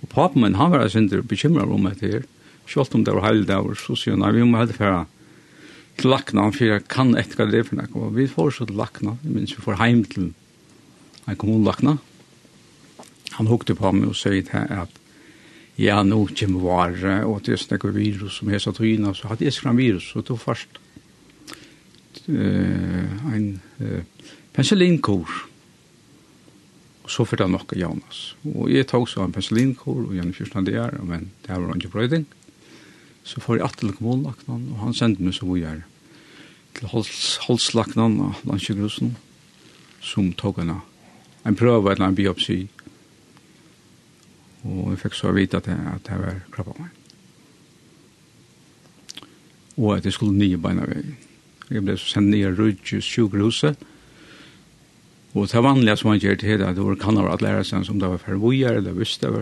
Og 0.00 0.10
papen 0.12 0.44
min, 0.44 0.58
han 0.58 0.72
var 0.72 0.88
sin 0.88 1.08
bekymret 1.28 1.68
om 1.68 1.88
dette 1.88 2.08
her. 2.08 2.28
Selv 2.70 2.94
om 2.94 3.04
det 3.04 3.14
var 3.14 3.28
hele 3.28 3.46
dager, 3.48 3.74
så 3.76 3.96
sier 3.98 4.16
han, 4.16 4.24
nei, 4.24 4.34
vi 4.36 4.46
må 4.46 4.60
heldig 4.60 4.78
færa 4.78 5.04
til 6.00 6.12
lakna, 6.12 6.46
for 6.54 6.68
jeg 6.68 6.86
kan 6.88 7.12
etter 7.18 7.40
hva 7.40 7.48
det 7.50 7.60
er 7.60 7.66
for 7.66 7.80
nek. 7.80 7.96
Og 7.98 8.14
vi 8.16 8.28
får 8.30 8.54
så 8.56 8.68
til 8.68 8.78
lakna, 8.80 9.16
jeg 9.24 9.34
minns 9.34 9.56
vi 9.56 9.64
får 9.64 9.80
heim 9.82 10.04
til 10.08 10.30
en 11.28 11.38
kommunlakna. 11.38 11.98
Han 13.36 13.50
hukte 13.50 13.76
på 13.78 13.92
meg 13.94 14.10
og 14.10 14.18
sier 14.18 14.42
til 14.46 14.74
at 14.80 14.96
ja, 15.80 16.00
nå 16.04 16.22
kommer 16.36 16.64
vare, 16.64 17.14
og 17.24 17.42
det 17.46 17.54
er 17.54 17.60
sånn 17.62 17.94
virus 17.96 18.40
som 18.40 18.50
heter 18.52 18.74
Tryna, 18.76 19.14
så 19.16 19.30
hadde 19.30 19.46
jeg 19.46 19.56
skram 19.56 19.80
virus, 19.80 20.10
og 20.18 20.26
tog 20.28 20.40
først 20.42 20.80
uh, 22.28 23.30
en 23.32 23.46
uh, 23.80 24.02
penicillinkurs 24.52 25.46
så 27.10 27.24
fyrt 27.26 27.42
det 27.42 27.50
nokka 27.50 27.78
Jonas. 27.78 28.20
Og 28.46 28.70
jeg 28.70 28.86
tog 28.86 29.08
så 29.10 29.24
en 29.24 29.32
penicillinkor 29.34 30.04
og 30.06 30.14
gjennom 30.14 30.64
det 30.64 30.74
är 30.74 31.02
men 31.02 31.30
det 31.42 31.58
var 31.58 31.74
ikke 31.74 31.88
brøyding. 31.88 32.26
Så 33.24 33.40
får 33.40 33.56
jeg 33.56 33.64
atle 33.64 33.92
kommunlaknan, 33.92 34.68
og 34.72 34.78
han 34.78 34.94
sendte 34.94 35.22
meg 35.22 35.34
så 35.34 35.46
hvor 35.46 35.58
jeg 35.58 35.76
er 35.76 35.82
til 36.74 36.88
holslaknan 37.46 38.20
av 38.20 38.40
landsjøgrusen, 38.46 39.16
som 40.00 40.32
tog 40.32 40.58
henne 40.58 40.80
en 41.44 41.56
prøve 41.56 41.92
eller 41.92 42.06
en 42.06 42.14
biopsi. 42.14 42.68
Og 44.64 44.90
jeg 44.90 44.98
fikk 45.02 45.14
så 45.14 45.32
vite 45.32 45.56
at 45.56 45.66
det, 45.66 45.76
at 45.94 46.06
det 46.06 46.18
var 46.20 46.40
krabba 46.52 46.76
meg. 46.78 46.90
Og 49.76 49.96
at 49.96 50.04
jeg 50.04 50.12
skulle 50.12 50.38
nye 50.38 50.56
beina 50.60 50.86
vei. 50.86 51.02
Jeg 51.70 51.84
ble 51.84 51.96
sendt 51.98 52.30
nye 52.30 52.54
rydgjus 52.54 53.04
sjukhuset, 53.04 53.76
Og 55.30 55.46
det 55.46 55.62
vanlige 55.62 55.94
som 56.00 56.08
man 56.10 56.18
gjør 56.18 56.40
til 56.40 56.58
det, 56.58 56.72
det 56.74 56.84
var 56.84 56.96
kan 56.98 57.18
ha 57.20 57.28
at 57.30 57.42
lærer 57.44 57.66
seg 57.66 57.86
om 57.92 58.00
det 58.02 58.08
var 58.10 58.18
fervojer, 58.18 58.80
eller 58.80 58.96
visste 58.98 59.28
det 59.28 59.34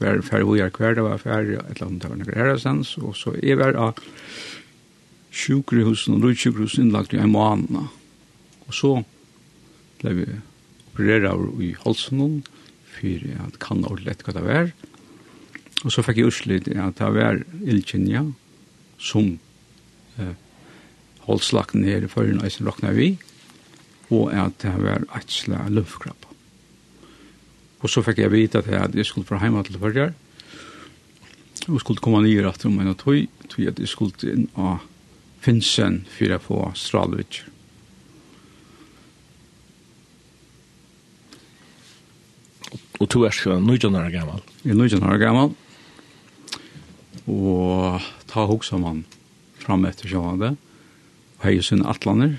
var 0.00 0.22
fervojer 0.24 0.72
hver 0.72 0.94
det 0.96 1.04
var 1.04 1.20
ferdig, 1.20 1.58
eller 1.60 1.86
om 1.86 1.98
det 2.00 2.08
var 2.08 2.16
noen 2.16 2.30
lærer 2.32 2.60
seg, 2.62 2.86
og 3.04 3.16
så 3.18 3.34
er 3.36 3.60
det 3.60 3.74
av 3.76 4.00
sjukrehusen 5.30 6.16
og 6.16 6.24
rutsjukrehusen 6.24 6.86
innlagt 6.86 7.12
i 7.12 7.20
en 7.20 7.34
måned. 7.34 7.92
Og 8.66 8.74
så 8.74 8.94
ble 10.00 10.16
vi 10.16 10.26
opereret 10.88 11.62
i 11.68 11.74
halsen 11.84 12.40
for 12.90 13.28
at 13.44 13.60
kan 13.60 13.84
ordentlig 13.84 14.08
lett 14.08 14.24
hva 14.24 14.36
det 14.38 14.46
var. 14.46 14.72
Og 15.84 15.92
så 15.92 16.04
fikk 16.04 16.20
jeg 16.20 16.32
utslitt 16.32 16.68
at 16.72 16.96
det 16.96 17.12
var 17.16 17.42
ildkjenja 17.60 18.24
som 19.00 19.34
eh, 20.20 20.32
holdt 21.28 21.44
slakten 21.44 21.84
her 21.84 22.04
i 22.04 22.10
førren 22.10 22.40
og 22.40 22.48
jeg 22.48 22.64
råkna 22.64 22.92
vi. 22.96 23.14
Og 23.16 23.29
og 24.10 24.32
at 24.34 24.58
det 24.62 24.74
var 24.82 25.06
et 25.16 25.30
slag 25.30 25.70
løvkrabb. 25.70 26.26
Og 27.80 27.88
så 27.88 28.02
fikk 28.04 28.20
jeg 28.20 28.32
vite 28.32 28.60
at 28.60 28.68
jeg, 28.68 29.06
skulle 29.06 29.26
fra 29.28 29.40
hjemme 29.40 29.62
til 29.64 29.78
Førjar, 29.80 30.12
og 31.68 31.80
skulle 31.80 32.02
komme 32.02 32.22
nye 32.24 32.42
rett 32.44 32.64
om 32.66 32.80
en 32.80 32.92
og 32.92 32.98
tog, 33.00 33.22
tog 33.48 33.70
at 33.70 33.80
jeg 33.80 33.88
skulle 33.88 34.32
inn 34.32 34.48
av 34.58 34.84
Finsen 35.40 36.02
for 36.12 36.34
å 36.34 36.42
få 36.44 36.58
Stralvitjer. 36.76 37.46
Og 43.00 43.08
du 43.08 43.22
er 43.24 43.32
ikke 43.32 43.56
nøyden 43.64 43.96
år 43.96 44.10
gammel? 44.12 44.42
Jeg 44.60 44.74
er 44.74 44.76
nøyden 44.76 45.06
år 45.08 45.16
gammel. 45.22 45.54
Og 47.24 48.04
ta 48.28 48.44
hoksa 48.44 48.76
man 48.76 49.06
fram 49.62 49.86
etter 49.88 50.10
sjående. 50.12 50.52
Og 51.38 51.46
hei 51.46 51.56
sin 51.64 51.86
atlaner. 51.88 52.36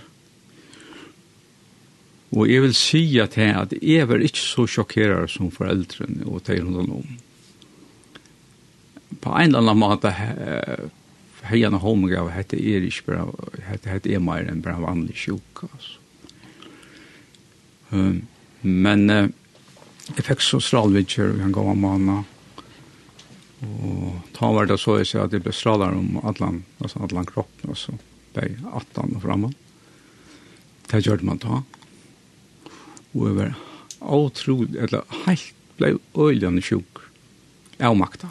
Og 2.31 2.47
jeg 2.47 2.63
vil 2.63 2.75
si 2.77 3.03
at 3.19 3.35
jeg, 3.37 3.51
at 3.57 3.73
jeg 3.83 4.07
var 4.07 4.23
ikke 4.23 4.39
så 4.39 4.63
sjokkerer 4.69 5.27
som 5.27 5.51
foreldrene 5.51 6.23
og 6.31 6.43
tegnene 6.47 6.85
om. 7.01 7.17
På 9.21 9.35
en 9.35 9.51
eller 9.51 9.59
annen 9.65 9.81
måte 9.81 10.13
heian 11.49 11.75
og 11.77 11.83
homograv 11.85 12.29
hette 12.35 12.59
er 12.59 12.85
ikke 12.85 13.11
bare, 13.11 13.49
hette, 13.67 13.89
hette 13.89 14.13
er 14.13 14.23
mer 14.23 14.47
enn 14.49 14.61
bare 14.63 14.83
vanlig 14.83 15.17
sjuk, 15.25 15.65
altså. 15.67 15.97
Um, 17.91 18.21
men 18.63 19.09
uh, 19.11 19.25
jeg 20.15 20.23
fikk 20.23 20.43
så 20.45 20.61
stralvidger 20.63 21.33
og 21.33 21.41
en 21.43 21.55
gav 21.55 21.73
manna, 21.75 22.21
og 23.61 24.21
ta 24.37 24.47
var 24.55 24.69
det 24.69 24.79
så 24.81 25.01
jeg 25.01 25.09
sier 25.09 25.25
at 25.25 25.35
jeg 25.35 25.43
ble 25.43 25.53
stralar 25.53 25.97
om 25.97 26.21
atlan, 26.23 26.61
altså 26.79 27.03
atlan 27.03 27.27
kroppen, 27.27 27.73
altså, 27.75 27.97
bei 28.35 28.47
atlan 28.71 29.17
og 29.17 29.25
framan. 29.25 29.57
Det 30.87 31.03
gjør 31.03 31.25
man 31.27 31.41
ta 31.41 31.61
og 33.13 33.27
jeg 33.27 33.37
var 33.37 33.55
utrolig, 34.01 34.77
eller 34.79 35.07
helt 35.25 35.53
ble 35.77 35.97
øyljande 36.17 36.61
sjuk, 36.61 37.01
Jeg 37.79 37.89
avmakta, 37.89 38.27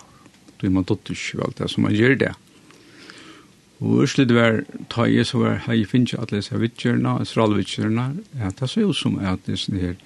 du 0.61 0.71
man 0.71 0.85
dotter 0.85 1.11
ikke 1.11 1.43
alt 1.43 1.59
det 1.59 1.71
som 1.71 1.83
man 1.83 1.93
gjør 1.93 2.15
det. 2.15 2.35
Og 3.81 4.03
Ørslet 4.05 4.35
var 4.35 4.61
ta 4.93 5.09
jeg 5.09 5.27
så 5.27 5.41
var 5.41 5.63
hei 5.65 5.85
finnes 5.89 6.15
alle 6.15 6.39
disse 6.39 6.55
vittjørene, 6.55 7.17
astralvittjørene, 7.25 8.05
ja, 8.39 8.51
det 8.51 8.69
så 8.71 8.85
jo 8.85 8.93
som 8.93 9.19
at 9.19 9.41
det 9.47 9.57
er 9.57 9.63
sånn 9.65 9.81
her 9.81 9.97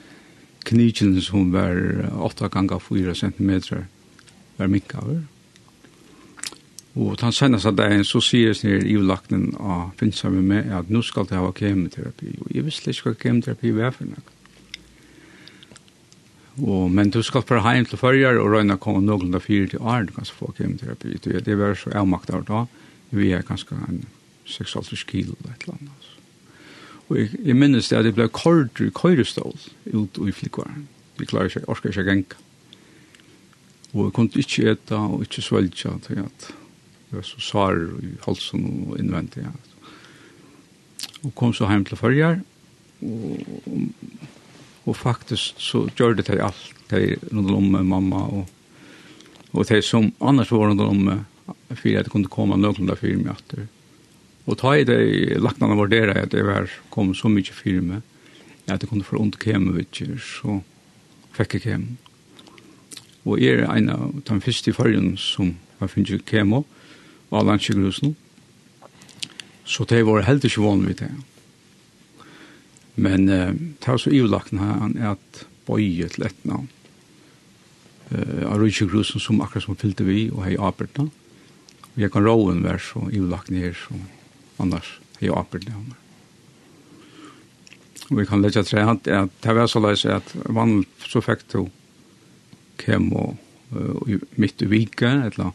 knitjene 0.64 1.20
som 1.20 1.50
var 1.52 1.76
8 2.14 2.48
ganger 2.48 2.80
4 2.80 3.14
centimeter 3.14 3.84
var 4.56 4.70
minka 4.70 5.02
over. 5.02 5.24
Og 6.94 7.18
han 7.20 7.34
senast 7.34 7.66
at 7.66 7.76
dagen 7.76 8.06
så 8.06 8.22
sier 8.22 8.54
det 8.54 8.62
her 8.62 8.86
i 8.86 8.94
lakten 9.02 9.50
av 9.58 9.90
finnes 9.98 10.22
med 10.30 10.46
meg 10.52 10.70
at 10.72 10.88
nå 10.88 11.02
skal 11.02 11.26
det 11.26 11.36
ha 11.42 11.50
kemoterapi, 11.50 12.36
og 12.40 12.54
jeg 12.54 12.64
visste 12.64 12.94
ikke 12.94 13.10
hva 13.10 13.20
kemoterapi 13.26 13.74
var 13.74 13.90
for 13.96 14.08
noe. 14.08 14.22
Og, 16.62 16.90
men 16.90 17.10
du 17.10 17.20
skal 17.26 17.42
bare 17.48 17.64
heim 17.64 17.86
til 17.88 17.98
førjar 17.98 18.38
og 18.38 18.52
røyna 18.52 18.76
komme 18.78 19.02
noen 19.02 19.34
av 19.34 19.42
fire 19.42 19.72
til 19.72 19.82
år, 19.82 20.06
du 20.06 20.12
kan 20.14 20.28
få 20.28 20.52
kemoterapi. 20.54 21.16
Det 21.24 21.42
det 21.46 21.58
var 21.58 21.74
så 21.74 21.90
avmakt 21.98 22.30
av 22.30 22.44
da, 22.46 22.64
vi 23.10 23.32
er 23.34 23.42
ganske 23.46 23.74
en 23.74 24.04
6,5 24.46 25.04
kilo 25.08 25.34
eller 25.40 25.54
et 25.54 25.64
eller 25.64 25.78
annet. 25.78 25.90
Altså. 25.98 26.14
Og 27.08 27.18
jeg, 27.18 27.30
jeg 27.44 27.56
minnes 27.58 27.88
det 27.88 27.98
at 27.98 28.06
jeg 28.06 28.14
ble 28.14 28.28
kort 28.28 28.80
i 28.80 28.90
køyrestål 28.94 29.58
ut 29.92 30.20
i 30.28 30.32
flikvaren. 30.32 30.86
Jeg 31.18 31.30
klarer 31.30 31.50
ikke, 31.50 31.66
orker 31.68 31.90
ikke 31.90 32.06
genka. 32.06 32.40
Og 33.94 34.08
jeg 34.08 34.14
kunne 34.14 34.42
ikke 34.42 34.70
eta 34.70 34.98
og 35.10 35.22
ikke 35.26 35.42
svelge 35.42 35.90
til 36.06 36.22
at 36.22 36.48
jeg 37.10 37.18
var 37.18 37.26
så 37.26 37.40
svar 37.40 37.78
i 38.02 38.14
halsen 38.24 38.64
og 38.88 38.98
innvendig. 38.98 39.44
Ja. 39.44 39.52
Og 41.24 41.34
kom 41.34 41.54
så 41.54 41.68
hjem 41.70 41.84
til 41.88 41.96
førjar, 41.96 42.40
og 43.02 43.68
og 44.84 44.96
faktisk 44.96 45.60
så 45.62 45.86
gjør 45.96 46.18
det 46.18 46.26
til 46.28 46.42
alt, 46.44 46.64
til 46.90 47.14
rundt 47.32 47.54
om 47.56 47.70
med 47.72 47.88
mamma, 47.88 48.24
og, 48.28 48.48
og 49.52 49.66
til 49.66 49.82
som 49.82 50.10
annars 50.20 50.52
var 50.52 50.68
rundt 50.68 50.84
om 50.84 51.06
med 51.08 51.24
for 51.46 51.98
at 51.98 52.06
det 52.06 52.12
kunne 52.12 52.30
komme 52.32 52.56
noen 52.56 52.90
av 52.90 53.00
firme 53.00 53.32
etter. 53.34 53.66
Og 54.44 54.58
ta 54.60 54.74
i 54.76 54.84
det 54.84 55.40
lagt 55.40 55.62
an 55.62 55.72
å 55.72 55.78
vurdere 55.78 56.16
at 56.20 56.32
det 56.32 56.44
var 56.44 56.70
kom 56.92 57.14
så 57.16 57.30
mye 57.32 57.52
firme 57.52 58.02
at 58.68 58.80
det 58.80 58.88
kunne 58.88 59.04
få 59.04 59.18
ondt 59.20 59.36
kjemme, 59.40 59.76
ikke, 59.80 60.16
så 60.20 60.60
fikk 61.36 61.58
jeg 61.58 61.64
kjemme. 61.66 61.96
Og 63.24 63.40
jeg 63.40 63.60
er 63.60 63.68
en 63.68 63.90
av 63.92 64.14
de 64.24 64.40
første 64.40 64.70
i 64.70 64.76
fargen 64.76 65.14
som 65.20 65.54
har 65.80 65.90
funnet 65.92 66.24
kjemme, 66.28 66.62
og 67.28 67.38
alle 67.40 67.56
andre 67.56 68.14
Så 69.64 69.84
det 69.84 70.04
var 70.06 70.22
helt 70.22 70.44
ikke 70.44 70.62
vanlig 70.64 70.98
det. 70.98 71.10
Men 72.94 73.28
eh, 73.28 73.52
det 73.54 73.90
var 73.90 73.98
så 73.98 74.12
ivlagt 74.14 74.54
han 74.54 74.96
er 74.96 75.14
at 75.14 75.44
bøye 75.66 76.08
til 76.12 76.26
et 76.28 76.46
navn. 76.46 76.68
Eh, 78.10 78.44
av 78.46 78.60
Røyke 78.60 78.86
Grusen 78.90 79.22
som 79.22 79.42
akkurat 79.42 79.66
som 79.66 79.78
fyllte 79.78 80.06
vi 80.06 80.28
og 80.30 80.44
hei 80.46 80.56
apert 80.60 80.98
Og 81.00 81.98
jeg 81.98 82.10
kan 82.12 82.24
råen 82.26 82.62
være 82.64 82.82
så 82.82 83.08
ivlagt 83.10 83.50
ned 83.50 83.74
som 83.78 84.06
annars 84.58 84.98
hei 85.20 85.30
apert 85.32 85.66
navn. 85.68 85.94
Og 88.10 88.20
jeg 88.20 88.28
kan 88.28 88.42
legge 88.42 88.62
tre 88.62 88.84
at 88.84 89.06
det 89.06 89.56
var 89.56 89.66
så 89.66 89.80
løs 89.80 90.04
at 90.04 90.34
vann 90.52 90.84
så 91.00 91.22
fikk 91.24 91.46
to 91.48 91.68
kem 92.76 93.08
og 93.16 93.36
uh, 93.72 94.18
midt 94.36 94.62
i 94.62 94.68
vika 94.68 95.30
eller 95.30 95.54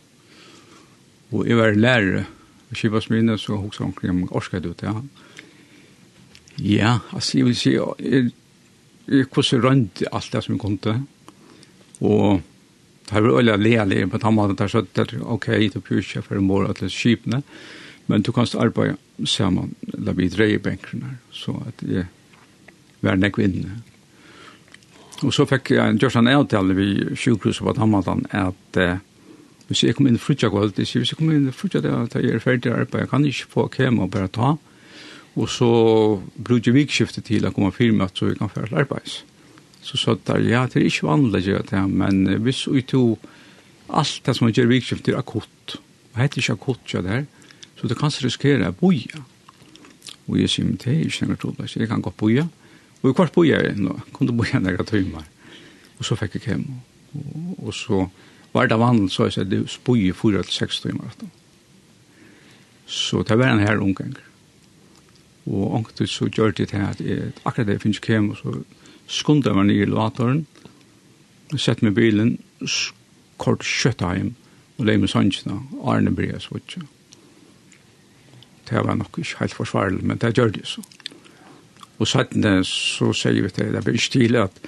og 1.29 1.45
jeg 1.45 1.57
var 1.59 1.77
lærere. 1.77 2.25
og 2.69 2.75
kivas 2.75 3.09
minne 3.09 3.37
så 3.37 3.55
hos 3.57 3.79
omkring 3.79 4.11
om 4.11 4.29
orsket 4.31 4.65
ut 4.65 4.81
ja. 4.81 4.93
Ja, 6.59 6.99
altså 7.13 7.37
jeg 7.37 7.47
vil 7.47 7.55
si, 7.55 7.73
jeg, 7.73 8.31
jeg 9.07 9.29
kurset 9.31 9.63
rundt 9.63 10.03
alt 10.11 10.31
det 10.33 10.43
som 10.43 10.55
jeg 10.55 10.61
kunne, 10.61 10.95
og 11.99 12.41
det 13.09 13.15
var 13.15 13.25
vært 13.25 13.37
øyelig 13.41 13.57
lelig 13.79 14.09
på 14.11 14.17
den 14.21 14.35
måten, 14.35 14.55
det 14.55 14.65
er 14.67 14.73
sånn 14.73 14.89
at 15.01 15.13
ok, 15.17 15.47
du 15.73 15.79
prøver 15.81 16.03
ikke 16.03 16.25
for 16.27 16.37
en 16.37 16.45
mål 16.47 16.67
til 16.77 16.91
skipene, 16.93 17.41
men 18.07 18.21
du 18.21 18.31
kan 18.31 18.47
arbeide 18.57 18.97
sammen, 19.25 19.75
eller 19.93 20.17
vi 20.17 20.29
dreier 20.29 20.61
benkene, 20.61 21.17
så 21.31 21.55
at 21.67 21.83
jeg 21.85 22.05
var 23.01 23.17
nek 23.17 23.37
vinne. 23.37 23.81
Og 25.23 25.33
så 25.35 25.45
fikk 25.49 25.73
jeg 25.75 25.83
en 25.83 25.99
gjørs 25.99 26.15
en 26.19 26.31
avtale 26.31 26.75
ved 26.77 27.15
sjukhuset 27.19 27.65
på 27.65 27.73
den 27.75 28.25
at 28.31 28.77
eh, 28.79 29.01
hvis 29.67 29.83
jeg 29.83 29.95
kom 29.95 30.07
inn 30.07 30.17
frutja 30.17 30.49
kvalitet, 30.49 30.93
hvis 30.95 31.11
jeg 31.11 31.19
kom 31.19 31.31
inn 31.33 31.51
frutja 31.53 31.81
det, 31.83 31.91
at 31.91 32.15
jeg 32.15 32.37
er 32.37 32.43
ferdig 32.43 32.71
arbeid, 32.71 33.03
jeg 33.03 33.09
kan 33.11 33.25
ikke 33.25 33.51
få 33.51 33.67
kema 33.73 34.05
og 34.05 34.11
bare 34.11 34.31
ta, 34.33 34.55
Og 35.39 35.47
så 35.47 35.71
brukte 36.35 36.73
vi 36.75 36.83
skiftet 36.89 37.29
til 37.29 37.47
å 37.47 37.53
komme 37.55 37.71
firma 37.71 38.09
så 38.11 38.27
vi 38.27 38.37
kan 38.39 38.51
føre 38.51 38.67
til 38.67 38.81
arbeids. 38.81 39.21
Så 39.81 39.97
sa 39.97 40.17
der, 40.27 40.43
ja, 40.43 40.65
det 40.67 40.81
er 40.81 40.89
ikke 40.89 41.07
vanlig 41.07 41.39
å 41.39 41.53
gjøre 41.53 41.67
det, 41.71 41.83
men 41.87 42.25
hvis 42.43 42.65
vi 42.67 42.83
tog 42.83 43.23
alt 43.87 44.19
det 44.25 44.35
som 44.35 44.51
gjør 44.51 44.69
vikskiftet 44.73 45.13
er 45.13 45.21
akutt, 45.21 45.77
og 46.11 46.19
heter 46.19 46.43
ikke 46.43 46.57
akutt 46.57 46.93
ja, 46.93 47.03
det 47.05 47.13
her, 47.13 47.25
så 47.79 47.87
det 47.87 47.97
kan 47.97 48.11
riskere 48.11 48.69
å 48.69 48.75
boja. 48.75 49.23
Og 50.27 50.37
jeg 50.37 50.51
sier, 50.51 50.69
det 50.75 50.91
er 50.91 51.07
ikke 51.07 51.29
noe 51.29 51.39
trolig, 51.39 51.71
jeg 51.71 51.89
kan 51.89 52.03
godt 52.05 52.19
boja. 52.19 52.45
Og 52.99 53.09
i 53.09 53.15
kvart 53.15 53.33
boja 53.33 53.61
jeg 53.63 53.79
nå, 53.79 53.95
kunne 54.13 54.35
boja 54.35 54.59
noen 54.59 54.85
tøymer. 54.85 55.25
Og 55.97 56.05
så 56.05 56.19
fikk 56.19 56.37
jeg 56.37 56.51
hjem. 56.51 56.65
Og, 57.15 57.53
og 57.69 57.73
så 57.73 58.03
var 58.53 58.67
det 58.67 58.77
vanlig, 58.81 59.13
så 59.15 59.29
jeg 59.29 59.37
sier, 59.37 59.47
det 59.49 59.63
boja 59.87 60.15
4-6 60.19 60.83
tøymer. 60.83 61.15
Så 62.89 63.23
det 63.23 63.39
var 63.39 63.53
en 63.53 63.63
her 63.63 63.79
omganger. 63.79 64.28
Og 65.45 65.75
ångtid 65.75 66.07
så 66.11 66.27
gjør 66.27 66.51
det 66.51 66.69
til 66.69 66.83
at 66.83 67.01
jeg, 67.01 67.31
akkurat 67.45 67.67
det 67.67 67.79
jeg 67.79 67.81
finnes 67.81 68.03
kem, 68.03 68.29
og 68.29 68.37
så 68.37 68.59
skundet 69.09 69.49
jeg 69.49 69.57
meg 69.57 69.69
ned 69.69 69.79
i 69.79 69.85
elevatoren, 69.87 70.45
sett 71.57 71.81
meg 71.81 71.95
bilen, 71.97 72.35
kort 73.41 73.65
kjøtt 73.65 74.03
hjem, 74.03 74.33
og 74.77 74.87
leie 74.87 75.01
med 75.01 75.11
sannsene, 75.11 75.57
Arne 75.83 76.13
Bria 76.15 76.39
svutja. 76.39 76.83
Det 78.69 78.83
var 78.85 78.95
nok 78.95 79.17
ikke 79.17 79.39
helt 79.39 79.55
forsvarlig, 79.57 80.03
men 80.05 80.19
det 80.21 80.35
gjør 80.37 80.53
det 80.53 80.67
så. 80.69 80.83
Og 81.99 82.07
sattene 82.07 82.61
så 82.63 83.09
sier 83.17 83.41
vi 83.43 83.49
til, 83.51 83.73
det 83.73 83.79
det 83.79 83.83
blir 83.87 83.97
ikke 83.97 84.13
tidlig 84.13 84.43
at 84.45 84.61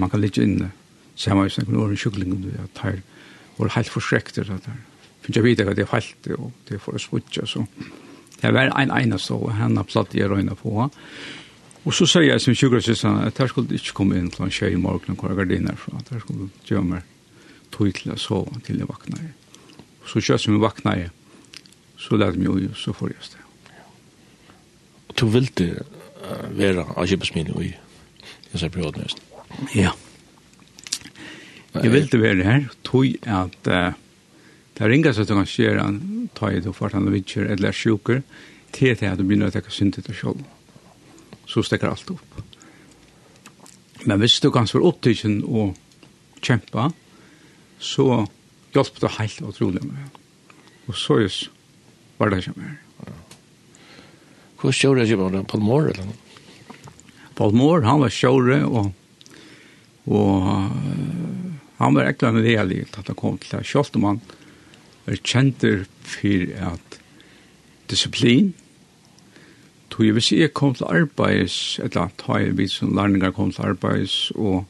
man 0.00 0.10
kan 0.10 0.22
ligge 0.22 0.44
inne, 0.44 0.70
samme 1.16 1.44
hvis 1.44 1.58
noen 1.60 1.82
år 1.82 1.92
i 1.92 1.98
kjuklingen, 2.00 2.46
at 2.62 2.84
her 2.86 3.02
var 3.58 3.74
helt 3.74 3.92
forskrekter, 3.92 4.48
at 4.48 4.70
her 4.70 4.78
finnes 5.22 5.36
jeg 5.36 5.44
vite 5.44 5.66
at 5.68 5.76
det 5.76 5.84
er 5.84 5.90
falt, 5.90 6.30
og 6.38 6.52
det 6.68 6.78
er 6.78 6.82
for 6.82 6.96
å 6.96 7.02
svutja, 7.02 7.44
så. 7.46 7.66
Det 8.42 8.50
var 8.54 8.72
en 8.74 8.90
ene 8.90 9.18
så 9.22 9.38
henne 9.54 9.84
platt 9.86 10.14
jeg 10.18 10.30
røyne 10.30 10.56
på. 10.58 10.88
Og 11.82 11.94
så 11.94 12.06
sier 12.06 12.28
jeg 12.28 12.42
som 12.42 12.54
sjukkere 12.54 13.14
at 13.26 13.38
her 13.38 13.50
skulle 13.50 13.74
ikke 13.78 13.94
komme 13.94 14.18
inn 14.18 14.30
til 14.30 14.46
en 14.46 14.54
tjej 14.54 14.74
i 14.74 14.80
morgen 14.80 15.16
og 15.16 15.36
gardiner 15.36 15.78
fra. 15.78 15.98
Her 16.10 16.22
skulle 16.22 16.50
gjøre 16.66 16.84
meg 16.86 17.08
tog 17.72 17.94
til 17.96 18.12
å 18.12 18.18
sove 18.20 18.60
til 18.66 18.82
jeg 18.82 18.90
vakna. 18.90 19.22
Og 20.02 20.10
så 20.10 20.22
kjøtt 20.22 20.44
som 20.44 20.56
jeg 20.56 20.62
vakna 20.62 20.96
i, 20.98 21.08
så 21.98 22.18
lærte 22.18 22.38
jeg 22.38 22.44
meg 22.44 22.66
jo, 22.66 22.74
så 22.78 22.94
får 22.94 23.14
jeg 23.14 23.26
sted. 23.30 23.38
Og 25.08 25.18
du 25.18 25.26
vil 25.26 25.48
ville 25.48 25.84
være 26.58 26.86
av 26.96 27.06
kjøpesmine 27.06 27.54
i 27.62 27.72
disse 28.52 28.70
periodene? 28.70 29.08
Ja. 29.74 29.92
Jeg 31.74 31.92
vil 31.92 32.08
det 32.12 32.20
være 32.20 32.44
her, 32.44 32.64
tog 32.84 33.06
at 33.26 33.70
uh, 33.70 33.92
Det 34.72 34.84
er 34.84 34.92
ringas 34.92 35.20
at 35.20 35.28
kan 35.28 35.48
skjer 35.48 35.78
han 35.82 36.28
ta 36.36 36.50
i 36.50 36.60
det 36.64 36.72
for 36.76 36.94
han 36.96 37.10
vidtjer 37.12 37.50
eller 37.52 37.70
er 37.70 37.76
sjuker 37.76 38.22
til 38.72 38.96
til 38.96 39.10
at 39.10 39.20
du 39.20 39.26
begynner 39.26 39.50
å 39.50 39.54
tekke 39.54 39.72
synd 39.72 39.96
til 39.96 40.06
deg 40.06 40.16
selv. 40.16 40.40
Så 41.48 41.64
stekker 41.66 41.90
alt 41.90 42.14
opp. 42.14 42.40
Men 44.08 44.18
hvis 44.22 44.38
du 44.42 44.48
kan 44.50 44.66
svare 44.66 44.88
opptidsen 44.88 45.42
og 45.44 45.76
kjempe, 46.42 46.88
så 47.78 48.24
hjelper 48.72 49.04
det 49.04 49.12
helt 49.18 49.44
utrolig 49.52 49.84
med. 49.84 50.18
Og 50.88 50.96
så 50.98 51.20
er 51.20 51.28
det 51.28 51.50
var 52.18 52.30
det 52.30 52.42
ikke 52.42 52.58
mer. 52.58 52.78
Hvor 54.60 54.74
sjåre 54.74 55.02
er 55.02 55.32
det? 55.34 55.46
Paul 55.50 55.62
Moore 55.66 55.90
eller 55.90 56.06
noe? 56.06 56.18
Paul 57.34 57.54
Moore, 57.56 57.84
han 57.86 58.02
var 58.02 58.12
sjåre 58.14 58.62
og 58.64 58.92
og 60.02 60.42
han 61.78 61.94
var 61.94 62.08
ekkert 62.08 62.32
en 62.32 62.42
del 62.42 62.72
i 62.74 62.80
at 62.82 63.06
han 63.06 63.18
kom 63.18 63.36
til 63.38 63.54
det. 63.54 63.66
Sjålt 63.66 63.94
om 63.98 64.08
han 64.08 64.20
er 65.06 65.22
kjenter 65.22 65.84
for 66.06 66.52
at 66.70 66.98
disiplin, 67.90 68.52
tog 69.92 70.06
jeg, 70.06 70.16
hvis 70.16 70.32
jeg 70.32 70.54
kom 70.56 70.74
til 70.74 70.88
arbeids, 70.88 71.78
eller 71.82 72.12
ta 72.20 72.38
jeg 72.40 72.56
vidt 72.56 72.72
som 72.72 72.94
lærninger 72.96 73.34
kom 73.36 73.52
til 73.52 73.66
arbeids, 73.72 74.30
og 74.34 74.64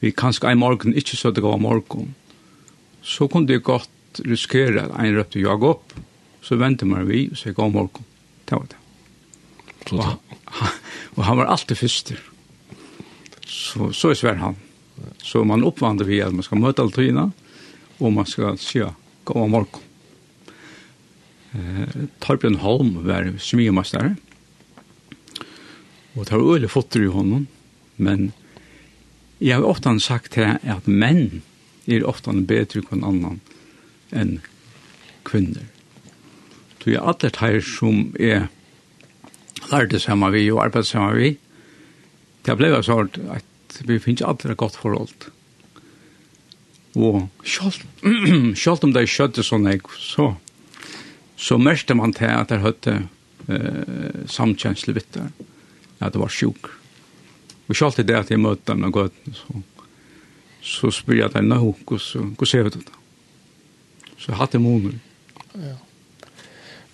vi 0.00 0.12
kanskje 0.12 0.50
en 0.52 0.60
morgen 0.60 0.96
ikke 0.96 1.16
så 1.16 1.32
det 1.32 1.44
var 1.44 1.56
morgen, 1.62 2.14
så 3.02 3.28
kunne 3.30 3.52
jeg 3.52 3.64
godt 3.64 4.20
riskere 4.26 4.84
at 4.84 4.98
en 5.00 5.16
røpte 5.16 5.40
jag 5.40 5.62
opp, 5.64 5.94
så 6.42 6.58
ventet 6.60 6.88
man 6.88 7.08
vi, 7.08 7.28
så 7.34 7.50
jeg 7.50 7.56
gav 7.56 7.72
morgen. 7.72 8.04
Det 8.46 8.58
var 8.58 8.68
det. 8.70 8.76
Og, 9.92 10.04
og 11.16 11.24
han 11.24 11.38
var 11.38 11.50
alltid 11.50 11.78
første. 11.78 12.16
Så, 13.46 13.90
så 13.92 14.10
er 14.10 14.18
svær 14.18 14.38
han. 14.42 14.56
Så 15.22 15.42
man 15.44 15.64
oppvandrer 15.66 16.08
vi 16.08 16.20
at 16.22 16.34
man 16.34 16.46
skal 16.46 16.60
møte 16.62 16.82
alle 16.82 16.94
tøyene, 16.94 17.30
og 17.98 18.12
man 18.12 18.28
skal 18.28 18.58
se 18.60 18.84
god 19.26 19.50
morgen. 19.50 19.82
Eh, 21.52 22.06
Torbjørn 22.22 22.60
Holm 22.62 22.92
var 23.06 23.32
smygemastare. 23.42 24.14
Og 26.14 26.24
det 26.24 26.32
var 26.32 26.54
øyelig 26.54 26.70
fotter 26.70 27.02
i 27.02 27.12
honom. 27.12 27.46
Men 27.96 28.32
jeg 29.40 29.58
har 29.58 29.66
ofte 29.66 29.92
sagt 30.00 30.32
til 30.38 30.56
at 30.62 30.86
menn 30.86 31.42
er 31.86 32.06
ofte 32.06 32.32
bedre 32.46 32.84
enn 32.94 33.04
annan 33.04 33.40
enn 34.14 34.38
kvinner. 35.26 35.66
Så 36.80 36.94
jeg 36.94 37.02
alle 37.02 37.30
tar 37.34 37.58
som 37.66 38.14
er 38.20 38.46
lærte 39.72 39.98
sammen 39.98 40.32
vi 40.32 40.46
og 40.52 40.62
arbeidet 40.68 40.86
sammen 40.92 41.18
vi, 41.18 41.32
det 42.46 42.54
ble 42.56 42.70
så 42.86 43.02
at 43.34 43.80
vi 43.86 43.98
finnes 43.98 44.22
alle 44.22 44.54
godt 44.54 44.78
forhold. 44.78 45.32
Og 46.96 47.28
selv 47.44 48.84
om 48.86 48.94
det 48.94 49.04
skjøtte 49.12 49.44
sånn 49.44 49.68
jeg, 49.68 49.84
så, 50.00 50.30
så 51.36 51.58
mørste 51.60 51.96
man 51.98 52.14
til 52.16 52.32
at 52.32 52.54
jeg 52.54 52.64
høtte 52.64 52.94
eh, 53.52 54.24
samkjensle 54.32 54.96
vittar, 54.96 55.28
at 56.00 56.14
det 56.14 56.22
var 56.22 56.32
sjuk. 56.32 56.70
Og 57.68 57.76
selv 57.76 57.98
til 57.98 58.08
det 58.08 58.16
at 58.16 58.32
jeg 58.32 58.40
møtte 58.40 58.72
dem 58.72 58.86
og 58.88 58.96
gøtt, 58.96 59.18
så, 59.36 59.60
så 60.64 60.92
spør 60.94 61.20
jeg 61.20 61.34
dem, 61.34 61.50
nå, 61.52 61.60
hvordan 61.84 62.48
ser 62.48 62.64
vi 62.64 62.78
det 62.78 62.86
da? 62.86 63.02
Så 64.16 64.32
jeg 64.32 64.40
hadde 64.40 64.62
måneder. 64.62 64.96
Ja. 65.60 65.76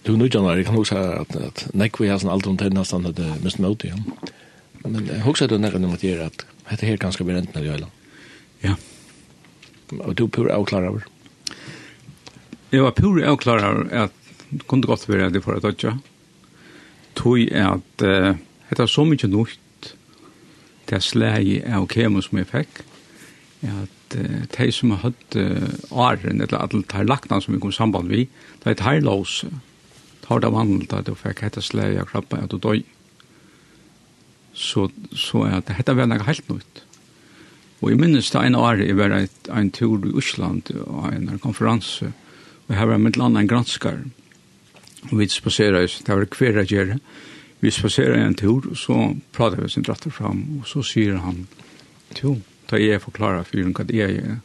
Du 0.02 0.16
nu 0.16 0.26
Jan, 0.26 0.44
jag 0.44 0.66
kan 0.66 0.78
også 0.78 0.94
säga 0.94 1.12
at 1.20 1.36
att 1.36 1.68
Nick 1.74 2.00
vi 2.00 2.08
har 2.08 2.18
sån 2.18 2.30
allt 2.30 2.46
runt 2.46 2.58
den 2.58 2.72
nästan 2.72 3.04
hade 3.04 3.34
mest 3.42 3.58
möte 3.58 3.86
ja. 3.86 3.94
Men 4.78 5.06
jag 5.06 5.14
husar 5.14 5.48
då 5.48 5.58
när 5.58 5.70
det 5.70 5.94
at 5.94 6.04
er 6.04 6.20
att 6.20 6.46
det 6.80 6.86
här 6.86 6.96
ganska 6.96 7.24
berent 7.24 7.54
när 7.54 7.62
det 7.62 7.68
gäller. 7.68 7.86
Ja 8.60 8.74
og 10.00 10.14
du 10.18 10.26
pur 10.28 10.50
avklarar 10.52 10.92
over? 10.92 11.06
Jeg 12.72 12.84
var 12.86 12.94
pur 12.96 13.20
avklar 13.20 13.64
av 13.66 13.82
at 13.92 14.14
det 14.52 14.66
kunne 14.68 14.88
godt 14.88 15.08
være 15.08 15.28
at 15.28 15.36
jeg 15.36 15.44
får 15.44 15.60
dødja. 15.64 15.96
Tog 17.16 17.40
at 17.52 18.04
uh, 18.04 18.36
det 18.72 18.88
så 18.88 19.04
mykje 19.04 19.28
nøyt 19.32 19.92
det 20.88 21.00
slei 21.04 21.60
av 21.64 21.86
kemo 21.92 22.22
som 22.24 22.40
jeg 22.40 22.48
fikk 22.50 22.82
at 23.68 24.16
uh, 24.16 24.40
de 24.56 24.70
som 24.74 24.94
har 24.94 25.04
hatt 25.06 25.36
uh, 25.36 25.68
åren 25.90 26.40
eller 26.40 26.58
alle 26.58 26.82
de 26.82 27.04
lakna 27.06 27.40
som 27.40 27.54
vi 27.54 27.60
kom 27.62 27.72
samband 27.72 28.12
vi 28.12 28.26
det 28.62 28.66
er 28.66 28.76
et 28.76 28.86
heilås 28.86 29.42
tar 30.24 30.42
det 30.42 30.52
vandelt 30.52 30.92
at 30.96 31.08
du 31.08 31.14
fikk 31.18 31.44
hette 31.46 31.62
slæg 31.64 32.00
av 32.00 32.08
krabba 32.10 32.42
at 32.44 32.52
du 32.52 32.58
døy 32.60 32.82
så, 34.52 34.88
så 35.16 35.46
at 35.48 35.70
dette 35.70 35.96
var 35.96 36.08
noe 36.08 36.26
helt 36.26 36.48
nøyt 36.50 36.82
Og 37.82 37.90
jeg 37.90 37.98
minnes 37.98 38.30
det 38.30 38.40
ene 38.46 38.60
året 38.62 38.86
jeg 38.86 38.96
var 38.96 39.12
et, 39.16 39.48
en 39.50 39.70
tur 39.74 40.04
i 40.06 40.14
Osland 40.14 40.70
og 40.84 41.08
en 41.10 41.26
konferanse, 41.42 42.12
og 42.68 42.76
her 42.78 42.86
var 42.86 43.02
mitt 43.02 43.18
land 43.18 43.36
en 43.38 43.50
granskar. 43.50 43.98
Og 45.10 45.18
vi 45.18 45.26
spaserer, 45.28 45.90
det 45.90 46.14
var 46.14 46.28
hver 46.30 46.62
jeg 46.62 46.70
gjør, 46.70 46.94
vi 47.62 47.70
spaserer 47.74 48.22
en 48.22 48.38
tur, 48.38 48.70
og 48.70 48.78
så 48.78 48.96
prater 49.34 49.62
vi 49.62 49.68
sin 49.70 49.86
dratter 49.86 50.14
fram, 50.14 50.44
og 50.60 50.66
så 50.70 50.82
sier 50.86 51.18
han, 51.22 51.44
to, 52.14 52.36
da 52.70 52.78
jeg 52.78 53.02
forklarer 53.02 53.42
for 53.46 53.58
henne 53.58 53.74
hva 53.74 53.86
det 53.86 54.00
er, 54.06 54.40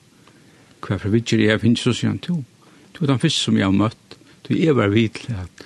hva 0.81 0.97
for 0.97 1.13
vidtjer 1.13 1.45
jeg 1.45 1.61
finnes, 1.61 1.85
så 1.85 1.93
sier 1.93 2.15
han, 2.15 2.21
to, 2.21 2.41
to 2.93 3.05
er 3.05 3.13
den 3.13 3.21
første 3.21 3.45
som 3.45 3.57
jeg 3.57 3.69
har 3.69 3.77
møtt, 3.77 4.17
to 4.45 4.57
er 4.57 4.77
var 4.77 4.93
vidt 4.93 5.27
at 5.29 5.65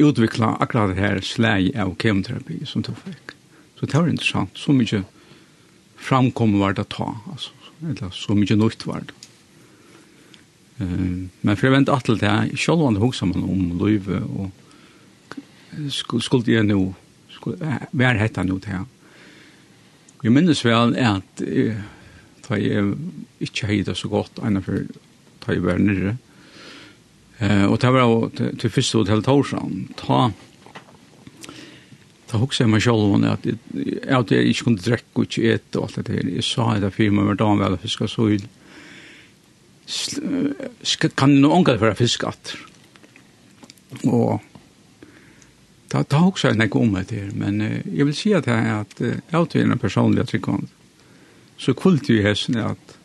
utvikla 0.00 0.56
akkurat 0.62 0.92
det 0.92 1.02
her 1.02 1.20
slag 1.26 1.72
av 1.76 1.96
kemoterapi 2.00 2.62
som 2.68 2.84
du 2.84 2.94
fikk. 2.96 3.36
Så 3.76 3.88
det 3.88 3.98
var 3.98 4.08
interessant, 4.08 4.56
så 4.56 4.72
mye 4.72 5.02
framkommer 6.02 6.62
var 6.62 6.76
det 6.76 6.88
ta, 6.92 7.08
altså, 7.30 7.52
eller 7.82 8.14
så 8.14 8.34
mye 8.38 8.56
nytt 8.58 8.86
var 8.88 9.04
det. 9.06 9.18
Um, 10.82 11.30
men 11.42 11.54
for 11.54 11.68
jeg 11.68 11.76
vent 11.76 11.92
atle 11.92 12.16
til 12.18 12.28
jeg, 12.28 12.58
selv 12.58 12.82
om 12.82 12.96
det 12.96 13.02
hoksa 13.02 13.28
man 13.28 13.44
om 13.46 13.78
løyve, 13.78 14.22
og 14.34 14.50
skulle 15.92 16.56
jeg 16.56 16.66
nå, 16.66 16.80
skulle, 17.30 17.78
hver 17.92 18.18
hetta 18.18 18.44
nå 18.46 18.58
til 18.62 18.78
jeg. 18.78 18.88
Jeg 20.22 20.34
minnes 20.34 20.64
vel 20.64 20.96
at 20.98 21.44
uh, 21.46 21.80
da 22.48 22.58
jeg 22.58 22.96
ikke 23.42 23.70
heide 23.70 23.94
så 23.98 24.10
godt, 24.10 24.42
enn 24.42 24.62
for 24.64 24.84
da 25.46 25.56
jeg 25.56 25.64
var 25.64 25.82
nere, 25.82 26.18
Uh, 27.42 27.66
og 27.72 27.80
det 27.82 27.90
var 27.90 28.10
til 28.38 28.70
første 28.70 29.00
hotell 29.00 29.22
Torsan. 29.26 29.88
Ta, 29.98 30.28
Da 32.32 32.40
husker 32.40 32.64
jeg 32.64 32.72
meg 32.72 32.80
selv 32.80 33.12
om 33.12 33.24
at 33.28 33.44
jeg, 33.44 33.58
at 34.08 34.30
jeg 34.32 34.48
ikke 34.48 34.64
kunne 34.64 34.80
drekke 34.80 35.20
og 35.20 35.26
ikke 35.26 35.50
ete 35.52 35.78
og 35.78 35.88
alt 35.88 35.98
det 36.00 36.06
der. 36.08 36.30
Jeg 36.38 36.44
sa 36.48 36.70
det 36.80 36.94
for 36.94 37.12
meg 37.12 37.26
med 37.28 37.40
dag 37.42 37.58
vel 37.60 37.76
fiske, 37.82 38.08
så 38.08 38.28
ut. 38.32 38.46
Kan 41.20 41.34
noe 41.42 41.58
ångre 41.58 41.76
for 41.76 41.92
å 41.92 41.98
fiske 41.98 42.30
at. 42.30 42.54
Og 44.08 44.40
da, 45.92 46.00
da 46.00 46.22
husker 46.24 46.54
jeg 46.54 46.70
ikke 46.70 46.80
om 46.80 46.96
det 46.96 47.18
her. 47.18 47.28
Men 47.36 47.60
uh, 47.60 47.74
jeg 47.84 48.08
vil 48.08 48.16
si 48.16 48.32
at 48.32 48.48
jeg 48.48 48.64
er 48.64 48.80
at 48.80 48.96
uh, 49.04 49.18
jeg 49.28 49.60
er 49.60 49.66
en 49.66 49.82
personlig 49.82 50.24
tryggvand. 50.30 50.70
Så 51.60 51.76
kult 51.76 52.08
i 52.08 52.22
hessen 52.24 52.56
er 52.56 52.72
at, 52.72 52.96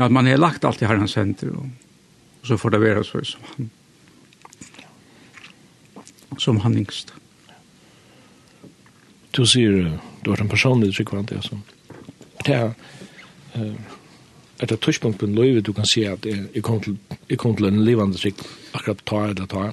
at 0.00 0.14
man 0.14 0.26
har 0.26 0.40
lagt 0.40 0.64
alt 0.64 0.80
i 0.80 0.88
herrens 0.88 1.18
senter 1.18 1.52
og, 1.52 1.68
og 2.40 2.48
så 2.48 2.56
får 2.56 2.72
det 2.72 2.80
være 2.80 3.04
så 3.04 3.20
som 3.28 3.44
han 3.52 3.68
som 6.38 6.60
han 6.64 6.78
yngste 6.78 7.12
du 9.36 9.44
sier 9.46 9.98
du 10.24 10.30
har 10.30 10.40
en 10.42 10.50
personlig 10.50 10.94
tryggvante, 10.94 11.38
altså. 11.40 11.58
Det 12.44 12.54
er 12.54 12.72
et 14.60 14.68
det 14.68 14.80
tørspunkt 14.80 15.18
på 15.18 15.26
en 15.26 15.34
løyve 15.34 15.62
du 15.64 15.72
kan 15.72 15.86
si 15.88 16.04
at 16.04 16.26
jeg 16.26 16.62
kom 16.62 16.80
til, 16.84 16.98
jeg 17.28 17.38
kom 17.38 17.56
til 17.56 17.68
en 17.70 17.84
livande 17.84 18.18
trygg 18.20 18.42
akkurat 18.74 19.04
ta 19.06 19.22
eller 19.28 19.46
ta. 19.46 19.70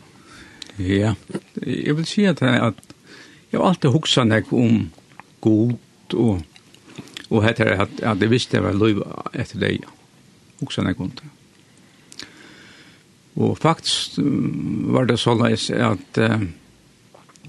Ja, 0.79 1.13
jeg 1.65 1.97
vil 1.97 2.05
si 2.05 2.23
at, 2.25 2.41
at 2.41 2.79
jeg 3.51 3.59
har 3.59 3.67
alltid 3.67 3.91
hukset 3.91 4.27
nek 4.27 4.53
om 4.53 4.91
god 5.41 5.75
og 6.13 6.45
og 7.29 7.43
heter 7.43 7.73
at, 7.83 7.89
at 8.03 8.21
jeg 8.21 8.31
visste 8.31 8.55
jeg 8.57 8.63
var 8.63 8.77
løy 8.77 9.01
etter 9.35 9.59
deg. 9.59 9.83
hukset 10.61 10.85
nek 10.87 10.99
om 10.99 11.11
det. 11.11 11.27
Og 13.35 13.57
faktisk 13.61 14.17
var 14.93 15.05
det 15.05 15.19
sånn 15.21 15.43
at 15.45 16.17
uh, 16.17 16.45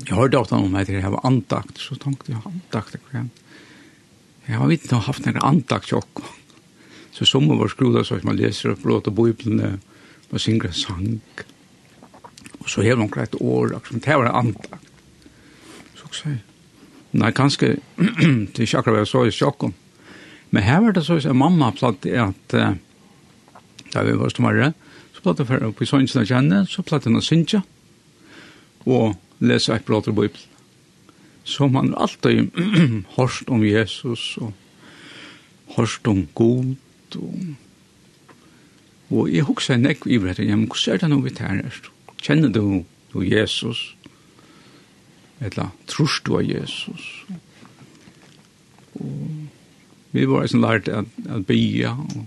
Jeg 0.07 0.15
hørte 0.15 0.39
ofte 0.39 0.55
om 0.55 0.75
at 0.79 0.89
jeg 0.89 1.11
var 1.11 1.25
andakt, 1.27 1.79
så 1.83 1.97
tenkte 1.99 2.33
jeg 2.33 2.43
andakt. 2.47 2.99
Jeg 4.49 4.57
har 4.57 4.71
ikke 4.73 5.01
haft 5.05 5.27
noen 5.27 5.41
andakt 5.43 5.91
tjock. 5.91 6.23
Så 7.13 7.27
som 7.27 7.49
var 7.49 7.69
skroda 7.69 8.05
så 8.05 8.15
att 8.15 8.25
man 8.25 8.37
leser 8.37 8.69
upp 8.69 8.85
låt 8.85 9.07
och 9.07 9.13
bibeln 9.13 9.81
och 10.31 10.41
synger 10.41 10.71
sang. 10.71 11.21
Og 12.59 12.71
så 12.71 12.83
har 12.83 12.97
noen 12.97 13.19
et 13.23 13.35
år, 13.41 13.81
som 13.89 14.01
det 14.01 14.17
var 14.17 14.27
andakt. 14.27 14.89
Så 15.95 16.05
också, 16.05 16.29
Nei, 17.11 17.33
kanskje, 17.33 17.79
det 17.97 18.59
er 18.59 18.67
ikke 18.67 18.79
akkurat 18.79 18.99
hva 18.99 19.01
jeg 19.01 19.09
så 19.09 19.23
i 19.25 19.33
sjokken. 19.33 19.73
Men 20.51 20.63
her 20.63 20.83
var 20.85 20.93
det 20.93 21.07
så 21.07 21.17
at 21.17 21.37
mamma 21.37 21.71
platt 21.73 22.05
at 22.07 22.55
uh, 22.55 22.75
da 23.95 24.03
vi 24.05 24.13
var 24.13 24.29
som 24.29 24.45
var 24.45 24.61
det, 24.61 24.73
så 25.17 25.25
platt 25.25 25.47
för 25.49 25.65
upp 25.65 25.83
i 25.83 25.87
sången 25.87 26.09
att 26.15 26.29
känna, 26.29 26.67
så 26.67 26.83
platt 26.83 27.07
jeg 27.07 27.17
att 27.17 27.25
synja. 27.25 27.63
Og 28.85 29.17
lese 29.41 29.75
et 29.75 29.85
blått 29.87 30.09
i 30.11 30.15
Bibelen. 30.15 30.55
Så 31.49 31.69
man 31.69 31.93
har 31.95 32.09
alltid 32.09 32.51
hørt 33.17 33.49
om 33.49 33.65
Jesus 33.65 34.37
og 34.41 34.53
hørt 35.77 36.07
om 36.07 36.27
god. 36.35 36.75
Og, 37.17 37.39
og 39.11 39.31
jeg 39.33 39.47
husker 39.49 39.75
en 39.75 39.89
ekv 39.89 40.09
i 40.09 40.19
det. 40.19 40.45
Ja, 40.45 40.57
men 40.57 40.69
hvordan 40.69 40.95
er 40.95 41.05
det 41.05 41.11
noe 41.13 41.25
vi 41.25 41.35
tar 41.35 41.57
her? 41.57 41.81
Kjenner 42.21 42.53
du, 42.53 42.85
du 43.15 43.21
Jesus? 43.25 43.95
Eller 45.41 45.71
tror 45.87 46.21
du 46.27 46.35
av 46.37 46.45
Jesus? 46.45 47.07
Og 48.99 49.47
vi 50.13 50.25
var 50.27 50.49
sånn 50.51 50.65
lært 50.65 50.89
at, 50.91 51.09
at 51.31 51.45
bya, 51.47 51.95
og 51.95 52.27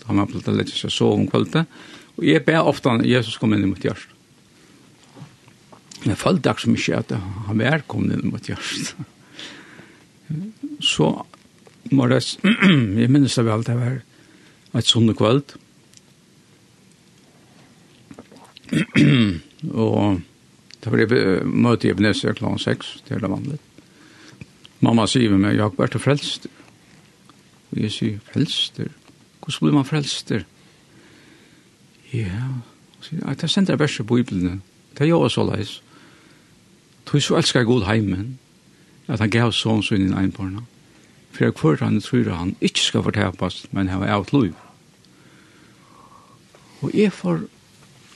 da 0.00 0.08
har 0.08 0.18
man 0.18 0.28
blitt 0.30 0.48
lett 0.50 0.72
seg 0.74 0.92
sove 0.92 1.20
om 1.20 1.28
kvalitet. 1.30 1.70
Og 2.18 2.26
jeg 2.26 2.44
ber 2.44 2.66
ofte 2.68 2.90
at 2.90 3.06
Jesus 3.06 3.38
kom 3.40 3.54
inn 3.54 3.64
i 3.64 3.70
mitt 3.70 3.84
hjørst. 3.86 4.10
Men 6.02 6.14
jeg 6.14 6.18
følte 6.18 6.50
ikke 6.50 6.64
så 6.64 6.72
mye 6.72 6.98
at 6.98 7.12
han 7.46 7.60
var 7.62 7.84
kommet 7.90 8.18
inn 8.18 8.32
mot 8.32 8.48
hjørst. 8.50 8.94
Så 10.82 11.10
må 11.92 12.06
det, 12.10 12.22
jeg 13.02 13.10
minnes 13.12 13.36
det 13.38 13.44
vel, 13.46 13.62
det 13.66 13.76
var 13.78 14.00
et 14.78 14.88
sånne 14.88 15.14
kveld. 15.18 15.54
og 19.84 20.22
det 20.82 20.90
var 20.90 21.04
jeg 21.04 21.46
møte 21.46 21.86
i 21.86 21.92
Ebenezer 21.92 22.34
kl. 22.38 22.48
6, 22.58 22.90
det 23.06 23.16
er 23.16 23.22
det 23.22 23.30
vanlig. 23.30 23.60
Mamma 24.82 25.06
sier 25.06 25.30
med 25.30 25.44
meg, 25.44 25.54
jeg 25.54 25.62
har 25.62 25.76
vært 25.78 26.00
frelster. 26.02 26.50
Og 27.70 27.78
jeg 27.84 27.94
sier, 27.94 28.18
frelster? 28.32 28.90
Hvordan 29.38 29.62
blir 29.62 29.76
man 29.78 29.86
frelster? 29.86 30.42
Ja, 32.10 32.48
sier, 33.04 33.22
det 33.38 33.50
sender 33.50 33.76
jeg 33.76 33.84
bare 33.84 34.06
på 34.08 34.18
Bibelen. 34.18 34.62
Det 34.98 35.06
er 35.06 35.12
jo 35.12 35.22
også 35.22 35.46
leis. 35.46 35.78
Tog 37.12 37.22
så 37.22 37.36
elskar 37.36 37.62
god 37.68 37.82
heimen, 37.84 38.38
at 39.04 39.20
han 39.20 39.28
gav 39.28 39.50
sånn 39.52 39.82
sin 39.84 40.06
inn 40.06 40.14
einbarna. 40.16 40.62
For 41.28 41.44
jeg 41.44 41.56
kvart 41.58 41.82
han 41.84 42.00
tror 42.00 42.30
han 42.32 42.54
ikke 42.64 42.80
skal 42.80 43.04
fortapast, 43.04 43.66
men 43.76 43.90
hava 43.92 44.08
av 44.08 44.32
liv. 44.32 44.54
Og 46.80 46.96
jeg 46.96 47.12
får 47.12 47.44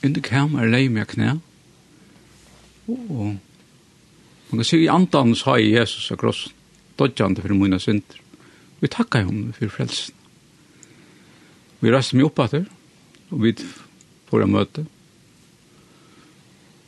under 0.00 0.24
kamer 0.24 0.72
lei 0.72 0.88
meg 0.88 1.12
knæ, 1.12 1.34
og 2.88 3.36
man 4.48 4.62
kan 4.62 4.64
si 4.64 4.80
i 4.86 4.88
andan 4.88 5.36
sa 5.36 5.58
jeg 5.60 5.76
Jesus 5.76 6.08
av 6.14 6.22
krossen, 6.24 6.56
dodgjande 6.96 7.44
for 7.44 7.52
mine 7.52 7.76
synder. 7.82 8.16
Vi 8.80 8.88
takkar 8.88 9.28
hon 9.28 9.50
for 9.52 9.76
frelsen. 9.76 10.14
Vi 11.84 11.92
reiste 11.92 12.16
meg 12.16 12.30
opp 12.30 12.46
etter, 12.46 12.64
og 13.28 13.44
vi 13.44 13.58
får 14.30 14.46
en 14.46 14.56
møte. 14.56 14.86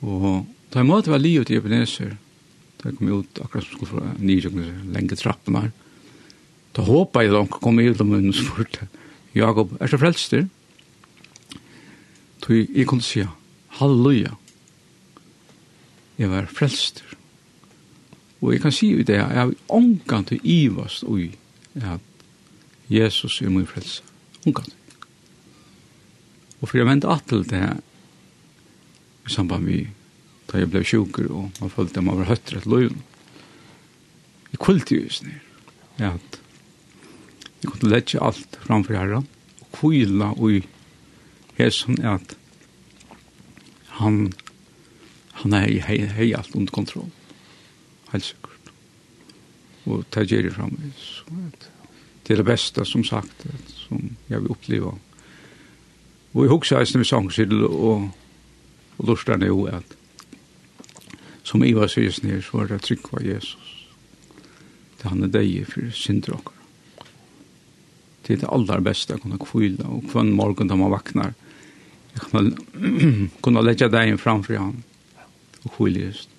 Og 0.00 0.46
Da 0.72 0.82
jeg 0.82 0.88
måtte 0.88 1.12
være 1.12 1.24
livet 1.24 1.50
i 1.50 1.56
Ebenezer, 1.56 2.16
da 2.78 2.90
jeg 2.90 2.98
kom 2.98 3.10
ut 3.10 3.40
akkurat 3.42 3.64
som 3.64 3.78
skulle 3.78 3.92
fra 3.94 4.14
Nijøkken, 4.20 4.92
lenge 4.94 5.16
trappen 5.16 5.56
her, 5.56 5.70
da 6.76 6.84
håpet 6.84 7.24
jeg 7.24 7.32
da 7.32 7.42
han 7.42 7.50
kom 7.52 7.80
ut 7.80 8.00
av 8.00 8.06
munnen 8.08 8.32
og 8.34 8.38
spurte, 8.38 8.88
Jakob, 9.36 9.74
er 9.80 9.90
det 9.90 10.00
frelster? 10.00 10.46
Så 12.42 12.56
jeg 12.56 12.86
kunne 12.88 13.04
si, 13.04 13.20
halleluja, 13.76 14.32
jeg 16.18 16.30
var 16.32 16.48
frelster. 16.48 17.04
Og 18.40 18.54
jeg 18.54 18.62
kan 18.62 18.72
si 18.72 18.92
i 18.94 19.04
det, 19.04 19.18
jeg 19.18 19.36
har 19.36 19.52
omgang 19.68 20.24
til 20.26 20.40
ivast 20.42 21.04
ui 21.04 21.32
at 21.74 22.00
Jesus 22.88 23.42
er 23.42 23.50
min 23.50 23.66
frelse. 23.66 24.02
Omgang 24.46 24.70
Og 26.60 26.68
for 26.68 26.78
jeg 26.78 26.86
vente 26.86 27.10
at 27.10 27.26
til 27.28 27.44
det 27.50 27.62
i 29.26 29.30
samband 29.30 29.64
med 29.64 29.86
da 30.48 30.62
jeg 30.62 30.70
ble 30.72 30.82
sjuker, 30.86 31.28
og 31.28 31.60
man 31.60 31.72
følte 31.72 32.00
at 32.00 32.06
man 32.06 32.20
var 32.22 32.30
høytter 32.30 32.60
et 32.60 32.68
løgn. 32.68 33.02
Jeg 34.52 34.60
kvult 34.64 34.92
jo 34.92 35.02
just 35.02 35.26
her. 35.98 36.14
At 36.14 36.40
jeg 37.62 37.72
kunne 37.72 37.92
lette 37.92 38.22
alt 38.22 38.58
framfor 38.64 38.96
herren, 38.96 39.26
og 39.60 39.72
kvila 39.76 40.32
ui 40.38 40.62
hesen 41.58 41.98
er 42.00 42.16
at 42.16 42.36
han, 43.98 44.28
han 45.42 45.56
er 45.58 45.66
hei, 45.88 45.98
hei 46.06 46.30
alt 46.38 46.54
under 46.54 46.72
kontroll. 46.72 47.10
Helt 48.12 48.30
sikkert. 48.30 48.72
Og 49.88 50.06
det 50.14 50.28
gjør 50.30 50.48
jeg 50.48 50.92
at 51.48 51.68
Det 52.24 52.34
er 52.34 52.42
det 52.42 52.44
beste, 52.44 52.84
som 52.84 53.04
sagt, 53.04 53.46
at, 53.48 53.70
som 53.88 54.16
jeg 54.28 54.42
vil 54.42 54.50
oppleve. 54.52 54.92
Og 56.34 56.42
jeg 56.44 56.50
husker 56.52 56.78
eisen 56.78 57.00
med 57.00 57.08
sangsidel 57.08 57.64
og, 57.64 58.10
og 58.98 59.06
lortar 59.08 59.40
jo 59.46 59.64
at 59.64 59.97
som 61.48 61.64
i 61.64 61.72
sier 61.72 62.12
sys 62.12 62.44
så 62.44 62.58
var 62.58 62.68
det 62.68 62.82
trygg 62.84 63.08
av 63.12 63.24
Jesus. 63.24 63.74
Det 64.98 65.08
han 65.08 65.24
er 65.24 65.32
deg 65.32 65.64
for 65.70 65.90
synder 65.96 66.36
okker. 66.36 66.54
Det 68.26 68.34
er 68.34 68.40
det 68.42 68.50
aller 68.52 68.82
beste 68.84 69.16
å 69.16 69.22
kunne 69.22 69.40
kvile, 69.40 69.86
og 69.88 70.10
hver 70.12 70.26
morgen 70.28 70.68
da 70.68 70.76
man 70.76 70.92
vaknar, 70.92 71.32
jeg 72.12 72.26
kan 72.28 72.50
kunne 73.44 73.62
legge 73.64 73.88
deg 73.88 74.10
inn 74.10 74.20
framfor 74.20 74.58
han, 74.60 74.82
og 75.62 75.70
kvile 75.78 76.10
just. 76.10 76.34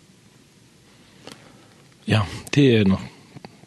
Ja, 2.09 2.25
det 2.53 2.65
er 2.73 2.89
noe. 2.89 3.01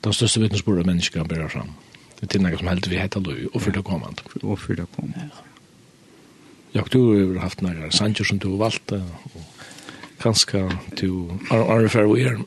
Den 0.03 0.15
største 0.15 0.43
vittnesbordet 0.43 0.87
mennesker 0.87 1.27
bærer 1.27 1.51
fram. 1.51 1.75
Det 2.19 2.37
er 2.37 2.43
noe 2.43 2.59
som 2.59 2.71
helst 2.71 2.89
vi 2.91 2.99
heter 2.99 3.23
du, 3.23 3.33
og 3.53 3.59
for 3.63 3.75
det 3.75 3.83
kommer. 3.87 4.11
han. 4.11 4.43
Og 4.43 4.59
for 4.59 4.79
det 4.79 4.87
kom. 4.95 5.11
Ja, 6.75 6.83
du 6.91 7.01
har 7.35 7.43
haft 7.43 7.63
noen 7.63 7.91
sanger 7.95 8.27
som 8.27 8.39
du 8.43 8.49
har 8.53 8.65
valgt, 8.69 8.95
og 8.95 9.52
kanskje 10.23 10.69
to 10.97 11.39
arrefer 11.51 12.07
vi 12.15 12.27
er, 12.27 12.39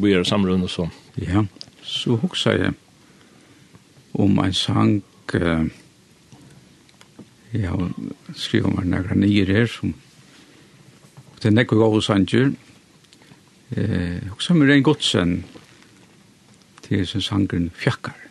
vi 0.00 0.12
er 0.12 0.24
samrunde 0.24 0.68
så. 0.68 0.88
Ja, 1.16 1.44
så 1.82 2.16
hoksa 2.20 2.52
jeg 2.56 2.74
om 4.16 4.38
en 4.38 4.52
sang, 4.52 5.02
uh, 5.34 5.66
ja, 7.52 7.72
skrivet 8.34 8.74
man 8.74 8.86
nægra 8.92 9.14
nye 9.14 9.44
her, 9.44 9.66
som, 9.66 9.94
det 11.36 11.50
er 11.50 11.56
nekker 11.56 11.76
gode 11.76 12.02
sanger, 12.02 12.52
eh, 13.76 14.22
hoksa 14.30 14.54
meg 14.56 14.72
en 14.72 14.82
godsen 14.82 15.34
til 16.86 17.06
sin 17.06 17.24
sangren 17.24 17.70
Fjakkar. 17.76 18.25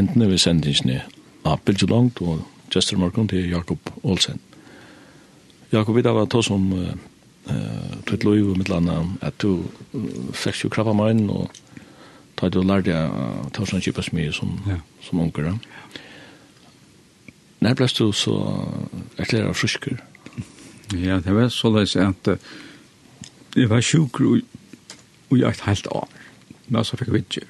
lindene 0.00 0.30
ved 0.30 0.40
sendingsene 0.40 1.02
av 1.44 1.60
Bilge 1.64 1.86
Langt 1.90 2.20
og 2.24 2.40
Jester 2.72 2.96
Morgan 2.96 3.28
til 3.28 3.50
Jakob 3.50 3.90
Olsen. 4.02 4.40
Jakob, 5.72 5.96
vi 5.96 6.02
da 6.02 6.12
var 6.16 6.28
tås 6.30 6.48
som 6.48 6.72
uh, 6.72 6.94
tøyt 8.08 8.24
lov 8.24 8.52
og 8.52 8.58
mitt 8.58 8.70
landa 8.72 9.00
at 9.26 9.36
du 9.42 9.64
fikk 10.36 10.64
jo 10.64 10.70
krabba 10.72 10.94
meg 10.96 11.14
inn 11.14 11.30
og 11.30 11.50
tøyt 12.40 12.56
og 12.56 12.68
lærte 12.70 12.94
jeg 12.94 13.10
tås 13.56 13.72
sånn 13.72 13.84
kjipa 13.84 14.02
smyr 14.06 14.32
som, 14.34 14.56
ja. 14.70 14.78
som 15.04 15.20
unger. 15.22 15.52
Når 17.60 17.76
ble 17.76 17.90
du 17.98 18.06
så 18.16 18.36
erklæra 19.20 19.52
frusker? 19.54 20.00
Ja, 20.96 21.20
det 21.22 21.34
var 21.36 21.52
så 21.54 21.70
løs 21.70 21.96
at 22.00 22.32
uh, 22.32 22.38
jeg 23.56 23.68
var 23.70 23.84
sjukker 23.84 24.24
og, 24.30 24.40
og 25.30 25.38
jeg 25.38 25.50
et 25.50 25.66
helt 25.66 25.86
år. 25.92 26.08
Men 26.70 26.86
så 26.86 26.96
fikk 26.96 27.10
jeg 27.10 27.18
vidtjør. 27.20 27.48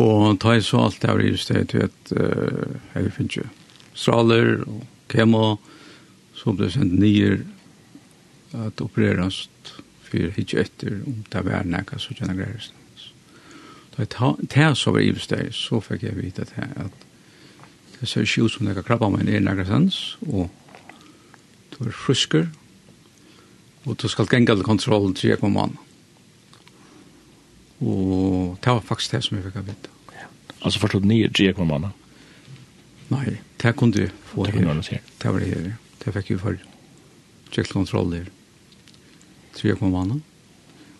Og 0.00 0.38
ta 0.40 0.54
i 0.56 0.62
så 0.64 0.86
alt 0.86 1.02
det 1.02 1.10
her 1.10 1.20
i 1.20 1.36
stedet 1.36 1.68
til 1.68 1.84
at 1.84 2.12
uh, 2.16 2.76
jeg 2.94 3.12
finner 3.12 3.16
finne 3.16 3.50
straler 3.94 4.62
og 4.64 4.84
kemo, 5.12 5.56
så 6.34 6.52
ble 6.52 6.66
det 6.66 6.74
sendt 6.76 6.98
nye 6.98 7.42
at 8.56 8.80
opereres 8.80 9.48
for 10.12 10.40
ikke 10.40 10.64
etter 10.64 11.02
om 11.06 11.24
det 11.32 11.44
var 11.44 11.68
nækka 11.68 11.98
så 12.00 12.14
kjenner 12.16 12.36
greier. 12.40 12.70
Da 13.92 14.04
jeg 14.04 14.10
ta 14.48 14.72
så 14.74 14.92
var 14.92 15.04
i 15.04 15.12
stedet, 15.18 15.54
så 15.54 15.80
fikk 15.80 16.02
jeg 16.08 16.16
vite 16.16 16.42
at 16.42 16.54
at 16.86 17.08
det 18.00 18.08
ser 18.08 18.26
ikke 18.26 18.42
ut 18.42 18.52
som 18.52 18.66
det 18.66 18.74
kan 18.74 18.84
krabba 18.84 19.08
meg 19.12 19.24
ned 19.28 19.44
nækka 19.44 19.64
sens, 19.68 20.18
og 20.26 20.50
du 21.72 21.84
er 21.86 21.94
frusker, 21.94 22.48
og 23.84 23.96
du 24.02 24.08
skal 24.08 24.26
genga 24.26 24.54
til 24.54 24.64
kontrollen 24.64 25.14
til 25.14 25.30
jeg 25.30 25.38
kommer 25.38 25.60
mannen. 25.60 25.91
Og 27.82 28.58
det 28.62 28.70
var 28.70 28.84
faktisk 28.86 29.16
det 29.16 29.22
som 29.26 29.36
jeg 29.36 29.46
fikk 29.48 29.58
av 29.58 29.66
vite. 29.66 29.90
Ja. 30.14 30.28
Altså 30.62 30.82
forstod 30.82 31.06
nye 31.08 31.30
Gia 31.34 31.54
kom 31.56 31.72
anna? 31.74 31.90
Nei, 33.10 33.38
det 33.60 33.74
kunne 33.76 33.96
du 33.96 34.06
få 34.30 34.46
det 34.46 34.54
her. 34.62 35.00
Det 35.18 35.32
var 35.32 35.42
det 35.42 35.50
her, 35.50 35.72
det 36.04 36.14
fikk 36.14 36.30
jeg 36.32 36.42
for. 36.42 36.60
Kjekkel 37.50 37.72
kontroll 37.82 38.14
her. 38.14 38.30
Gia 39.58 39.74
kom 39.76 39.96
anna. 39.98 40.20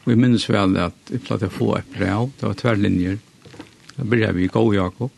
Og 0.02 0.10
jeg 0.10 0.18
minnes 0.18 0.48
vel 0.50 0.76
at 0.82 1.12
jeg 1.14 1.22
platt 1.22 1.46
å 1.46 1.52
få 1.52 1.76
et 1.78 1.90
brev, 1.94 2.32
det 2.40 2.48
var 2.48 2.58
tver 2.58 2.80
linjer. 2.80 3.20
Da 3.94 4.06
ble 4.08 4.32
vi 4.34 4.48
i 4.48 4.50
Gå 4.50 4.64
Jakob, 4.74 5.12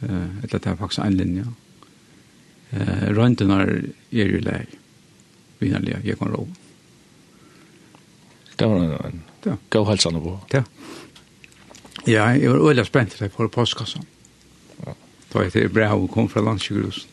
etter 0.00 0.56
at 0.56 0.62
det 0.64 0.70
var 0.72 0.80
faktisk 0.80 1.04
en 1.04 1.18
linje. 1.18 1.44
Rønten 3.12 3.52
er 3.52 3.74
er 4.12 4.34
i 4.38 4.40
lei, 4.44 4.62
Vinnerlig, 5.58 5.98
jeg 6.06 6.16
kan 6.18 6.30
råd. 6.30 6.48
Det 8.56 8.66
var 8.66 9.06
en 9.08 9.22
Ja. 9.42 9.56
Gå 9.68 9.84
hälsan 9.84 10.16
och 10.16 10.22
på. 10.22 10.40
Ja. 10.50 10.64
Ja, 12.04 12.36
jag 12.36 12.50
var 12.50 12.70
öliga 12.70 12.84
spänt 12.84 13.18
där 13.18 13.28
på 13.28 13.48
postkassan. 13.48 14.04
Ja. 14.84 14.94
Då 15.32 15.38
är 15.38 15.50
det 15.52 15.68
bra 15.68 16.04
att 16.04 16.10
kom 16.10 16.28
från 16.28 16.44
landsjukhuset. 16.44 17.08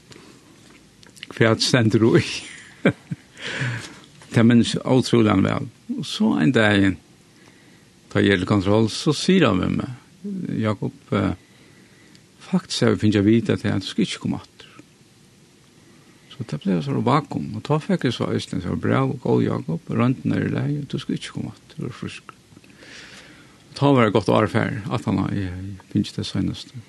För 1.30 1.46
att 1.46 1.62
ständer 1.62 2.00
du 2.00 2.20
i. 2.20 2.24
Det 4.30 4.44
minns 4.44 4.76
otroligt 4.86 5.32
väl. 5.44 5.68
Och 6.00 6.06
så 6.06 6.34
en 6.34 6.52
dag 6.52 6.96
tar 8.12 8.20
jag 8.20 8.48
kontroll 8.48 8.90
så 8.90 9.14
säger 9.14 9.46
han 9.46 9.58
med 9.58 9.72
mig. 9.72 9.88
Jakob, 10.62 10.94
eh, 11.12 11.32
faktiskt 12.40 12.82
har 12.82 12.90
vi 12.90 12.98
finnit 12.98 13.16
att 13.16 13.26
jag 13.26 13.32
vet 13.32 13.50
att 13.50 13.64
jag 13.64 13.84
ska 13.84 14.02
inte 14.02 14.18
komma 14.18 14.36
åt. 14.36 14.55
Så 16.36 16.44
det 16.52 16.60
ble 16.66 16.82
så 16.84 17.00
vakuum, 17.00 17.54
og 17.56 17.64
da 17.64 17.78
fikk 17.80 18.10
jeg 18.10 18.14
så 18.18 18.28
æsten, 18.36 18.60
så 18.64 18.76
bra, 18.76 19.06
og 19.08 19.22
gå 19.24 19.38
Jakob, 19.46 19.88
rønten 19.88 20.34
er 20.36 20.44
i 20.44 20.52
lei, 20.52 20.70
og 20.82 20.90
du 20.92 20.98
skal 21.00 21.16
ikke 21.16 21.38
komme 21.38 21.54
at 21.56 21.76
du 21.78 21.86
er 21.88 21.96
frisk. 21.96 22.34
Da 23.76 23.92
var 23.96 24.08
det 24.08 24.16
godt 24.16 24.32
å 24.32 24.42
erfære, 24.42 24.82
at 24.92 25.08
han 25.08 25.22
har 25.24 25.32
jeg 25.36 25.52
finnes 25.94 26.12
det 26.16 26.26
seneste. 26.28 26.82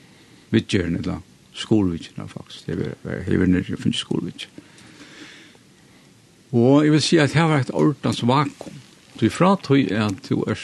Vidgjørende 0.50 1.02
da, 1.06 1.20
skolvidgjørende 1.54 2.30
faktisk, 2.30 2.66
det 2.66 2.94
var 3.06 3.22
hever 3.26 3.50
nere, 3.50 3.70
jeg 3.70 3.82
finnes 3.82 4.02
skolvidgjørende. 4.02 4.66
Og 6.56 6.84
jeg 6.84 6.92
vil 6.94 7.02
si 7.02 7.18
at 7.22 7.34
her 7.38 7.48
var 7.50 7.62
et 7.62 7.74
ordens 7.74 8.22
vakuum. 8.26 8.82
Du 9.18 9.26
er 9.26 9.34
fra 9.34 9.54
tog 9.62 9.90
at 9.94 10.28
du 10.28 10.42
er 10.46 10.58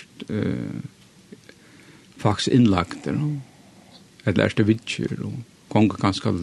faktisk 2.22 2.54
innlagt, 2.54 3.06
eller 3.06 4.44
er 4.46 4.54
det 4.58 4.66
vidgjør, 4.66 5.24
og 5.26 5.40
konger 5.72 6.02
ganske 6.02 6.34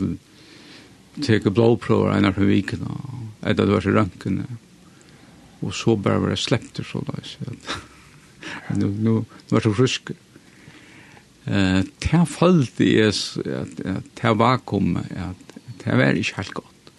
teke 1.25 1.51
blåprøver 1.53 2.15
einar 2.15 2.35
for 2.37 2.49
viken, 2.49 2.85
og 2.87 3.47
etter 3.49 3.67
det 3.67 3.75
var 3.75 3.85
så 3.85 3.93
rønken, 3.95 4.41
og 5.59 5.75
så 5.75 5.95
bare 5.99 6.21
var 6.23 6.35
jeg 6.35 6.61
det 6.77 6.85
så 6.87 7.03
da, 7.07 7.19
så 7.23 7.51
at 8.69 8.77
nu, 8.77 8.87
nu, 8.87 9.13
nu 9.25 9.51
var 9.51 9.59
så 9.65 9.73
frusk. 9.73 10.11
Eh, 11.45 11.81
det 11.83 12.25
falt 12.29 12.81
i 12.83 12.95
es, 13.01 13.37
at, 13.45 13.79
at 13.85 14.03
det 14.21 14.35
vakuum, 14.37 14.97
at 14.97 15.55
det 15.83 15.97
var 15.97 16.17
ikke 16.17 16.35
helt 16.37 16.53
godt. 16.53 16.91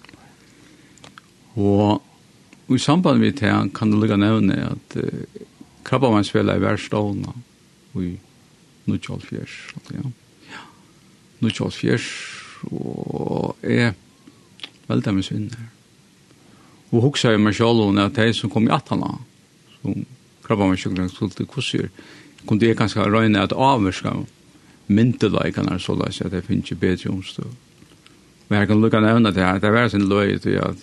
Og, 1.55 2.03
i 2.71 2.79
samband 2.79 3.19
med 3.19 3.33
det 3.41 3.75
kan 3.75 3.91
du 3.91 3.99
lukka 3.99 4.17
nevne 4.17 4.55
at 4.71 4.97
uh, 4.97 5.25
krabbamannsfjellet 5.85 6.55
er 6.55 6.63
verstående 6.63 7.33
i 7.99 8.13
1984, 8.87 9.75
ja. 9.91 10.05
1984, 11.43 12.07
og 12.71 13.57
jeg 13.67 13.95
veldig 14.91 15.15
med 15.17 15.27
synder. 15.27 15.69
Og 16.91 17.07
hugsa 17.07 17.35
jeg 17.35 17.43
meg 17.43 17.55
selv 17.57 17.85
om 17.87 17.99
at 18.03 18.19
de 18.19 18.33
som 18.35 18.51
kom 18.51 18.67
i 18.69 18.75
attana, 18.75 19.15
som 19.81 20.05
krabba 20.45 20.69
meg 20.69 20.83
sjuklen 20.83 21.11
skulte 21.13 21.47
kussur, 21.49 21.89
kunne 22.47 22.67
jeg 22.67 22.79
ganske 22.79 23.07
røyne 23.07 23.43
at 23.43 23.55
avverska 23.55 24.17
myndelaikene 24.91 25.79
så 25.79 25.95
la 25.95 26.11
seg 26.11 26.29
at 26.29 26.41
jeg 26.41 26.49
finnes 26.49 26.67
ikke 26.67 26.83
bedre 26.83 27.13
omstå. 27.15 27.47
Men 28.49 28.63
jeg 28.63 28.71
kan 28.73 28.81
lukka 28.83 29.01
nevna 29.05 29.31
det 29.31 29.47
her, 29.47 29.61
det 29.63 29.71
var 29.71 29.89
sin 29.89 30.09
løy 30.11 30.39
til 30.43 30.59
at 30.59 30.83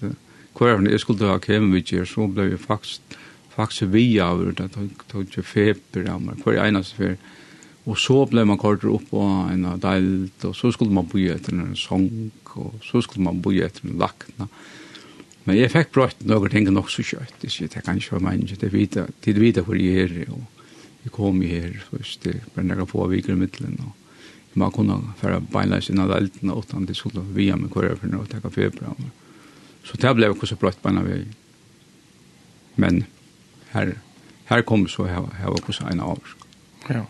hver 0.57 0.79
jeg 0.89 0.99
skulle 1.03 1.27
ha 1.29 1.37
kjemvidger, 1.43 2.07
så 2.07 2.25
ble 2.31 2.47
vi 2.53 2.57
faktisk 2.57 3.17
faktisk 3.57 3.89
vi 3.93 4.19
av 4.21 4.43
det, 4.53 4.69
tog 5.09 5.25
ikke 5.25 5.45
feber 5.45 6.09
av 6.13 6.21
meg, 6.21 6.41
hver 6.45 6.61
eneste 6.61 6.99
feber. 6.99 7.33
Og 7.87 7.95
så 8.03 8.19
ble 8.27 8.43
man 8.45 8.59
kortere 8.59 8.91
opp 8.97 9.05
på 9.13 9.23
en 9.23 9.63
av 9.69 9.79
deilt, 9.81 10.43
og 10.45 10.55
så 10.57 10.73
skulle 10.75 10.93
man 10.93 11.07
bo 11.07 11.21
etter 11.23 11.55
en 11.55 11.75
sång, 11.79 12.09
og 12.57 12.83
så 12.85 13.01
skulle 13.05 13.25
man 13.27 13.41
bo 13.41 13.53
etter 13.53 13.87
med 13.87 13.99
lakna. 14.01 14.49
Men 15.47 15.55
jeg 15.55 15.71
fikk 15.71 15.93
brøtt 15.95 16.25
noen 16.27 16.51
ting 16.51 16.67
nok 16.73 16.89
så 16.91 17.05
kjøtt. 17.07 17.37
Jeg 17.45 17.53
sier, 17.53 17.71
det 17.71 17.85
kan 17.85 17.99
ikke 17.99 18.17
være 18.17 18.25
menneske, 18.25 18.59
det 18.59 18.67
er 18.67 18.75
vita, 18.75 19.05
det 19.23 19.31
er 19.31 19.39
vita 19.39 19.63
hvor 19.63 19.79
jeg 19.79 20.03
er, 20.03 20.17
og 20.35 20.43
jeg 21.05 21.13
kom 21.15 21.39
her, 21.45 21.69
først, 21.87 22.25
det 22.25 22.41
er 22.41 22.49
bare 22.57 22.87
få 22.89 23.07
viker 23.07 23.31
i 23.31 23.39
middelen, 23.39 23.77
og 23.79 24.59
man 24.59 24.73
kunne 24.75 24.97
fære 25.21 25.39
beinleis 25.53 25.87
inn 25.91 26.01
av 26.03 26.11
velten, 26.11 26.51
og 26.51 26.65
utan 26.65 26.87
det 26.89 26.97
skulle 26.99 27.23
via 27.35 27.55
med 27.55 27.71
korøverne 27.71 28.19
og 28.19 28.27
takka 28.31 28.51
febra. 28.51 28.91
Så 29.87 29.99
det 30.01 30.15
ble 30.17 30.31
også 30.33 30.57
brøtt 30.59 30.81
beina 30.83 31.05
vei. 31.05 31.21
Men 32.75 33.05
her, 33.71 33.93
her 34.49 34.65
kom 34.67 34.83
så 34.91 35.07
her, 35.07 35.29
her 35.39 35.53
var 35.53 35.63
også 35.63 35.87
en 35.91 36.03
avsk. 36.03 36.43
Ja. 36.89 37.05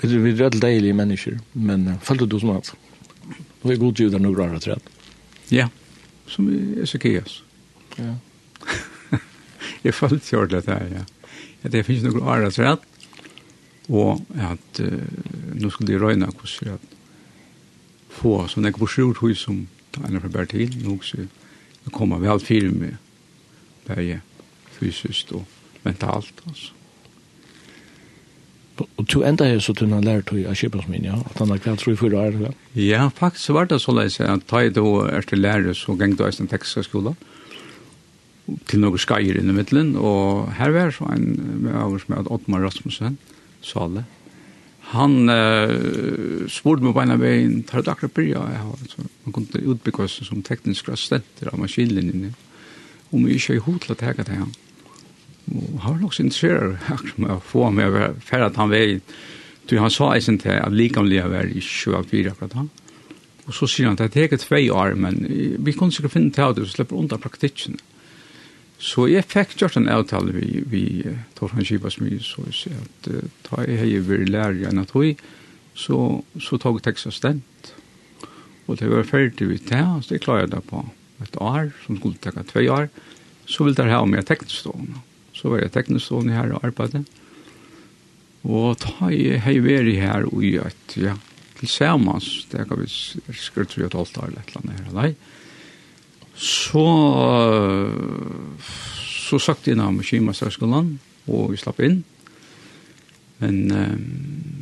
Vi 0.00 0.32
er 0.32 0.46
alle 0.46 0.60
deilige 0.60 0.96
mennesker, 0.96 1.38
men 1.52 1.98
følte 2.04 2.28
du 2.28 2.38
som 2.40 2.54
alt? 2.56 2.72
Nu 3.62 3.72
er 3.72 3.76
god 3.76 4.00
judar 4.00 4.18
några 4.18 4.46
rare 4.46 4.60
träd. 4.60 4.80
Ja, 5.48 5.68
som 6.26 6.48
i 6.50 6.80
Ezekias. 6.82 7.42
Ja. 7.96 8.14
Jeg 9.82 9.94
fallit 9.94 10.32
i 10.32 10.36
ordet 10.36 10.66
her, 10.66 10.86
ja. 10.92 11.04
At 11.62 11.72
det 11.72 11.84
finnes 11.86 12.02
noen 12.04 12.22
år 12.22 12.50
träd. 12.50 12.82
og 13.88 14.22
at 14.34 14.80
uh, 14.82 15.02
nå 15.54 15.70
skulle 15.70 15.92
de 15.92 16.00
røyne 16.02 16.26
hvordan 16.26 16.74
att 16.74 16.94
få 18.10 18.48
sådana 18.48 18.68
ekvorsjord 18.68 19.16
hos 19.16 19.38
som 19.38 19.68
tar 19.90 20.20
för 20.20 20.28
bär 20.28 20.46
nå 20.82 20.98
Nu 21.14 21.28
jeg 21.84 21.92
komma 21.92 22.18
vel 22.18 22.40
fire 22.40 22.70
med 22.70 22.96
berge 23.86 24.20
fysisk 24.70 25.32
og 25.32 25.44
mentalt. 25.84 26.42
altså. 26.48 26.72
Og 28.76 29.06
du 29.08 29.22
enda 29.24 29.46
her 29.48 29.60
så 29.64 29.72
du 29.72 29.86
har 29.88 30.04
lært 30.04 30.28
deg 30.28 30.48
av 30.50 30.56
Kjøpensmin, 30.58 31.06
ja? 31.08 31.16
At 31.30 31.38
han 31.40 31.52
har 31.52 31.60
kvart 31.64 31.80
tro 31.80 31.94
i 31.94 31.98
fyra 31.98 32.26
år, 32.26 32.36
ja? 32.44 32.50
Ja, 32.76 33.06
faktisk 33.08 33.54
var 33.56 33.70
det 33.70 33.80
så 33.80 33.94
leis 33.96 34.18
at 34.20 34.44
da 34.50 34.60
jeg 34.64 34.74
da 34.76 34.84
er 35.08 35.24
til 35.24 35.40
lærer 35.40 35.76
så 35.76 35.96
gengde 35.96 36.24
jeg 36.24 36.36
til 36.36 36.50
tekstiske 36.50 36.90
skola 36.90 37.14
til 38.70 38.82
noen 38.82 39.00
skeier 39.00 39.38
inn 39.40 39.50
i 39.50 39.54
midtelen, 39.56 39.96
og 39.98 40.52
her 40.54 40.70
var 40.74 40.92
så 40.94 41.08
en 41.10 41.66
av 41.72 41.96
oss 41.96 42.04
med 42.06 42.28
Ottmar 42.30 42.62
Rasmussen, 42.62 43.16
Sale. 43.64 44.04
Han 44.92 45.26
uh, 45.26 46.46
spurte 46.52 46.86
meg 46.86 46.94
beina 46.94 47.16
en 47.16 47.24
veien, 47.24 47.56
tar 47.66 47.82
det 47.82 47.90
akkurat 47.90 48.14
bryr 48.14 48.28
jeg 48.36 48.60
har, 48.60 48.84
så 48.92 49.02
man 49.24 49.34
kunne 49.34 49.64
utbygge 49.72 50.06
oss 50.06 50.20
som 50.28 50.44
teknisk 50.46 50.92
assistenter 50.94 51.50
av 51.50 51.58
maskinlinjen, 51.58 52.36
om 53.10 53.26
vi 53.26 53.34
ikke 53.34 53.56
er 53.56 53.58
i 53.58 53.66
hod 53.66 53.82
til 53.82 53.96
å 53.96 53.98
teke 54.04 54.28
til 54.28 54.44
ham. 54.44 54.54
Ja 54.54 54.65
har 55.84 55.98
nok 56.00 56.14
sin 56.14 56.32
ser 56.34 56.76
med 57.16 57.30
å 57.36 57.42
få 57.42 57.70
med 57.74 57.94
å 57.94 58.08
fære 58.24 58.50
at 58.50 58.58
han 58.58 58.72
vei 58.72 59.00
du 59.66 59.78
han 59.82 59.90
sa 59.90 60.12
eisen 60.14 60.38
til 60.38 60.58
at 60.58 60.74
likamlige 60.74 61.26
var 61.30 61.46
i 61.50 61.62
24 61.62 62.32
akkurat 62.32 62.58
han 62.58 62.70
og 63.46 63.54
så 63.54 63.68
sier 63.70 63.86
han 63.86 63.98
at 63.98 64.14
det 64.14 64.22
er 64.22 64.28
ikke 64.30 64.42
tvei 64.42 64.64
år 64.74 64.96
men 64.98 65.20
vi 65.62 65.74
kunne 65.74 65.94
sikkert 65.94 66.16
finne 66.16 66.34
til 66.34 66.50
at 66.50 66.58
du 66.58 66.66
slipper 66.66 66.98
undan 66.98 67.22
praktikken. 67.22 67.78
Så 68.82 69.06
jeg 69.06 69.24
fikk 69.30 69.54
gjort 69.60 69.78
en 69.78 69.88
avtale 69.88 70.34
vi, 70.34 70.64
vi 70.66 70.84
Torfan 71.38 71.64
Kibas 71.64 72.00
mye 72.02 72.18
så 72.20 72.42
jeg 72.48 72.58
sier 72.58 72.82
at 72.82 73.10
ta 73.46 73.62
jeg 73.64 73.78
hei 73.80 74.02
vi 74.02 74.26
lærer 74.26 74.66
enn 74.68 74.82
at 74.82 74.92
hui 74.98 75.14
så, 75.78 76.22
så 76.42 76.58
tog 76.58 76.82
tekst 76.82 77.08
stent 77.14 77.72
og 78.66 78.80
det 78.80 78.90
var 78.90 79.06
ferdig 79.06 79.46
vi 79.46 79.62
til 79.62 80.02
så 80.02 80.10
det 80.10 80.24
klarer 80.26 80.48
jeg 80.48 80.56
det 80.56 80.64
på 80.66 80.82
et 81.22 81.38
år 81.38 81.70
som 81.86 82.00
skulle 82.00 82.18
tekka 82.20 82.42
tvei 82.50 82.66
år 82.66 82.90
så 83.46 83.64
vil 83.64 83.76
det 83.78 83.86
ha 83.90 84.02
med 84.04 84.26
teknisk 84.26 84.64
stående. 84.64 85.00
Så 85.36 85.52
var 85.52 85.62
jeg 85.62 85.74
teknestående 85.74 86.36
her 86.36 86.54
og 86.56 86.64
arbeidet. 86.64 87.04
Og 88.46 88.76
ta 88.80 89.10
i 89.10 89.60
vært 89.62 89.96
her 89.98 90.28
og 90.28 90.44
i 90.46 90.54
et, 90.62 90.96
ja, 91.00 91.16
til 91.58 91.70
samans, 91.70 92.46
det 92.52 92.66
kan 92.68 92.80
vi 92.80 92.88
skrive 92.88 93.66
til 93.70 93.86
et 93.86 93.96
halvt 93.96 94.20
år 94.20 94.30
eller 94.30 94.42
et 94.42 94.52
eller 94.52 94.62
annet 94.62 94.80
her, 94.80 94.92
nei. 94.96 95.10
Så, 96.36 96.84
så 99.08 99.40
sagt 99.40 99.66
jeg 99.66 99.78
navn 99.80 99.96
med 99.96 100.06
Kimasterskolen, 100.06 100.98
og 101.32 101.54
vi 101.54 101.60
slapp 101.60 101.80
inn. 101.84 102.02
Men 103.40 103.56
um, 103.72 104.04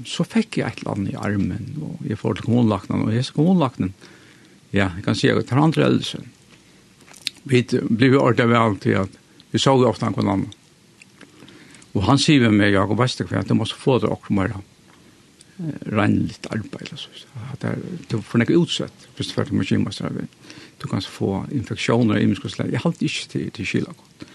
så 0.06 0.26
fikk 0.26 0.60
jeg 0.60 0.70
et 0.70 0.82
eller 0.82 0.94
annet 0.94 1.14
i 1.14 1.18
armen, 1.18 1.66
og 1.82 2.06
jeg 2.08 2.18
får 2.20 2.38
til 2.38 2.48
kommunlaknen, 2.48 3.04
og 3.06 3.14
jeg 3.14 3.26
sa 3.26 3.36
kommunlaknen, 3.36 3.92
ja, 4.74 4.88
jeg 4.96 5.04
kan 5.06 5.18
si 5.18 5.30
at 5.30 5.38
jeg 5.38 5.50
tar 5.50 5.62
andre 5.62 5.86
eldre. 5.86 6.22
Vi 7.44 7.60
ble 7.68 8.14
jo 8.14 8.22
ordentlig 8.22 8.50
vel 8.50 8.78
til 8.82 9.02
at 9.04 9.20
vi 9.52 9.60
så 9.62 9.76
jo 9.78 9.90
ofte 9.90 10.08
han 10.08 10.16
kunne 10.16 10.38
annet 10.38 10.60
Og 11.94 12.06
han 12.08 12.18
sier 12.18 12.42
med 12.48 12.58
meg, 12.58 12.74
Jakob 12.74 12.98
Vestekve, 12.98 13.38
at 13.38 13.50
du 13.50 13.54
måtte 13.54 13.78
få 13.78 13.98
det 14.02 14.10
också 14.10 14.34
mer 14.34 14.56
renligt 15.86 16.46
arbeid, 16.50 16.88
Altså. 16.90 17.08
At 17.52 17.60
det 17.62 17.70
er, 17.70 17.82
du 18.10 18.20
får 18.20 18.40
ikke 18.42 18.58
utsett, 18.58 19.08
hvis 19.16 19.26
du 19.26 19.34
fyrir 19.34 19.54
med 19.54 19.66
kymastarbeid. 19.66 20.26
Du 20.82 20.88
kan 20.88 21.02
få 21.02 21.44
infeksjoner 21.52 22.18
i 22.18 22.26
muskulsleir. 22.26 22.70
Jeg 22.70 22.80
halte 22.82 23.04
ikke 23.04 23.28
til, 23.28 23.50
til 23.50 23.66
kyla 23.66 23.92
godt. 23.92 24.26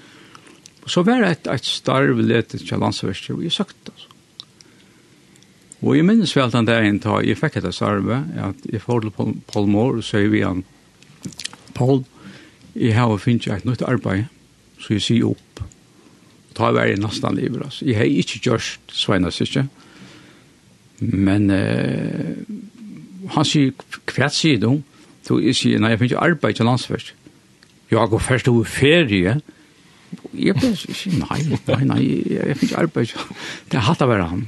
Og 0.84 0.90
så 0.90 1.04
var 1.04 1.20
det 1.22 1.32
et, 1.32 1.48
et 1.54 1.66
starv 1.66 2.18
letet 2.18 2.64
til 2.68 2.80
landsverket, 2.80 3.36
og 3.36 3.44
jeg 3.44 3.52
søkte, 3.52 3.92
altså. 3.92 4.08
Og 5.82 5.96
jeg 5.96 6.06
minnes 6.06 6.36
vel 6.36 6.52
den 6.52 6.68
dagen 6.68 6.98
da 7.00 7.20
jeg 7.24 7.38
fikk 7.40 7.60
et 7.60 7.76
starve, 7.76 8.24
at 8.36 8.66
jeg 8.68 8.82
får 8.82 9.00
til 9.00 9.12
Paul, 9.16 9.36
Paul 9.48 9.68
Moore, 9.68 10.02
og 10.02 10.04
sier 10.04 10.28
vi 10.32 10.42
han, 10.44 10.66
Paul, 11.76 12.04
jeg 12.76 12.96
har 12.96 13.16
finnet 13.18 13.48
et 13.48 13.68
nytt 13.68 13.84
arbeid, 13.88 14.26
så 14.80 14.94
jeg 14.98 15.06
sier 15.06 15.30
opp 15.30 15.62
ta 16.58 16.72
var 16.76 16.90
jeg 16.90 17.00
nesten 17.02 17.38
livet. 17.38 17.62
Altså. 17.66 17.86
Jeg 17.86 17.98
har 17.98 18.10
ikke 18.10 18.42
gjort 18.44 18.96
Sveinas 18.96 19.42
ikke. 19.44 19.68
Men 21.00 21.50
eh, 21.54 22.36
han 23.36 23.48
sier, 23.48 23.72
hva 24.10 24.30
sier 24.34 24.60
du? 24.62 24.82
Så 25.26 25.38
jeg 25.44 25.56
sier, 25.56 25.82
nei, 25.82 25.94
jeg 25.94 26.02
finner 26.02 26.16
ikke 26.16 26.28
arbeid 26.32 26.60
til 26.60 26.68
landsverk. 26.68 27.14
Ja, 27.92 28.06
går 28.06 28.22
først 28.26 28.50
over 28.50 28.68
ferie. 28.70 29.40
Jeg 30.34 30.56
ble 30.58 30.72
ikke, 30.74 31.12
nei, 31.22 31.40
nei, 31.68 31.82
nei, 31.86 32.00
jeg 32.34 32.58
finner 32.58 32.70
ikke 32.70 32.84
arbeid. 32.84 33.14
Det 33.70 33.84
hatt 33.90 34.02
av 34.06 34.14
han. 34.18 34.48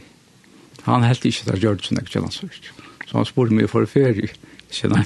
Han 0.88 1.06
helt 1.06 1.26
ikke 1.26 1.52
det 1.52 1.60
gjør 1.62 1.78
det 1.78 1.88
sånn 1.88 2.02
ikke 2.02 2.16
til 2.16 2.26
landsverk. 2.26 2.72
Så 3.06 3.20
han 3.20 3.28
spurte 3.30 3.56
meg 3.56 3.70
for 3.70 3.86
ferie. 3.90 4.32
Jeg 4.72 4.80
sier, 4.80 4.94
nei. 4.94 5.06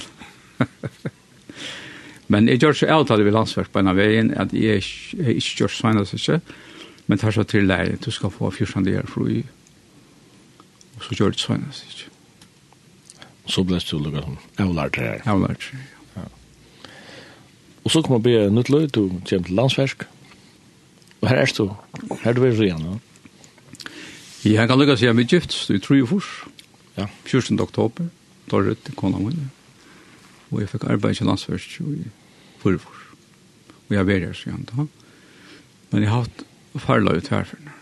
Men 2.32 2.48
jeg 2.50 2.62
gjør 2.62 2.74
så 2.74 2.88
avtale 2.90 3.26
ved 3.26 3.36
landsverk 3.36 3.70
på 3.70 3.82
en 3.82 3.92
av 3.92 3.98
veien, 4.00 4.32
at 4.34 4.54
jeg, 4.56 4.82
jeg 5.14 5.36
ikke 5.38 5.60
gjør 5.60 5.74
Sveinas 5.76 6.14
ikke. 6.16 6.40
Men 6.40 6.64
Men 7.06 7.18
tar 7.18 7.34
så 7.34 7.44
til 7.46 7.68
deg, 7.70 7.98
du 8.02 8.10
skal 8.10 8.32
få 8.34 8.50
14 8.50 8.84
dager 8.86 9.06
fri. 9.06 9.44
Og 10.96 11.04
så 11.06 11.18
gjør 11.18 11.34
det 11.34 11.42
sånn, 11.42 11.66
jeg 11.68 11.78
sier 11.78 11.92
ikke. 11.94 12.12
Så 13.46 13.62
ble 13.62 13.78
det 13.78 14.00
lukket 14.02 14.26
som 14.26 14.38
avlært 14.64 14.98
her. 14.98 15.12
Jeg 15.12 15.24
har 15.26 15.36
Avlært, 15.36 15.68
ja. 16.16 16.24
Og 17.86 17.92
så 17.94 18.02
kommer 18.02 18.18
man 18.18 18.24
bli 18.24 18.38
nytt 18.50 18.70
løy, 18.72 18.86
du 18.90 19.04
kommer 19.06 19.26
til 19.30 19.50
landsfersk. 19.54 20.06
Og 21.20 21.28
her 21.30 21.44
er 21.44 21.52
du, 21.54 21.68
her 22.24 22.32
er 22.32 22.34
du 22.34 22.42
ved 22.42 22.58
Rian, 22.58 22.82
ja? 22.82 22.96
Jeg 24.46 24.68
kan 24.68 24.78
lukket 24.78 24.98
seg 24.98 25.14
med 25.14 25.30
gift, 25.30 25.54
så 25.54 25.74
du 25.74 25.82
tror 25.82 26.00
jo 26.00 26.08
først. 26.10 26.50
Ja. 26.96 27.06
14. 27.26 27.60
oktober, 27.60 28.08
da 28.50 28.58
er 28.58 28.74
det 28.74 28.96
kona 28.96 29.18
min. 29.22 29.50
Og 30.50 30.60
jeg 30.62 30.70
fikk 30.70 30.86
arbeid 30.90 31.18
til 31.18 31.26
landsfersk 31.26 31.80
i 31.80 32.04
forrige 32.62 32.80
Og 33.88 33.94
jeg 33.94 34.06
var 34.06 34.18
her, 34.18 34.32
sier 34.32 34.52
han 34.52 34.66
da. 34.66 34.86
Men 35.90 36.02
jeg 36.02 36.10
har 36.10 36.26
hatt 36.26 36.44
farla 36.82 37.16
ut 37.16 37.28
herfra. 37.32 37.72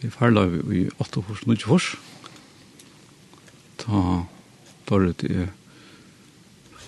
Vi 0.00 0.10
farla 0.10 0.46
i 0.72 0.88
8 0.98 1.24
hos, 1.28 1.46
9 1.46 1.66
hos. 1.68 1.94
Ta 3.80 4.26
Dorrit 4.88 5.24
i 5.24 5.46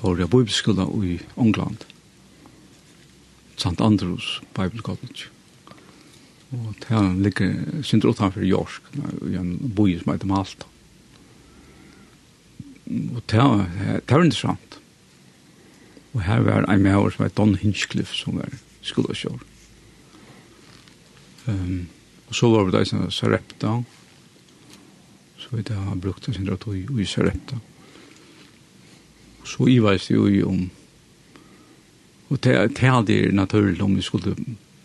for 0.03 0.18
jeg 0.18 0.30
bibelskola 0.32 0.88
i 1.07 1.20
England. 1.38 1.84
St. 3.55 3.78
Andrews 3.78 4.40
Bible 4.57 4.82
College. 4.82 5.28
Og 6.53 6.74
det 6.82 7.03
ligger 7.22 7.82
sindre 7.86 8.11
utenfor 8.11 8.45
Jorsk, 8.45 8.82
i 9.30 9.36
en 9.38 9.55
boi 9.76 9.95
som 10.01 10.12
heter 10.12 10.28
Malta. 10.28 10.66
Og 12.90 13.22
det 13.30 13.38
var 13.38 14.24
interessant. 14.24 14.78
Og 16.12 16.26
her 16.26 16.43
var 16.45 16.66
en 16.66 16.82
med 16.82 17.12
som 17.14 17.24
heter 17.24 17.38
Don 17.38 17.55
Hinchcliffe, 17.55 18.16
som 18.16 18.36
var 18.36 18.53
skolekjør. 18.82 19.38
Um, 21.47 21.88
og 22.28 22.36
så 22.38 22.49
var 22.53 22.70
det 22.70 22.78
da 22.78 23.11
Sarepta, 23.11 23.74
så 25.38 25.57
vi 25.57 25.64
da 25.66 25.74
har 25.74 25.99
brukt 26.01 26.28
en 26.28 26.36
sindrat 26.36 26.64
i 26.72 27.07
Sarepta. 27.09 27.59
Og 29.43 29.49
så 29.49 29.66
veis 29.82 30.07
det 30.07 30.16
jo 30.16 30.28
i 30.30 30.43
om, 30.47 30.70
og 32.30 32.40
det 32.40 32.55
er 32.57 33.32
naturlig 33.34 33.82
om 33.82 33.97
vi 33.99 34.03
skulle 34.07 34.36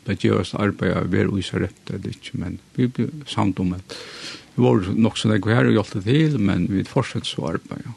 det 0.07 0.31
oss 0.31 0.55
arbeid 0.55 0.95
av 0.95 1.07
hver 1.11 1.29
og 1.29 1.39
iser 1.41 1.67
etter 1.67 1.99
det 1.99 2.15
ikke, 2.15 2.39
men 2.41 2.59
vi 2.75 2.87
ble 2.87 3.07
samt 3.27 3.59
om 3.59 3.73
at 3.75 3.95
vi 4.55 4.63
var 4.63 4.87
nok 4.95 5.17
som 5.19 5.31
det 5.31 5.41
går 5.43 5.53
her 5.53 5.69
og 5.69 5.77
det 5.93 6.03
til, 6.07 6.39
men 6.39 6.65
vi 6.71 6.83
fortsatt 6.87 7.27
så 7.27 7.51
arbeid, 7.53 7.85
ja. 7.85 7.95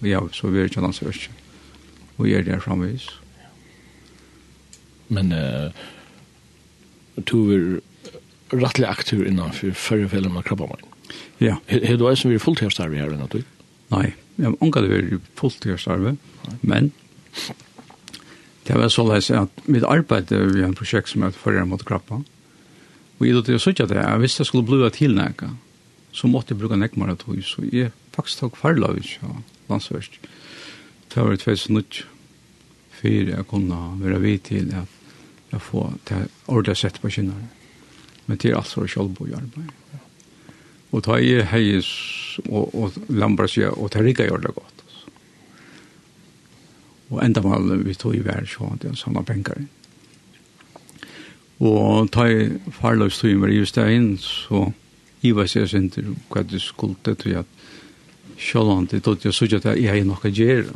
Og 0.00 0.08
ja, 0.10 0.20
så 0.36 0.50
vi 0.52 0.60
er 0.60 0.68
ikke 0.68 0.82
annars 0.82 1.00
ikke. 1.00 1.32
Og 2.18 2.26
gjør 2.28 2.42
det 2.44 2.62
framvis. 2.62 3.06
Men 5.08 5.32
uh, 5.32 5.72
to 7.24 7.40
er 7.54 7.64
rettelig 8.52 8.88
aktiv 8.88 9.24
innanfor 9.26 9.72
fyrre 9.78 10.08
fellene 10.12 10.40
av 10.40 10.46
krabbamann. 10.46 10.84
Ja. 11.42 11.58
Har 11.68 11.98
du 11.98 12.06
eisen 12.08 12.32
vært 12.32 12.44
fulltidsarve 12.44 13.00
her 13.00 13.12
enn 13.14 13.24
at 13.24 13.34
du? 13.34 13.42
Nei, 13.92 14.14
jeg 14.38 14.48
har 14.48 14.56
unga 14.64 14.82
det 14.84 14.92
vært 14.92 15.32
fulltidsarve, 15.38 16.16
men 16.62 16.92
det 18.64 18.78
var 18.78 18.88
så 18.92 19.04
leis 19.06 19.30
at 19.34 19.66
mitt 19.68 19.84
arbeid 19.84 20.30
vi 20.32 20.62
har 20.62 20.70
en 20.70 20.78
prosjekt 20.78 21.12
som 21.12 21.24
heter 21.26 21.40
førre 21.40 21.66
mot 21.68 21.82
krabba, 21.84 22.22
og 23.14 23.26
jeg 23.26 23.36
det 23.36 23.44
til 23.46 23.58
å 23.58 23.62
søtja 23.62 23.86
det, 23.90 24.00
jeg 24.00 24.22
visste 24.22 24.42
jeg 24.42 24.50
skulle 24.50 24.66
bli 24.66 24.90
til 24.94 25.14
nekka, 25.16 25.52
så 26.14 26.30
måtte 26.30 26.54
jeg 26.54 26.62
bruke 26.62 26.78
nekmar 26.78 27.12
at 27.14 27.26
hos, 27.28 27.54
så 27.56 27.64
jeg 27.70 27.92
faktisk 28.14 28.44
tok 28.44 28.58
farla 28.58 28.92
vi 28.94 29.04
ikke 29.04 29.30
landsverst. 29.70 30.18
Det 31.14 31.22
var 31.22 31.36
2009, 31.38 32.04
fyrir 32.98 33.34
jeg 33.34 33.46
kunne 33.50 33.80
være 34.00 34.20
vid 34.22 34.46
til 34.48 34.70
at 34.74 34.90
jeg 35.52 35.62
får 35.62 35.92
det 36.10 36.22
ordet 36.50 36.76
sett 36.78 36.98
på 37.02 37.10
kinnare. 37.14 37.50
Men 38.26 38.40
det 38.40 38.50
er 38.50 38.58
alt 38.58 38.72
for 38.72 38.88
sjølvbo 38.88 39.28
i 39.28 39.36
arbeid. 39.36 39.72
Og 40.94 41.02
ta 41.04 41.18
i 41.18 41.36
heis 41.50 41.88
og, 42.48 42.70
og 42.74 42.98
lambar 43.10 43.50
seg, 43.50 43.74
og 43.74 43.90
ta 43.92 44.02
rikka 44.02 44.26
gjør 44.28 44.46
det 44.46 44.54
godt. 44.56 44.84
Altså. 44.86 45.14
Og 47.10 47.18
enda 47.24 47.42
mal 47.44 47.74
vi 47.82 47.96
tog 47.98 48.16
i 48.16 48.22
vær 48.24 48.46
så 48.48 48.70
til 48.80 48.92
en 48.92 49.00
sånn 49.00 49.20
penger. 49.26 49.66
Og 51.64 52.10
ta 52.14 52.26
i 52.30 52.48
farløs 52.78 53.20
tog 53.20 53.30
i 53.30 53.38
meg 53.38 53.54
just 53.54 53.78
det 53.78 53.86
inn, 53.94 54.16
så 54.18 54.66
i 55.24 55.32
var 55.32 55.48
seg 55.48 55.68
sin 55.70 55.88
til 55.92 56.14
hva 56.32 56.42
du 56.44 56.58
skulde 56.60 57.14
til 57.20 57.38
at 57.40 57.48
sjåan 58.40 58.88
til 58.90 59.02
tog 59.04 59.22
jeg 59.22 59.34
sutja 59.34 59.60
til 59.60 59.72
at 59.72 59.80
jeg 59.80 60.02
er 60.02 60.10
å 60.10 60.30
gjøre. 60.30 60.74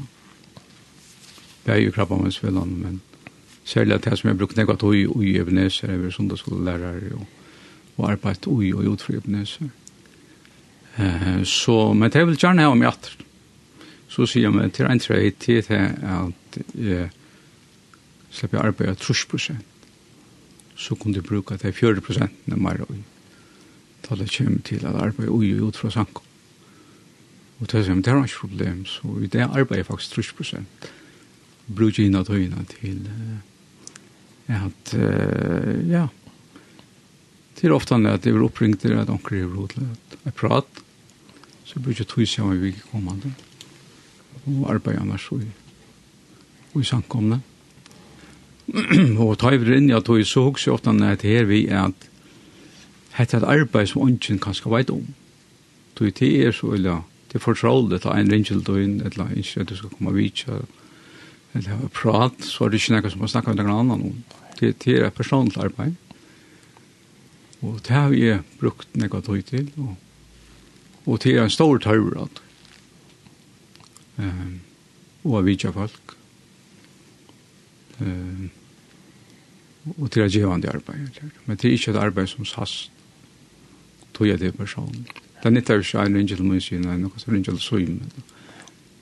Det 1.67 1.75
er 1.75 1.83
jo 1.83 1.93
krabba 1.93 2.17
med 2.17 2.33
spillan, 2.33 2.79
men 2.81 3.01
særlig 3.69 3.99
at 3.99 4.07
jeg 4.07 4.19
som 4.19 4.31
jeg 4.31 4.39
brukte 4.39 4.57
nekva 4.57 4.79
tog 4.81 4.95
i 4.97 5.35
Ebenezer, 5.37 5.91
jeg 5.93 6.01
var 6.01 6.15
sundagsskolelærer 6.15 7.11
og 7.19 7.27
og 7.99 8.11
arbeidt 8.13 8.47
ui 8.47 8.73
og 8.73 8.87
utfri 8.95 9.17
Ebenezer. 9.19 9.71
Uh, 10.99 11.45
så, 11.45 11.93
men 11.95 12.11
det 12.11 12.27
vil 12.27 12.39
gjerne 12.39 12.65
ha 12.67 12.73
om 12.75 12.83
atter. 12.87 13.17
Så 14.09 14.27
sier 14.27 14.49
jeg, 14.49 14.55
man 14.55 14.71
til 14.75 14.89
en 14.89 15.03
trei 15.03 15.31
til 15.31 15.61
det 15.69 15.83
at 16.09 16.61
jeg 16.75 17.11
slipper 18.31 18.59
jeg 18.59 18.73
arbeid 18.73 18.97
30 18.97 19.29
prosent. 19.31 19.67
Så 20.79 20.95
kunne 20.95 21.15
du 21.15 21.23
bruke 21.23 21.59
det 21.59 21.75
40 21.75 22.01
prosent 22.01 22.47
når 22.47 22.57
man 22.57 22.81
er 22.81 22.91
ui. 22.91 23.03
Da 24.07 24.17
det 24.17 24.31
kommer 24.37 24.63
til 24.65 24.87
at 24.87 24.97
arbeid 24.97 25.29
ui 25.29 25.53
og 25.59 25.69
utfra 25.73 25.91
sanko. 25.91 26.23
Og 27.61 27.73
det 27.73 27.89
er 27.89 27.95
det 27.95 28.07
er 28.07 28.25
ikke 28.25 28.41
problem. 28.41 28.87
Så 28.87 29.19
i 29.23 29.27
det 29.27 29.41
arbeidet 29.41 29.87
faktisk 29.87 30.15
30 30.15 30.37
prosent. 30.37 30.91
Bruker 31.77 32.05
inn 32.05 32.15
at 32.15 32.27
tøyene 32.27 32.65
til 32.65 33.09
uh, 34.49 34.65
at, 34.65 34.95
uh, 34.95 35.91
ja, 35.91 36.07
Det 37.59 37.67
er 37.67 37.75
ofte 37.75 37.97
at 38.07 38.23
det 38.23 38.31
er 38.31 38.43
oppringt 38.43 38.85
til 38.85 38.95
at 38.95 39.11
onker 39.11 39.41
er 39.41 39.49
råd 39.51 39.73
til 39.75 39.87
at 40.25 40.35
prat, 40.35 40.83
så 41.67 41.81
blir 41.83 41.97
det 41.99 42.07
tog 42.07 42.27
seg 42.27 42.45
om 42.47 42.55
vi 42.55 42.71
ikke 42.71 42.91
kommer 42.93 43.19
til. 43.23 43.33
Og 44.47 44.69
arbeider 44.71 45.03
annars 45.03 45.27
og 45.33 45.43
i 45.43 45.49
i 46.79 46.85
samkomne. 46.85 47.41
og 49.25 49.39
ta 49.41 49.51
i 49.51 49.59
vrinn, 49.59 49.89
jeg 49.91 50.05
tog 50.07 50.23
så 50.29 50.45
hos 50.47 50.67
jeg 50.67 50.75
ofte 50.77 50.93
at 50.93 51.25
her 51.27 51.49
vi 51.49 51.65
er 51.67 51.89
at 51.89 52.09
hette 53.17 53.41
et 53.41 53.47
arbeid 53.49 53.89
som 53.91 54.05
ånden 54.05 54.39
kan 54.39 54.55
skal 54.55 54.77
veit 54.77 54.91
om. 54.95 55.07
Tog 55.99 56.15
til 56.15 56.47
er 56.47 56.53
så, 56.53 56.71
eller 56.77 57.03
til 57.33 57.41
fortrolle, 57.41 57.99
til 57.99 58.15
en 58.15 58.31
ringjel 58.31 58.63
inn, 58.79 59.01
eller 59.03 59.35
ikke 59.35 59.65
at 59.65 59.73
du 59.73 59.77
skal 59.77 59.91
komme 59.97 60.15
vidt, 60.15 60.45
eller 61.55 61.89
prat, 61.91 62.39
så 62.45 62.65
er 62.65 62.71
det 62.71 62.83
ikke 62.83 63.01
noe 63.01 63.11
som 63.11 63.25
man 63.25 63.33
snakker 63.33 63.57
med 63.57 63.65
noen 63.65 63.81
annen 63.81 64.13
om. 64.13 64.21
Det 64.61 64.77
er 64.87 65.09
et 65.09 65.17
personlig 65.17 65.59
arbeid. 65.59 65.97
Mm 65.97 66.08
Og 67.63 67.81
det 67.83 67.95
har 67.95 68.13
jeg 68.15 68.43
brukt 68.61 68.95
nekva 68.97 69.21
tøy 69.25 69.41
til, 69.43 69.71
og, 69.83 69.97
og 71.07 71.23
det 71.25 71.35
er 71.35 71.43
en 71.43 71.51
stor 71.51 71.79
tøyvrad. 71.83 72.43
Um, 74.19 74.61
og 75.25 75.41
av 75.41 75.47
vidja 75.47 75.73
folk. 75.75 76.15
Um, 77.99 78.51
og 79.97 80.11
det 80.15 80.23
er 80.23 80.31
givande 80.31 80.71
arbeid. 80.71 81.19
Men 81.47 81.57
det 81.57 81.69
er 81.69 81.75
ikke 81.79 81.91
et 81.95 82.03
arbeid 82.03 82.31
som 82.31 82.47
sast 82.47 82.93
tøy 84.15 84.33
av 84.33 84.39
det 84.43 84.55
personen. 84.59 85.07
Det 85.39 85.47
er 85.47 85.55
nytt 85.55 85.71
av 85.71 85.85
seg 85.87 86.07
en 86.07 86.19
ringe 86.19 86.35
til 86.35 86.47
mye 86.47 86.63
siden, 86.63 86.89
en 86.91 87.05
noe 87.07 87.23
som 87.23 87.35
ringe 87.35 87.47
til 87.47 87.61
søy. 87.63 87.85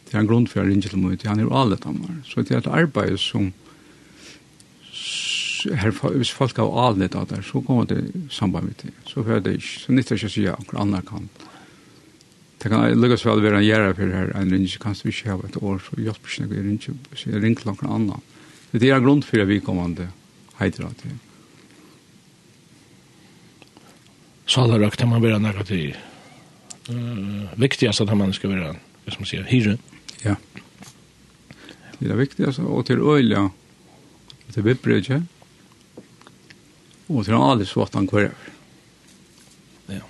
Det 0.06 0.14
er 0.14 0.20
en 0.20 0.28
grunn 0.28 0.48
for 0.48 0.62
en 0.62 0.68
ringe 0.70 0.88
til 0.88 1.00
mye, 1.00 1.18
han 1.24 1.40
er 1.40 1.48
jo 1.48 1.54
alle 1.56 1.78
damer. 1.80 2.20
Så 2.28 2.44
det 2.44 2.54
er 2.54 2.64
et 2.64 2.72
arbeid 2.72 3.16
som 3.20 3.52
hvis 5.64 6.32
folk 6.34 6.56
har 6.60 6.88
alnet 6.88 7.14
av 7.14 7.28
det, 7.30 7.42
så 7.46 7.60
kommer 7.64 7.86
det 7.88 8.02
samband 8.30 8.68
med 8.68 8.80
det. 8.82 8.94
Så 9.08 9.22
hører 9.22 9.40
det 9.40 9.58
ikke. 9.58 9.74
Så 9.82 9.92
nytter 9.92 10.18
ikke 10.18 10.30
å 10.30 10.34
si 10.34 10.46
at 10.50 10.72
noen 10.72 10.82
annen 10.82 11.06
kan. 11.06 11.28
Det 12.62 12.72
kan 12.72 12.88
lukkes 12.96 13.26
vel 13.28 13.42
være 13.44 13.60
en 13.60 13.66
gjerne 13.66 13.94
for 13.94 14.16
her, 14.16 14.32
en 14.34 14.50
ringe, 14.50 14.78
kanskje 14.82 15.08
vi 15.08 15.12
ikke 15.12 15.30
har 15.30 15.44
et 15.46 15.58
år, 15.60 15.76
så 15.84 16.00
hjelper 16.00 16.32
ikke 16.32 16.46
noe, 16.46 16.62
ringe, 16.64 16.94
så 17.12 17.30
jeg 17.30 17.42
ringer 17.42 17.62
til 17.62 17.70
noen 17.70 17.92
annen. 17.98 18.24
Det 18.72 18.90
er 18.90 19.04
grunn 19.04 19.22
for 19.24 19.42
at 19.44 19.50
vi 19.50 19.60
kommer 19.64 19.92
til 19.96 20.08
heidra 20.58 20.88
til. 21.02 21.14
Salarøk, 24.50 24.96
det 24.98 25.08
man 25.10 25.22
være 25.22 25.38
noe 25.42 25.66
til 25.68 25.94
uh, 26.90 27.54
viktigast 27.60 28.02
at 28.02 28.12
man 28.16 28.32
skal 28.34 28.54
være, 28.54 28.74
hvis 29.04 29.20
man 29.20 29.28
sier, 29.28 29.46
hyre. 29.50 29.76
Ja. 30.24 30.36
Det 32.00 32.10
er 32.10 32.18
viktigast, 32.18 32.64
og 32.64 32.86
til 32.88 33.02
øyla, 33.04 33.48
til 34.52 34.66
bibbridget, 34.66 35.26
og 37.08 37.24
til 37.24 37.38
alle 37.38 37.66
svartan 37.66 38.06
kvar. 38.10 38.30
Ja. 39.88 40.02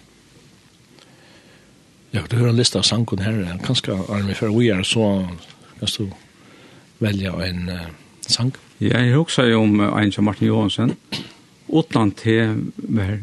Ja, 2.13 2.23
du 2.31 2.37
har 2.39 2.49
en 2.49 2.57
lista 2.57 2.81
av 2.81 2.89
sankon 2.89 3.25
her, 3.25 3.43
kanskje 3.65 3.99
Arne, 4.09 4.35
for 4.35 4.55
vi 4.57 4.71
er 4.73 4.83
så, 4.87 5.27
kan 5.79 5.93
du 5.99 6.11
velja 7.05 7.35
en 7.45 7.69
uh, 7.69 7.89
sang? 8.21 8.55
Ja, 8.81 9.01
jeg 9.01 9.17
husker 9.17 9.51
jo 9.51 9.63
om 9.63 9.81
uh, 9.81 9.93
en 10.01 10.13
som 10.13 10.25
Martin 10.25 10.49
Johansen, 10.49 10.97
utan 11.69 12.13
til 12.17 12.73
hver 12.77 13.19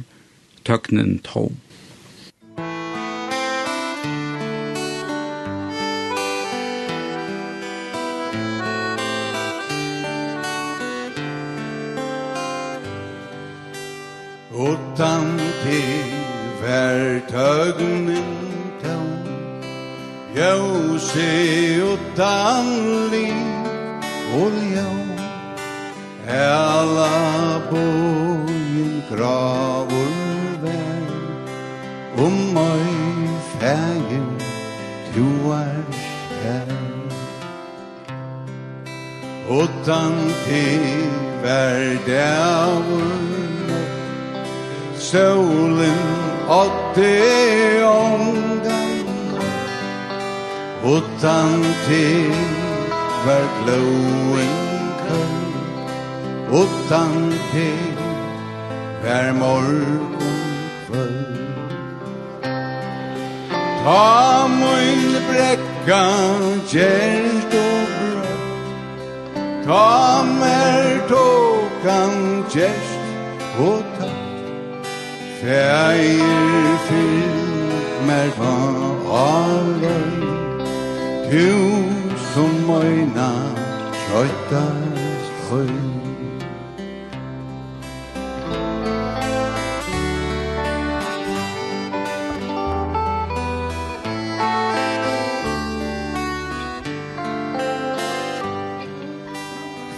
tøknen 0.65 1.17
tom. 1.25 1.57
Tögnen 17.33 18.25
tån 18.81 19.25
Ljøse 20.35 21.29
utan 21.81 22.67
liv 23.09 23.39
Og 24.37 24.51
ljø 24.73 24.91
Ela 26.29 27.57
bojen 27.71 28.91
gravur 29.09 30.13
vær 30.61 31.07
Om 32.25 32.35
møy 32.53 32.93
fægen 33.55 34.29
Tu 35.15 35.25
er 35.57 35.81
her. 36.43 36.69
Utan 39.49 40.13
til 40.45 40.85
hver 41.41 41.97
dævur 42.05 43.17
Solen 44.97 46.22
att 46.49 46.95
det 46.95 47.17
är 47.19 48.23
utan 50.85 51.63
til 51.87 52.33
var 53.25 53.45
glowing 53.59 54.57
kväll 55.03 55.37
utan 56.61 57.33
til 57.51 57.93
var 59.03 59.31
morgon 59.31 60.15
kvöld 60.87 61.33
Ta 63.83 64.47
mun 64.47 65.15
brekka 65.29 66.03
gärst 66.73 67.53
og 67.63 67.87
brøtt 67.93 69.65
Ta 69.65 70.23
mer 70.23 71.07
tåkan 71.09 72.45
gärst 72.53 72.99
och 73.59 73.92
Fægir 75.43 76.77
fyllt 76.87 78.07
mer 78.07 78.31
alle 79.11 79.97
Tu 81.31 81.49
som 82.33 82.53
møyna 82.67 83.31
Trøytast 84.05 85.33
høy 85.49 85.67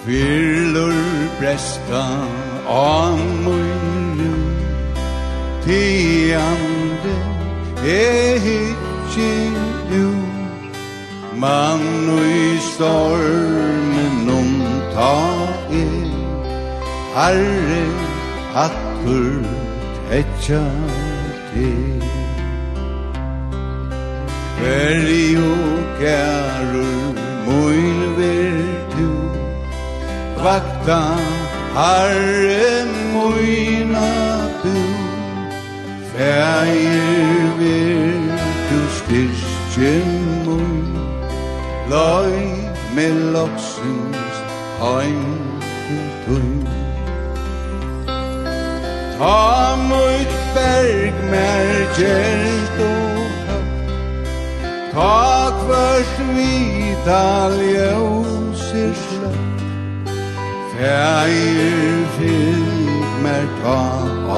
Fyrlur 0.05 0.97
bresta 1.39 2.05
Amur 2.67 3.84
Ti 5.65 6.31
andre 6.31 7.15
er 7.83 8.39
hitje 8.39 9.31
ljur 9.89 10.25
Man 11.41 11.81
og 12.09 12.25
i 12.25 12.59
stormen 12.61 14.29
omta 14.29 15.15
er. 15.71 16.11
Herre 17.15 17.81
hattur 18.53 19.41
tetja 20.09 20.61
til. 21.53 22.05
Veri 24.61 25.35
og 25.37 25.81
kærur 25.99 27.19
moin 27.47 27.99
ver 28.17 28.61
tu 28.93 29.11
Vakta 30.43 31.01
Herre 31.73 32.85
moina 33.13 34.34
Fægir 36.17 37.57
vil 37.57 38.31
du 38.69 38.79
styrstje 38.89 40.05
mun 40.45 40.97
Løy 41.89 42.35
me 42.95 43.31
loksens 43.31 44.37
heim 44.79 45.25
til 45.87 46.05
tun 46.25 46.67
Ta 49.17 49.75
mot 49.89 50.31
berg 50.55 51.19
mer 51.31 51.83
gjerst 51.97 52.79
og 52.87 53.19
Ta 54.93 55.51
kvart 55.59 56.15
vital 56.37 57.59
jøser 57.75 58.95
slett 59.03 60.15
Fægir 60.71 62.07
fyllt 62.15 63.21
mer 63.23 63.45
ta 63.59 63.79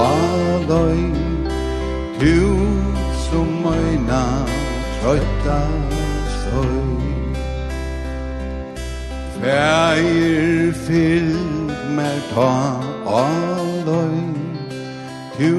aløy 0.07 1.26
Du 2.20 2.57
som 3.30 3.49
møyna 3.61 4.24
trøyta 5.01 5.57
støy 6.34 7.11
Fæir 9.36 10.74
fyllt 10.88 11.84
mer 11.93 12.18
ta 12.32 12.53
aløy 13.20 14.18
Du 15.38 15.53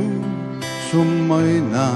som 0.88 1.14
møyna 1.30 1.86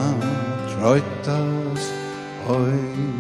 trøyta 0.71 1.41
støy 1.89 3.12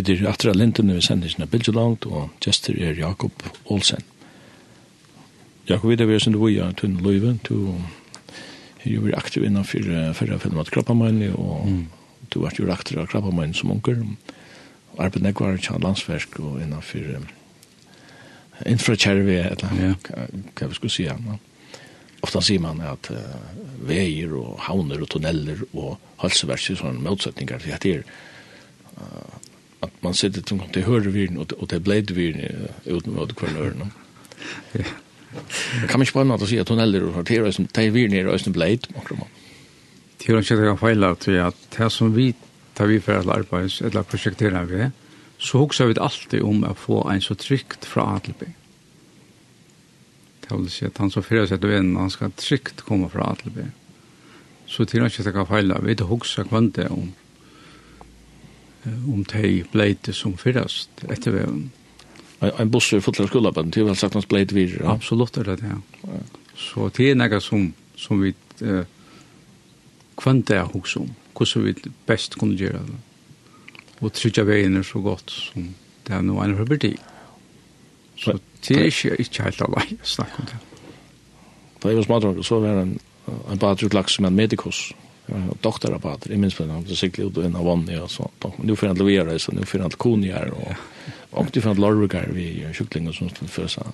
Vi 0.00 0.14
er 0.14 0.30
atra 0.30 0.54
lintene 0.56 0.94
vi 0.96 1.02
sender 1.04 1.28
sinne 1.28 1.46
bilder 1.50 1.74
langt, 1.76 2.06
og 2.08 2.30
gestur 2.40 2.78
er 2.80 2.96
Jakob 2.96 3.42
Olsen. 3.68 4.00
Jakob, 5.68 5.90
vi 5.90 5.96
er 5.98 6.06
vi 6.08 6.14
er 6.14 6.38
vi 6.38 6.56
er 6.56 6.72
tunn 6.72 6.96
løyve, 7.04 7.38
du 7.48 7.74
er 8.84 8.90
jo 8.94 9.10
aktiv 9.14 9.44
innan 9.44 9.64
fyrir 9.64 10.14
fyrir 10.14 10.38
fyrir 10.38 10.64
fyrir 10.64 11.34
og 11.36 11.68
du 12.32 12.44
er 12.44 12.56
jo 12.58 12.72
aktiv 12.72 12.98
av 12.98 13.08
krabbamøyne 13.08 13.54
som 13.54 13.70
unger. 13.70 14.00
Arbeid 14.98 15.22
nekvar 15.22 15.56
til 15.56 15.80
landsverk 15.82 16.40
og 16.40 16.62
innan 16.62 16.82
fyrir 16.82 17.20
infrakärve 18.66 19.36
eller 19.50 19.68
ja. 19.80 19.94
kan 20.56 20.68
vi 20.68 20.74
skulle 20.74 20.90
si, 20.90 21.04
ja. 21.04 21.16
Ofta 22.22 22.40
sier 22.40 22.60
man 22.60 22.80
at 22.80 23.10
uh, 23.10 23.16
veier 23.88 24.32
og 24.36 24.58
havner 24.60 25.00
og 25.00 25.08
tunneller 25.08 25.62
og 25.72 25.98
halseverk 26.20 26.70
er 26.70 26.76
sånne 26.76 27.16
sådana 27.16 27.16
for 27.16 27.78
Det 27.80 27.96
er 27.96 28.02
at 29.82 29.90
man 30.02 30.14
sitter 30.14 30.42
til 30.42 30.58
till 30.58 30.72
till 30.72 30.82
hörvirren 30.82 31.38
och 31.38 31.52
och 31.52 31.68
det 31.68 31.80
blädvirren 31.80 32.68
uten 32.86 33.16
vad 33.16 33.36
kvar 33.36 33.48
hörna. 33.48 33.90
Ja. 34.72 34.84
Kan 35.88 36.00
man 36.00 36.06
spänna 36.06 36.34
att 36.34 36.48
se 36.48 36.64
tunneller 36.64 37.02
och 37.04 37.14
hörter 37.14 37.50
som 37.50 37.66
tar 37.66 37.90
virren 37.90 38.10
ner 38.10 38.26
och 38.26 38.40
sen 38.40 38.52
bläd 38.52 38.86
makro 38.94 39.16
man. 39.16 39.28
Det 40.18 40.28
er 40.28 40.38
ikke 40.38 40.56
det 40.56 40.66
jag 40.66 40.78
failar 40.78 41.10
att 41.10 41.28
at 41.28 41.54
det 41.78 41.92
som 41.92 42.16
vi 42.16 42.34
tar 42.74 42.86
vi 42.86 43.00
for 43.00 43.12
alle 43.12 43.32
arbeids 43.32 43.80
eller 43.80 44.02
prosjekterer 44.02 44.64
vi 44.64 44.90
så 45.38 45.58
hokser 45.58 45.86
vi 45.86 45.94
alltid 46.00 46.42
om 46.42 46.64
å 46.64 46.74
få 46.74 47.10
en 47.10 47.20
så 47.20 47.34
trygt 47.34 47.84
fra 47.84 48.02
A 48.02 48.18
till 48.18 48.34
B. 48.40 48.46
Det 50.40 50.58
vil 50.58 50.70
si 50.70 50.84
at 50.84 50.98
han 50.98 51.10
så 51.10 51.22
förutsätter 51.22 51.68
vi 51.68 51.76
han 51.76 52.10
ska 52.10 52.30
tryckt 52.30 52.80
komma 52.80 53.08
från 53.08 53.22
A 53.22 53.34
till 53.34 53.50
B. 53.50 53.62
Så 54.66 54.84
det 54.84 54.94
er 54.94 55.06
ikke 55.06 55.22
det 55.22 55.34
jag 55.34 55.48
failar 55.48 55.80
vi 55.80 55.90
inte 55.90 56.04
huxar 56.04 56.44
kvante 56.44 56.88
om 56.88 57.12
om 58.86 59.24
de 59.24 59.64
bleite 59.72 60.12
som 60.16 60.36
fyrast 60.40 61.04
etter 61.08 61.34
veven. 61.34 61.70
En 62.40 62.70
buss 62.72 62.92
er 62.96 63.02
fulltid 63.04 63.26
av 63.26 63.28
skolaband, 63.28 63.72
til 63.74 63.84
vel 63.84 63.98
sagt 63.98 64.16
hans 64.16 64.28
bleit 64.28 64.54
videre? 64.56 64.86
Ja? 64.86 64.94
Absolutt 64.96 65.36
er 65.36 65.50
det 65.50 65.58
det, 65.60 65.74
ja. 65.74 66.22
Så 66.56 66.88
det 66.96 67.10
er 67.10 67.18
noe 67.20 67.40
som, 67.44 67.66
som 68.00 68.20
vi 68.22 68.32
eh, 68.64 68.88
kvante 70.20 70.56
er 70.56 70.68
hos 70.72 70.96
om, 70.96 71.10
hvordan 71.36 71.66
vi 71.66 71.92
best 72.08 72.38
kunne 72.40 72.56
gjøre 72.56 72.80
det. 72.88 72.98
Og 74.00 74.14
trykja 74.16 74.46
veien 74.48 74.80
er 74.80 74.86
så 74.88 75.02
godt 75.04 75.32
som 75.32 75.68
det 76.06 76.16
er 76.16 76.24
noe 76.24 76.46
enn 76.46 76.56
for 76.56 76.68
parti. 76.68 76.94
Så 78.20 78.38
det 78.64 78.76
er 78.76 78.88
ikke, 78.88 79.20
ikke 79.20 79.44
helt 79.48 79.62
alveg 79.64 79.94
å 79.96 80.10
snakke 80.14 80.40
om 80.40 80.48
det. 80.48 80.64
Da 81.80 81.92
jeg 81.92 82.00
var 82.00 82.08
smadrong, 82.08 82.40
så 82.44 82.60
var 82.60 82.80
det 82.80 82.86
en, 82.86 82.96
en 83.52 83.60
badrug 83.60 83.96
laks 83.96 84.18
med 84.20 84.32
en 84.32 84.40
medikus. 84.40 84.88
Ja 84.90 85.09
doktorapparater, 85.60 86.32
i 86.32 86.36
minns 86.36 86.54
på 86.54 86.62
den, 86.62 86.86
så 86.86 86.96
cyklar 86.96 87.26
ut 87.26 87.36
och 87.36 87.44
en 87.44 87.56
av 87.56 87.64
vanliga 87.64 88.02
och 88.02 88.10
så. 88.10 88.30
Nu 88.56 88.76
får 88.76 88.86
han 88.86 88.96
levera 88.96 89.32
det, 89.32 89.38
så 89.38 89.52
nu 89.52 89.64
får 89.64 89.78
han 89.78 89.90
konier 89.90 90.50
och, 90.50 90.72
och 91.30 91.46
nu 91.54 91.60
får 91.60 91.68
han 91.68 91.80
larvukar 91.80 92.26
vid 92.26 92.74
kycklingar 92.74 93.12
som 93.12 93.28
skulle 93.28 93.48
fösa 93.48 93.86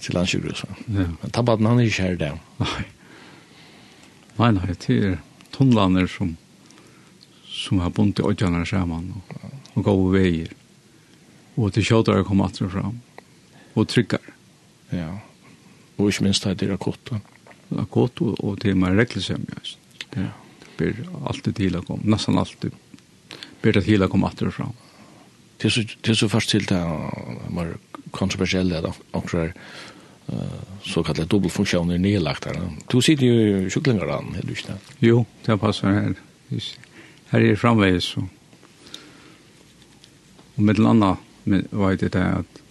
till 0.00 0.16
Ja. 0.16 1.02
Men 1.20 1.30
tabbaten 1.30 1.66
han 1.66 1.78
är 1.78 1.82
ju 1.82 1.90
kär 1.90 2.16
där. 2.16 2.38
Nej. 2.56 2.68
Nej, 4.36 4.52
nej, 4.52 4.74
det 4.86 4.98
är 4.98 5.18
tonlander 5.50 6.06
som 6.06 6.36
som 7.54 7.80
har 7.80 7.90
bunt 7.90 8.18
i 8.18 8.22
ödjarna 8.22 8.66
samman 8.66 9.22
och, 9.28 9.50
och 9.72 9.84
gav 9.84 10.12
väger. 10.12 10.48
Och 11.54 11.72
till 11.72 11.84
tjatare 11.84 12.24
kom 12.24 12.40
att 12.40 12.58
fram. 12.58 13.00
Och 13.72 13.88
tryckar. 13.88 14.20
Ja. 14.90 15.18
Och 15.96 16.06
inte 16.06 16.24
minst 16.24 16.44
det 16.44 16.62
är 16.62 16.70
akut. 16.70 17.10
Akut 17.68 18.20
och, 18.20 18.44
och 18.44 18.58
det 18.58 18.70
är 18.70 18.74
man 18.74 18.96
räckligt 18.96 19.24
som 19.24 19.46
just. 19.56 19.78
Det 20.14 20.76
blir 20.78 21.04
alltid 21.26 21.56
til 21.56 21.76
å 21.78 21.82
komme, 21.86 22.06
nesten 22.14 22.38
alltid 22.38 22.74
blir 23.62 23.76
det 23.76 23.84
til 23.86 24.04
å 24.04 24.10
komme 24.10 24.30
etter 24.30 24.50
fram. 24.54 24.74
Det 25.58 25.70
er 25.70 26.18
så 26.18 26.28
først 26.28 26.50
til 26.50 26.66
det 26.68 26.80
var 27.54 27.76
kontroversielle 28.14 28.82
da, 28.84 28.92
akkurat 29.14 29.56
så 30.84 31.02
kallade 31.04 31.28
dobbeltfunksjoner 31.28 31.98
nedlagt 32.00 32.46
her. 32.48 32.56
Du 32.88 33.00
sitter 33.02 33.26
jo 33.26 33.66
i 33.66 33.70
kycklingar 33.70 34.08
då, 34.08 34.20
er 34.38 34.46
du 34.46 34.52
ikke 34.52 34.72
det? 34.72 34.78
Jo, 35.04 35.26
det 35.46 35.58
passar 35.60 35.92
her. 35.92 36.14
Här 37.28 37.40
är 37.40 37.56
det 37.56 37.64
og 37.64 38.02
Så. 38.02 38.28
Och 40.54 40.62
med 40.62 40.78
en 40.78 40.86
annan 40.86 41.16
var 41.70 41.96
det 41.96 42.12
där 42.12 42.32
att 42.38 42.62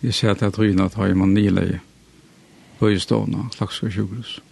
jag 0.00 0.14
ser 0.14 0.30
at 0.30 0.42
jeg 0.42 0.52
tror 0.52 0.84
at 0.84 0.94
har 0.94 1.14
man 1.14 1.34
nila 1.34 1.62
i 1.62 1.80
höjestående, 2.78 3.48
slags 3.52 3.80
sjukhus. 3.80 3.92
kycklingars 3.96 4.51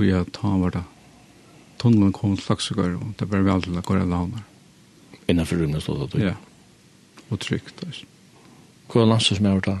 tog 0.00 0.08
jeg 0.08 0.32
ta 0.32 0.50
var 0.56 0.72
det. 0.72 0.84
Tunnelen 1.80 2.12
kom 2.16 2.36
til 2.36 2.46
Laksegård, 2.48 2.94
og 2.96 3.12
det 3.20 3.26
ble 3.28 3.42
veldig 3.44 3.68
til 3.68 3.80
å 3.80 3.84
gå 3.84 3.98
i 3.98 4.06
launer. 4.08 4.44
Innenfor 5.28 5.60
rummet 5.60 5.84
stod 5.84 6.06
det? 6.14 6.22
Ja, 6.24 6.34
og 7.28 7.40
trygt. 7.44 7.82
Altså. 7.84 8.08
Hva 8.88 9.02
er 9.02 9.10
landet 9.10 9.28
som 9.28 9.48
er 9.50 9.60
det? 9.66 9.76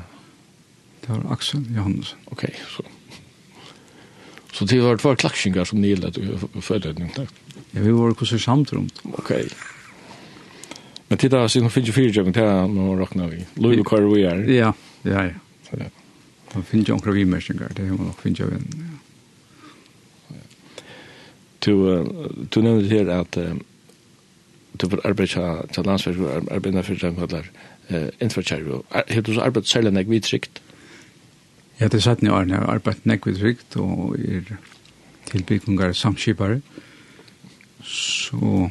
Det 1.00 1.08
var 1.14 1.32
Axel 1.32 1.64
Johansen. 1.72 2.20
Ok, 2.30 2.44
så... 2.68 2.84
Så 4.52 4.64
det 4.66 4.80
var 4.82 4.96
två 4.96 5.14
klacksingar 5.16 5.64
som 5.64 5.80
ni 5.80 5.88
gillade 5.88 6.38
förrättning 6.60 7.12
där. 7.16 7.28
Ja, 7.70 7.80
vi 7.80 7.90
var 7.90 8.14
kurser 8.14 8.38
samtrumt. 8.38 9.00
Ok. 9.04 9.32
Men 11.08 11.18
titta, 11.18 11.48
så 11.48 11.60
nu 11.60 11.70
finns 11.70 11.88
ju 11.88 11.92
fyra 11.92 12.10
jävligt 12.10 12.36
här 12.36 12.68
när 12.68 12.96
rocknar 12.96 13.26
vi. 13.26 13.46
Louis 13.54 13.86
Carver. 13.86 14.50
Ja, 14.50 14.74
ja, 15.02 15.24
ja. 15.24 15.84
Det 16.52 16.62
finnes 16.62 16.88
jo 16.88 16.94
omkring 16.94 17.14
vimersingar, 17.14 17.68
det 17.76 17.84
er 17.86 17.92
man 17.94 18.06
nok 18.10 18.20
finnes 18.20 18.40
jo 18.40 18.50
en. 18.50 18.99
Du, 21.64 21.74
du 22.54 22.60
nevnte 22.64 22.88
her 22.88 23.10
at 23.20 23.36
du 24.80 24.86
var 24.88 25.00
arbeid 25.04 25.28
til 25.74 25.84
landsverk 25.84 26.18
og 26.24 26.52
arbeid 26.54 26.82
for 26.84 26.94
dem 26.94 27.16
kallar 27.16 27.48
infraterri. 28.20 28.80
Har 28.90 29.20
du 29.20 29.32
så 29.34 29.40
arbeidt 29.40 29.68
særlig 29.68 29.92
nek 29.92 30.08
vidt? 30.08 30.60
Ja, 31.80 31.88
det 31.88 31.94
er 31.94 32.04
satt 32.04 32.22
ni 32.22 32.30
årene. 32.30 32.54
Jeg 32.54 32.62
har 32.64 32.74
arbeidt 32.74 33.06
nek 33.06 33.26
vidt 33.26 33.40
trygt 33.40 33.76
og 33.76 34.16
er 34.18 34.56
tilbyggungar 35.30 35.92
samskipare. 35.92 36.60
Så 37.82 38.70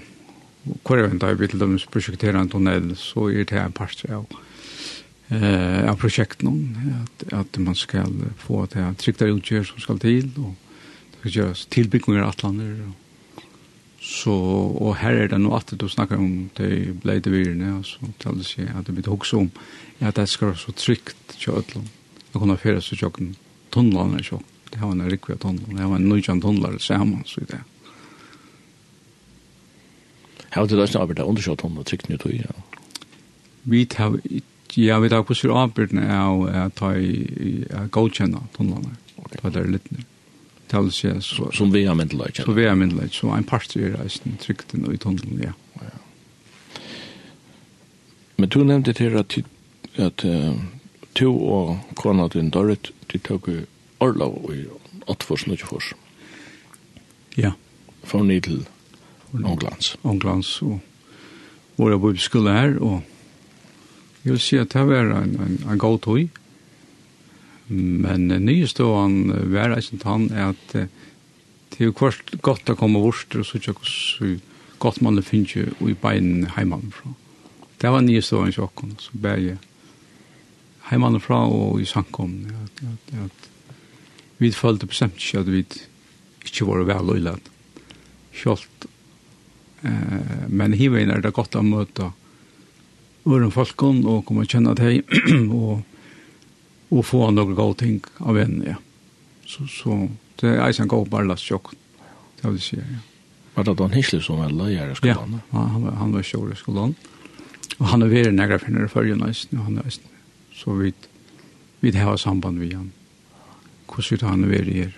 hvor 0.84 0.98
er 0.98 1.08
vant 1.08 1.24
av 1.24 1.40
vi 1.40 1.48
til 1.48 1.62
dem 1.62 1.78
prosjekterer 1.92 2.38
en 2.40 2.50
tunnel, 2.50 2.96
så 3.00 3.30
er 3.30 3.48
det 3.50 3.58
en 3.58 3.76
part 3.76 4.06
av 4.10 4.26
eh 5.30 5.90
av 5.90 5.98
projekten 5.98 6.76
at 7.02 7.34
at 7.34 7.60
man 7.60 7.76
skal 7.76 8.14
få 8.38 8.66
det 8.66 8.98
tryggare 8.98 9.34
utgjør 9.34 9.64
som 9.64 9.80
skal 9.80 10.00
til 10.00 10.32
og 10.38 10.56
gjøres 11.28 11.66
tilbygninger 11.74 12.24
av 12.24 12.34
atlander. 12.34 12.76
Så, 14.00 14.32
og 14.32 14.96
her 15.02 15.18
er 15.26 15.32
det 15.32 15.42
nå 15.44 15.52
at 15.58 15.74
du 15.76 15.88
snakker 15.92 16.20
om 16.20 16.50
de 16.58 16.94
bleide 17.04 17.32
virene, 17.34 17.76
og 17.80 17.88
så 17.88 18.12
taler 18.22 18.48
seg 18.48 18.70
at 18.72 18.88
det 18.88 18.96
blir 18.96 19.12
hokse 19.12 19.38
om 19.38 19.50
at 20.00 20.16
det 20.16 20.30
skal 20.32 20.54
være 20.54 20.62
så 20.62 20.72
trygt 20.72 21.36
til 21.36 21.60
Øtland. 21.60 21.90
Det 22.32 22.40
kunne 22.40 22.58
føre 22.62 22.82
så 22.82 22.96
til 22.96 23.36
tunnelene 23.72 24.24
så 24.24 24.40
Det 24.70 24.78
har 24.80 24.92
en 24.92 25.12
rikve 25.12 25.36
tunnel, 25.36 25.66
det 25.66 25.82
har 25.82 25.96
en 25.96 26.10
nødjan 26.10 26.42
tunneler 26.42 26.78
sammen, 26.78 27.24
så 27.26 27.42
det. 27.42 27.58
Har 30.52 30.68
du 30.68 30.76
da 30.78 30.86
ikke 30.86 31.00
arbeidet 31.00 31.26
undersøkt 31.26 31.60
tunnel 31.60 31.84
trygt 31.84 32.10
nå, 32.10 32.18
tror 32.18 32.32
jeg? 32.32 32.54
Vi 33.64 33.86
tar 33.86 34.20
Ja, 34.78 35.00
vi 35.00 35.10
tar 35.10 35.24
på 35.26 35.34
syr 35.34 35.50
avbyrdene 35.58 36.06
av 36.14 36.44
å 36.46 36.70
ta 36.78 36.94
i 36.94 37.66
godkjenne 37.90 38.44
tunnelene. 38.54 38.96
da 39.42 39.50
det 39.50 39.62
er 39.64 39.72
litt 39.74 39.92
nytt 39.92 40.19
tala 40.70 40.92
seg 40.94 41.24
så... 41.26 41.50
Som 41.56 41.74
vi 41.74 41.86
har 41.86 41.98
myndelag. 41.98 42.38
Så 42.38 42.54
vi 42.54 42.68
har 42.68 42.78
myndelag, 42.78 43.14
så 43.14 43.34
en 43.34 43.48
part 43.48 43.76
i 43.76 43.90
reisen, 43.94 44.38
trykten 44.42 44.86
og 44.88 44.94
i 44.94 45.02
tunnelen, 45.02 45.42
ja. 45.50 45.56
Men 48.40 48.50
du 48.50 48.62
nevnte 48.64 48.94
til 48.96 49.18
at, 49.20 49.36
at 50.00 50.24
uh, 50.24 50.56
to 51.16 51.32
og 51.44 51.96
kona 52.00 52.30
din 52.32 52.54
Dorrit, 52.56 52.94
de 53.12 53.20
tok 53.20 53.50
jo 53.52 53.66
Orlov 54.00 54.54
i 54.56 54.64
Åttfors, 55.12 55.48
Nødjefors. 55.48 55.92
Ja. 57.36 57.52
Fra 58.04 58.24
ni 58.24 58.40
til 58.40 58.64
Ånglands. 59.34 59.98
Ånglands, 60.04 60.62
og 60.62 60.80
på 61.78 61.98
bibelskola 61.98 62.54
her, 62.54 62.80
og 62.80 63.02
jeg 64.24 64.32
vil 64.32 64.40
si 64.40 64.58
at 64.58 64.74
det 64.74 64.88
var 64.88 65.12
en, 65.16 65.36
en, 65.36 65.60
en 65.72 65.80
god 65.80 66.00
tog, 66.00 66.39
Men 67.70 68.28
nye 68.46 68.68
ståan 68.68 69.30
var 69.54 69.78
ikke 69.78 70.02
han 70.08 70.30
er 70.34 70.52
at 70.54 70.72
det 70.74 71.86
er 71.86 71.94
kvart 71.96 72.34
godt 72.42 72.72
å 72.74 72.78
komme 72.80 73.02
vårt 73.04 73.36
og 73.38 73.46
så 73.46 73.62
tjekk 73.62 73.84
hos 73.86 73.98
godt 74.82 75.02
man 75.06 75.22
finnes 75.24 75.56
jo 75.56 75.68
i 75.88 75.96
bein 76.02 76.48
heimanfra. 76.56 77.14
Det 77.80 77.92
var 77.92 78.04
nye 78.04 78.24
ståan 78.24 78.52
tjokken, 78.56 78.96
så 79.00 79.16
bæg 79.22 79.46
jeg 79.52 79.60
heimanfra 80.90 81.44
og 81.48 81.80
i 81.82 81.88
sankom. 81.88 82.34
At, 82.64 82.84
at, 82.88 83.14
at, 83.26 83.48
vi 84.40 84.52
følte 84.56 84.88
bestemt 84.88 85.20
ikke 85.20 85.44
at 85.44 85.52
vi 85.52 85.64
ikke 86.48 86.68
var 86.68 86.86
vel 86.88 87.14
øylet. 87.18 87.50
Kjolt. 88.40 88.88
Eh, 89.84 90.48
men 90.48 90.76
hivein 90.80 91.12
er 91.12 91.24
det 91.24 91.36
godt 91.36 91.58
å 91.60 91.64
møte 91.64 92.12
øren 93.28 93.52
folkene 93.52 94.08
og 94.08 94.24
komme 94.28 94.46
og 94.46 94.52
kjenne 94.52 94.76
til 94.80 95.04
og 95.60 95.84
og 96.90 97.06
få 97.06 97.30
noen 97.32 97.56
gode 97.58 97.78
ting 97.84 98.00
av 98.20 98.38
en, 98.42 98.60
ja. 98.66 98.78
Så, 99.50 99.66
så 99.70 99.96
det 100.42 100.56
er 100.56 100.66
eisen 100.68 100.90
god 100.90 101.10
barlas 101.10 101.44
sjokk, 101.46 101.74
det 102.42 102.50
vil 102.50 102.62
si, 102.64 102.80
ja. 102.82 103.06
Var 103.56 103.66
det 103.68 103.74
Dan 103.82 103.92
Hislev 103.92 104.22
som 104.24 104.38
var 104.40 104.54
løyere 104.56 104.94
i 104.94 104.96
skolan? 104.96 105.42
Ja, 105.52 105.64
han 105.74 105.84
var, 105.84 105.96
han 106.00 106.14
var 106.16 106.24
sjokk 106.24 106.54
i 106.54 106.60
skolen. 106.60 106.94
Og 107.80 107.90
han 107.92 108.06
er 108.06 108.12
veri 108.12 108.32
negra 108.32 108.60
finner 108.62 108.86
i 108.86 108.92
følgen 108.92 109.24
eisen, 109.26 109.58
og 109.58 109.66
han 109.66 109.82
er 109.82 109.90
eisen. 109.90 110.06
Så 110.56 110.76
vi, 110.78 110.94
vi 111.84 111.92
har 111.98 112.16
samband 112.18 112.62
med 112.62 112.76
han. 112.78 112.92
Hvordan 113.90 114.30
han 114.30 114.46
er 114.46 114.54
veri 114.54 114.78
her, 114.84 114.96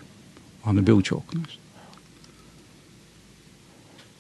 og 0.62 0.70
han 0.70 0.82
er 0.82 0.86
bildtjokk, 0.86 1.34
eisen. 1.40 1.62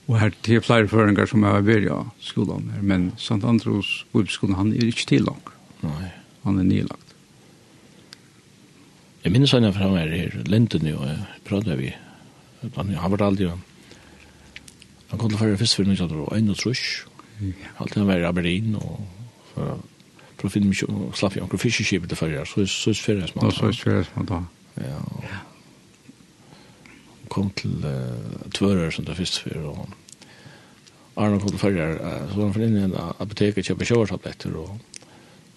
Og 0.10 0.18
her 0.20 0.34
til 0.44 0.64
flere 0.66 0.90
føringer 0.92 1.30
som 1.30 1.46
jeg 1.46 1.56
har 1.56 1.68
vært 1.68 1.92
av 1.94 2.10
skolen 2.20 2.72
her, 2.74 2.82
men 2.82 3.12
St. 3.16 3.44
Andrews 3.48 3.92
skolen, 4.34 4.58
han 4.58 4.74
er 4.74 4.90
ikke 4.90 5.08
til 5.14 5.30
langt. 5.30 5.54
Nei. 5.86 6.10
Han 6.44 6.60
er 6.60 6.68
nilang. 6.68 7.01
Jeg 9.22 9.32
minnes 9.32 9.52
han 9.54 9.74
fra 9.74 9.90
meg 9.94 10.14
her 10.16 10.40
Linden, 10.50 10.88
jo, 10.90 11.04
jeg 11.06 11.42
pratet 11.46 11.78
vi. 11.78 11.92
Han 12.76 12.96
har 12.98 13.12
vært 13.14 13.26
aldri, 13.26 13.50
han 15.12 15.20
kom 15.20 15.30
til 15.30 15.36
å 15.36 15.42
føre 15.42 15.60
først 15.60 15.76
for 15.76 15.90
1901 15.90 16.22
og 16.24 16.38
en 16.38 16.54
og 16.54 16.58
trusk. 16.58 17.08
alltid 17.78 17.98
han 17.98 18.08
var 18.08 18.22
i 18.22 18.28
Aberdeen, 18.28 18.76
og 18.76 19.00
for 19.54 20.48
å 20.48 20.52
finne 20.54 20.72
mye, 20.72 20.88
og 20.88 21.18
slapp 21.18 21.36
jeg 21.36 21.44
omkring 21.44 21.62
fiskeskipet 21.62 22.14
til 22.14 22.20
førre, 22.20 22.46
så 22.46 22.62
er 22.62 22.70
det 22.70 23.02
ferdig 23.04 23.28
som 23.30 23.42
han. 23.42 23.52
Så 23.52 23.66
er 23.68 23.74
det 23.74 23.82
ferdig 23.82 24.06
som 24.08 24.22
han 24.22 24.30
da. 24.30 24.40
Ja, 24.82 25.00
og 25.02 25.24
kom 27.32 27.50
til 27.56 27.74
uh, 27.84 28.48
tvører 28.56 28.92
som 28.92 29.06
det 29.08 29.18
først 29.20 29.42
for, 29.44 29.56
og 29.72 31.20
Arne 31.20 31.40
kom 31.44 31.52
til 31.52 31.60
førre, 31.60 31.92
så 32.32 32.40
var 32.40 32.46
han 32.46 32.56
for 32.56 32.66
inn 32.66 32.80
i 32.80 32.86
en 32.88 32.96
apotek 32.96 33.60
og 33.60 33.68
kjøper 33.68 33.92
kjøvertabletter, 33.92 34.56
og 34.56 34.70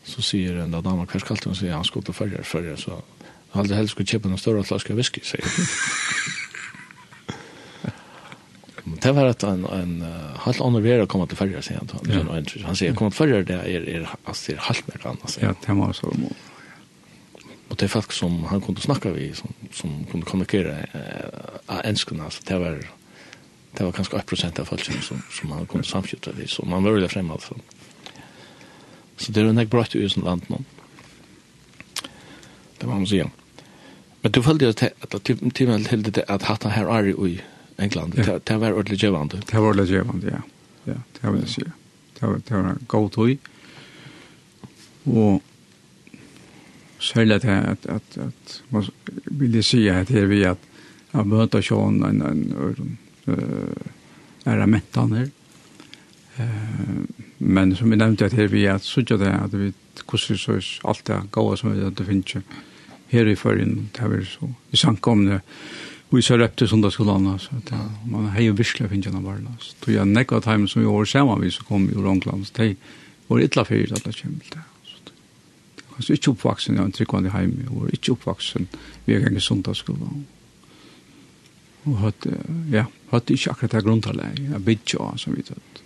så 0.05 0.23
sier 0.23 0.65
en 0.65 0.75
dame, 0.75 1.07
hva 1.07 1.23
skal 1.23 1.39
han 1.47 1.59
si, 1.59 1.71
han 1.71 1.87
skulle 1.87 2.11
til 2.11 2.19
førre, 2.19 2.43
førre, 2.47 2.75
så 2.81 2.99
Hade 3.55 3.75
helst 3.75 3.91
skulle 3.91 4.07
köpa 4.07 4.29
en 4.29 4.39
större 4.39 4.65
flaska 4.65 4.95
whisky 4.95 5.21
säger. 5.21 5.45
det 8.85 9.13
var 9.13 9.27
att 9.27 9.43
en 9.43 9.65
en 9.65 10.05
halt 10.37 10.61
annan 10.61 10.83
vera 10.83 11.07
komma 11.07 11.27
till 11.27 11.37
färja 11.37 11.63
sen 11.63 11.89
han 11.93 12.27
ja. 12.27 12.65
han 12.67 12.77
säger 12.77 12.95
kom 12.95 13.11
till 13.11 13.19
färja 13.19 13.43
det 13.43 13.55
är 13.55 13.89
är 13.89 14.09
alltså 14.25 14.53
är 14.53 14.57
halt 14.57 14.87
mer 14.87 15.07
annars. 15.07 15.31
Så. 15.31 15.41
Ja, 15.41 15.55
det 15.67 15.73
var 15.73 15.93
så. 15.93 16.15
Och 17.69 17.77
det 17.77 17.85
är 17.85 17.89
folk 17.89 18.13
som 18.13 18.45
han 18.45 18.61
kunde 18.61 18.81
snacka 18.81 19.11
vi 19.11 19.35
som 19.35 19.53
som 19.73 20.05
kunde 20.11 20.27
kommunicera 20.27 20.79
eh 20.79 21.77
äh, 21.77 21.89
enskarna 21.91 22.25
altså 22.25 22.43
det 22.45 22.59
var 22.59 22.79
det 23.79 23.85
var 23.85 23.93
kanske 23.93 24.17
1 24.17 24.59
av 24.59 24.65
folk 24.65 24.85
som 24.85 25.23
som 25.31 25.53
han 25.53 25.67
kunde 25.67 25.87
samskjuta 25.87 26.31
vi 26.33 26.47
så 26.47 26.65
man 26.65 26.85
var 26.85 26.93
väl 26.93 27.09
framåt 27.09 27.35
altså. 27.35 27.55
Så 29.17 29.33
det 29.33 29.41
är 29.41 29.45
en 29.45 29.69
bra 29.69 29.85
ut 29.93 30.17
i 30.17 30.21
land 30.21 30.43
någon. 30.47 30.65
Det 32.79 32.87
var 32.87 32.95
man 32.95 33.07
säger. 33.07 33.31
Men 34.25 34.33
du 34.33 34.41
følte 34.43 34.71
jo 34.71 34.73
til 34.73 34.91
at 35.05 35.31
timen 35.55 35.87
hilde 35.87 36.11
det 36.17 36.25
at 36.33 36.47
hatt 36.49 36.63
han 36.65 36.73
her 36.73 36.89
er 36.89 37.11
i 37.13 37.41
England. 37.79 38.15
Det 38.17 38.61
var 38.61 38.73
ordentlig 38.73 38.99
gjevande. 38.99 39.43
Det 39.45 39.55
var 39.55 39.69
ordentlig 39.69 39.91
gjevande, 39.93 40.31
ja. 40.33 40.41
Ja, 40.87 41.01
det 41.17 41.33
vil 41.33 41.41
jeg 41.41 41.49
si. 41.49 41.65
Det 42.21 42.29
var 42.51 42.71
en 42.71 42.87
god 42.89 43.11
tøy. 43.11 43.37
Og 45.05 45.43
særlig 46.99 47.35
at 47.35 47.45
at, 47.45 47.87
at, 47.87 48.19
at 48.19 48.63
man 48.71 48.85
vil 49.27 49.55
jeg 49.55 49.65
si 49.65 49.87
at 49.89 50.09
her 50.09 50.27
vi 50.27 50.43
at 50.43 50.59
jeg 51.15 51.27
møter 51.27 51.61
sånn 51.61 52.01
en, 52.03 52.23
en, 52.23 52.41
en, 52.57 52.99
en, 54.47 55.13
en, 55.13 55.33
men 57.39 57.77
som 57.77 57.91
vi 57.91 57.97
nevnte 57.97 58.25
at 58.25 58.33
her 58.33 58.49
vi 58.49 58.65
at 58.67 58.83
sutja 58.83 59.17
det 59.21 59.31
at 59.31 59.53
vi 59.53 59.73
hvordan 60.09 60.39
så 60.39 60.53
er 60.53 60.89
alt 60.89 61.07
det 61.07 61.21
gode 61.33 61.57
som 61.57 61.75
vi 61.75 61.85
at 61.85 61.99
det 61.99 62.07
finnes 62.07 62.37
her 63.15 63.31
i 63.31 63.39
førjen, 63.39 63.89
det 63.95 64.05
er 64.05 64.27
så, 64.29 64.51
vi 64.71 64.81
sank 64.81 65.07
om 65.11 65.25
det, 65.29 65.41
vi 66.15 66.23
så 66.23 66.37
røpt 66.39 66.61
til 66.61 66.69
sundagskolana, 66.71 67.39
så 67.43 67.57
det, 67.69 67.79
man 68.11 68.29
har 68.35 68.45
jo 68.45 68.55
virkelig 68.55 68.91
finnet 68.91 69.09
gjennom 69.09 69.25
varla. 69.27 69.55
Så 69.63 69.75
tog 69.83 69.95
jeg 69.97 70.11
nekka 70.11 70.39
time 70.45 70.69
som 70.71 70.83
vi 70.83 70.87
var 70.87 71.09
sammen 71.11 71.43
vi 71.43 71.51
som 71.51 71.67
kom 71.67 71.89
i 71.89 71.97
Rongland, 71.97 72.47
så 72.47 72.61
det 72.61 72.77
var 73.29 73.43
ytla 73.43 73.65
fyrir 73.67 73.97
at 73.97 74.05
det 74.05 74.15
kommer 74.21 74.45
til 74.45 74.59
det. 74.59 74.65
Kanskje 75.95 76.17
ikke 76.19 76.33
oppvaksen, 76.35 76.75
jeg 76.75 76.85
var 76.85 76.95
tryggvann 76.95 77.27
i 77.29 77.35
heim, 77.35 77.53
jeg 77.63 77.71
var 77.71 77.93
ikke 77.95 78.15
oppvaksen, 78.17 78.69
vi 79.07 79.15
er 79.15 79.23
gang 79.23 79.37
i 79.39 79.43
sundagskolana. 79.43 80.25
Og 81.85 81.99
hadde, 82.01 82.39
ja, 82.73 82.87
hadde 83.13 83.37
ikke 83.37 83.53
akkurat 83.53 83.77
det 83.77 83.85
grunntallet, 83.85 84.43
jeg 84.43 84.65
bidja, 84.65 85.11
som 85.21 85.37
vi 85.37 85.45
tatt. 85.47 85.83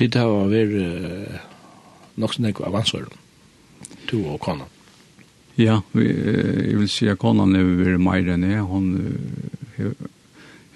Tid 0.00 0.16
har 0.16 0.48
vært 0.48 1.40
nok 2.20 2.32
sånn 2.32 2.48
ikke 2.48 2.68
avansøren 2.68 3.18
du 4.10 4.18
og 4.24 4.40
kona? 4.42 4.66
Ja, 5.60 5.80
vi, 5.92 6.06
jeg 6.08 6.78
vil 6.78 6.88
si 6.90 7.08
at 7.10 7.20
kona 7.20 7.46
er 7.58 7.66
veldig 7.66 8.00
meir 8.02 8.28
enn 8.34 8.46
jeg. 8.48 8.64
Hun 8.64 8.90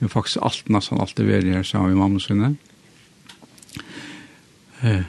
har 0.01 0.12
faktisk 0.12 0.43
alt, 0.45 0.68
nesten 0.72 1.01
alt 1.01 1.16
det 1.16 1.28
vært 1.28 1.49
her 1.49 1.66
sammen 1.66 1.95
med 1.95 2.03
mamma 2.03 2.22
sinne. 2.22 2.55
Eh, 4.85 5.05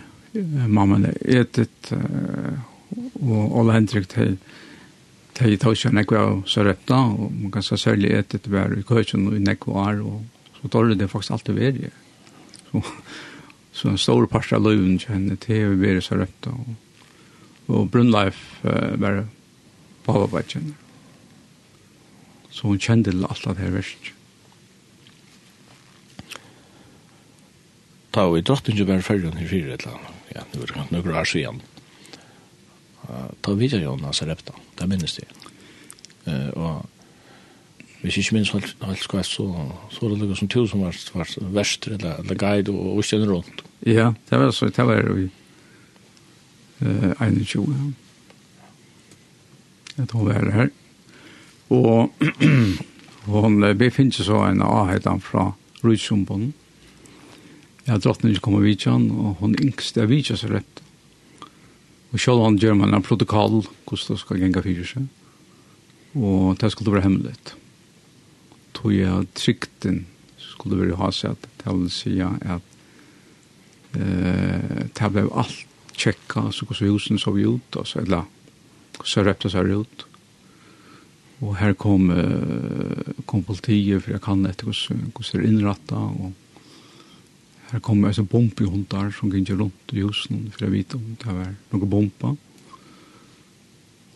mamma 0.67 0.99
er 1.09 1.41
etet, 1.41 1.91
og 3.21 3.57
alle 3.59 3.79
hendrik 3.79 4.07
til 4.11 4.37
Det 5.35 5.49
er 5.51 5.57
tog 5.59 5.73
ikke 5.75 5.89
nekva 5.91 6.19
av 6.23 6.37
Sørepta, 6.47 6.95
og 7.11 7.31
man 7.35 7.51
kan 7.51 7.63
se 7.65 7.75
særlig 7.75 8.13
etter 8.15 8.39
det 8.39 8.51
var 8.53 8.71
i 8.71 8.85
køkken 8.87 9.25
og 9.27 9.33
i 9.35 9.41
nekva 9.43 9.89
er, 9.89 9.97
og 9.99 10.21
så 10.61 10.69
dårlig 10.71 10.95
det 10.95 11.09
faktisk 11.11 11.35
alltid 11.35 11.57
vært. 11.57 11.97
Så, 12.69 12.81
så 13.75 13.89
en 13.91 13.99
stor 13.99 14.27
part 14.31 14.53
av 14.55 14.63
løven 14.63 14.95
kjenner 14.95 15.35
til 15.43 15.73
å 15.73 15.75
være 15.81 16.05
Sørepta, 16.05 16.55
og 16.55 16.84
og 17.67 17.91
Brunleif 17.91 18.41
uh, 18.65 18.95
var 19.01 19.23
Bavabatjen. 20.05 20.75
Så 22.53 22.69
hun 22.69 22.79
kjente 22.79 23.11
til 23.11 23.25
alt 23.27 23.47
av 23.47 23.57
det 23.57 23.65
her 23.65 23.73
verset. 23.75 24.11
Ta 28.15 28.29
og 28.29 28.37
i 28.39 28.43
drottingen 28.47 28.87
var 28.87 29.01
fergen 29.03 29.41
i 29.41 29.47
fire 29.49 29.75
et 29.75 29.83
eller. 29.83 30.11
Ja, 30.35 30.45
nu 30.53 30.61
er 30.63 30.71
det 30.71 30.85
noen 30.91 31.17
år 31.19 31.27
siden. 31.27 31.63
Ta 33.43 33.53
videre 33.53 33.83
jo 33.83 33.93
Jonas 33.93 34.21
Repta, 34.25 34.55
det 34.79 34.87
minnes 34.89 35.17
det. 35.19 35.27
Uh, 36.25 36.49
og 36.55 38.05
hvis 38.05 38.19
ikke 38.21 38.37
minns 38.37 38.53
alt, 38.53 38.75
alt 38.85 39.01
skal 39.01 39.23
så, 39.25 39.45
så 39.89 40.03
var 40.03 40.13
det 40.13 40.21
noe 40.21 40.37
som 40.37 40.49
tusen 40.51 40.83
var, 40.85 40.97
var 41.13 41.31
verst, 41.57 41.87
eller, 41.89 42.19
eller 42.21 42.37
guide 42.37 42.73
og, 42.73 42.97
og 42.97 43.05
kjenne 43.05 43.29
rundt. 43.29 43.65
Ja, 43.85 44.11
det 44.29 44.39
var 44.41 44.53
så, 44.53 44.69
det 44.69 44.85
var 44.85 45.01
jo 45.01 45.27
eh, 46.81 47.11
21. 47.19 47.93
Jeg 49.95 50.07
tror 50.11 50.29
det 50.29 50.35
er 50.35 50.51
her. 50.51 50.69
Og 51.69 52.11
hon 53.31 53.59
befinner 53.77 54.11
så 54.27 54.43
en 54.49 54.61
avhetan 54.61 55.21
fra 55.23 55.51
Rydsumbon. 55.83 56.53
Jeg 57.85 58.01
drottene 58.01 58.33
ikke 58.33 58.47
kommer 58.47 58.65
vidtjen, 58.65 59.11
og 59.11 59.37
hon 59.41 59.55
yngste 59.61 60.01
er 60.01 60.09
vidtjen 60.09 60.39
så 60.39 60.49
rett. 60.49 60.81
Og 62.11 62.21
selv 62.21 62.43
han 62.45 62.57
gjør 62.57 62.77
man 62.79 62.95
en 62.95 63.05
protokoll, 63.05 63.61
hvordan 63.85 64.15
det 64.15 64.21
skal 64.21 64.41
gjenge 64.41 64.63
fyrir 64.65 64.89
seg. 64.89 65.07
Og 66.15 66.55
det 66.61 66.71
skulle 66.71 66.95
være 66.95 67.05
hemmelig. 67.05 67.35
Tog 68.75 68.93
jeg 68.95 69.27
trykten 69.35 70.05
skulle 70.37 70.79
være 70.79 70.97
ha 70.99 71.11
seg 71.13 71.35
at 71.35 71.47
det 71.61 71.73
vil 71.75 71.89
si 71.93 72.15
at 72.23 72.73
eh, 73.93 74.85
det 74.95 75.09
ble 75.13 75.27
alt 75.29 75.74
tjekka 75.97 76.39
alltså 76.39 76.65
hur 76.65 76.91
husen 76.91 77.33
vi 77.33 77.41
ut 77.41 77.75
och 77.75 77.87
så 77.87 77.99
eller 77.99 78.23
så 79.03 79.23
repta 79.23 79.49
så 79.49 79.63
ut. 79.63 80.05
Och 81.39 81.55
här 81.55 81.73
kom 81.73 82.09
kom 83.25 83.43
politiet 83.43 84.03
för 84.03 84.11
jag 84.11 84.21
kan 84.21 84.45
inte 84.45 84.65
hur 84.65 85.31
hur 85.33 85.41
det 85.41 85.47
inrätta 85.47 85.95
och 85.95 86.31
här 87.67 87.79
kom 87.79 88.05
alltså 88.05 88.23
bombhundar 88.23 89.11
som 89.11 89.29
gick 89.29 89.49
runt 89.49 89.93
i 89.93 90.01
husen 90.01 90.51
för 90.51 90.65
jag 90.65 90.71
vet 90.71 90.93
om 90.93 91.17
det 91.23 91.31
var 91.31 91.55
några 91.69 91.85
bomba. 91.85 92.35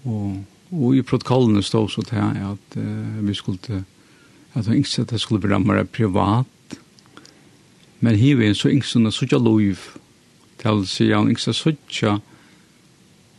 Och 0.04 0.36
och 0.70 0.96
i 0.96 1.04
protokollen 1.04 1.64
stod 1.64 1.92
så 1.92 2.02
att 2.02 2.10
här 2.10 2.52
att 2.54 2.78
uh, 2.78 3.20
vi 3.22 3.36
skulle 3.36 3.84
att 4.54 4.66
de 4.66 4.74
inte 4.74 5.02
att 5.02 5.08
det 5.08 5.20
skulle 5.20 5.40
bli 5.40 5.60
mer 5.60 5.84
privat. 5.84 6.48
Men 8.00 8.16
här 8.16 8.36
var 8.36 8.54
så 8.54 8.70
inte 8.70 8.88
sådana 8.88 9.12
sådana 9.12 9.44
lov 9.44 9.80
til 10.60 10.82
å 10.82 10.86
si 10.86 11.12
han 11.12 11.32
ikke 11.32 11.54
så 11.54 12.20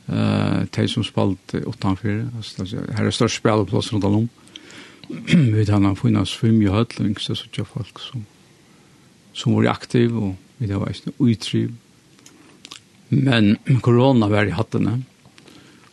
eh 0.09 0.67
de 0.77 0.89
som 0.89 1.05
spalt 1.05 1.55
utanför 1.55 2.29
här 2.93 3.05
är 3.05 3.11
störst 3.11 3.37
spelplats 3.37 3.93
runt 3.93 4.05
om 4.05 4.29
vi 5.55 5.67
tar 5.67 5.81
han 5.81 5.97
funnits 5.97 6.35
fem 6.35 6.63
i 6.63 6.67
höll 6.67 6.87
och 7.11 7.21
så 7.21 7.35
så 7.35 7.65
folk 7.65 7.99
som 7.99 8.25
som 9.33 9.55
var 9.55 9.67
aktiv 9.67 10.17
och 10.17 10.35
vi 10.57 10.73
har 10.73 10.81
varit 10.81 11.05
utriv. 11.19 11.75
men 13.09 13.57
corona 13.81 14.29
var 14.29 14.47
i 14.47 14.51
hatten 14.51 15.05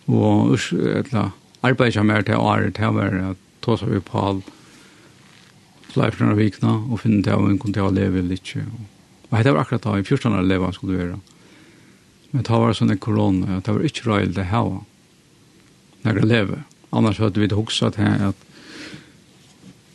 och 0.06 0.60
eller 0.74 1.32
arbeidet 1.62 2.06
mer 2.06 2.22
till 2.22 2.36
år 2.36 2.72
till 2.76 2.86
var 2.86 3.32
att 3.32 3.38
ta 3.60 3.78
sig 3.78 4.02
på 4.02 4.20
all 4.20 4.42
flyfnar 5.82 6.34
vikna 6.34 6.74
och 6.92 7.02
finna 7.02 7.22
det 7.22 7.34
och 7.34 7.60
kunna 7.60 7.90
leva 7.90 8.22
lite 8.22 8.60
och 8.60 8.97
Og 9.30 9.44
det 9.44 9.54
var 9.54 9.62
akkurat 9.62 9.84
da, 9.84 9.98
i 10.00 10.04
14 10.04 10.34
år 10.34 10.44
elever 10.46 10.72
skulle 10.76 10.98
være. 10.98 11.20
Men 12.32 12.44
det 12.44 12.60
var 12.64 12.76
sånn 12.76 12.94
en 12.94 13.02
korona, 13.02 13.58
at 13.58 13.68
det 13.68 13.76
var 13.76 13.88
ikke 13.88 14.08
røyld 14.08 14.36
det 14.38 14.50
her. 14.52 14.74
Når 16.04 16.20
jeg 16.22 16.30
lever. 16.30 16.64
Annars 16.96 17.20
hadde 17.20 17.42
vi 17.42 17.50
det 17.52 17.58
hoksa 17.58 17.92
til 17.96 18.28
at 18.30 18.48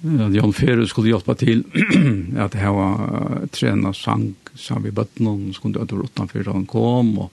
at 0.03 0.35
Jan 0.35 0.53
Ferus 0.53 0.91
skulle 0.91 1.13
hjelpe 1.13 1.35
til 1.39 1.63
at 2.45 2.57
her 2.59 2.75
var 2.75 3.03
uh, 3.03 3.45
trena 3.55 3.93
sang 3.95 4.33
sammen 4.59 4.91
med 4.91 5.29
og 5.29 5.55
skulle 5.55 5.79
det 5.79 5.93
være 5.93 6.09
utenfor 6.11 6.43
da 6.43 6.57
han 6.57 6.67
kom, 6.67 7.13
og, 7.23 7.31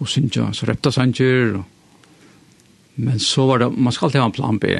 og 0.00 0.08
synja, 0.10 0.50
så 0.52 0.66
repta 0.66 0.90
sanger. 0.90 1.62
Men 2.96 3.18
så 3.18 3.46
var 3.46 3.62
det, 3.62 3.70
man 3.78 3.92
skal 3.92 4.08
alltid 4.08 4.20
ha 4.20 4.26
en 4.26 4.34
plan 4.34 4.58
B. 4.58 4.74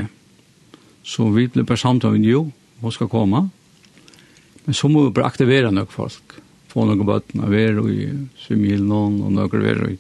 Så 1.05 1.29
vi 1.31 1.47
ble 1.47 1.65
bare 1.65 1.79
samtidig, 1.79 2.27
jo, 2.33 2.51
hun 2.81 2.93
skal 2.93 3.09
komme, 3.09 3.49
Men 4.65 4.77
så 4.77 4.89
må 4.89 5.07
vi 5.07 5.15
bare 5.15 5.29
aktivere 5.29 5.73
noen 5.73 5.91
folk. 5.91 6.39
Få 6.73 6.87
noen 6.89 7.07
bøtten 7.07 7.45
av 7.45 7.55
er, 7.55 7.79
og 7.79 7.91
i 7.93 8.09
svimmihilen 8.47 8.93
og 8.93 9.19
noen 9.21 9.43
er 9.45 9.85
og 9.85 9.91
i 9.93 9.99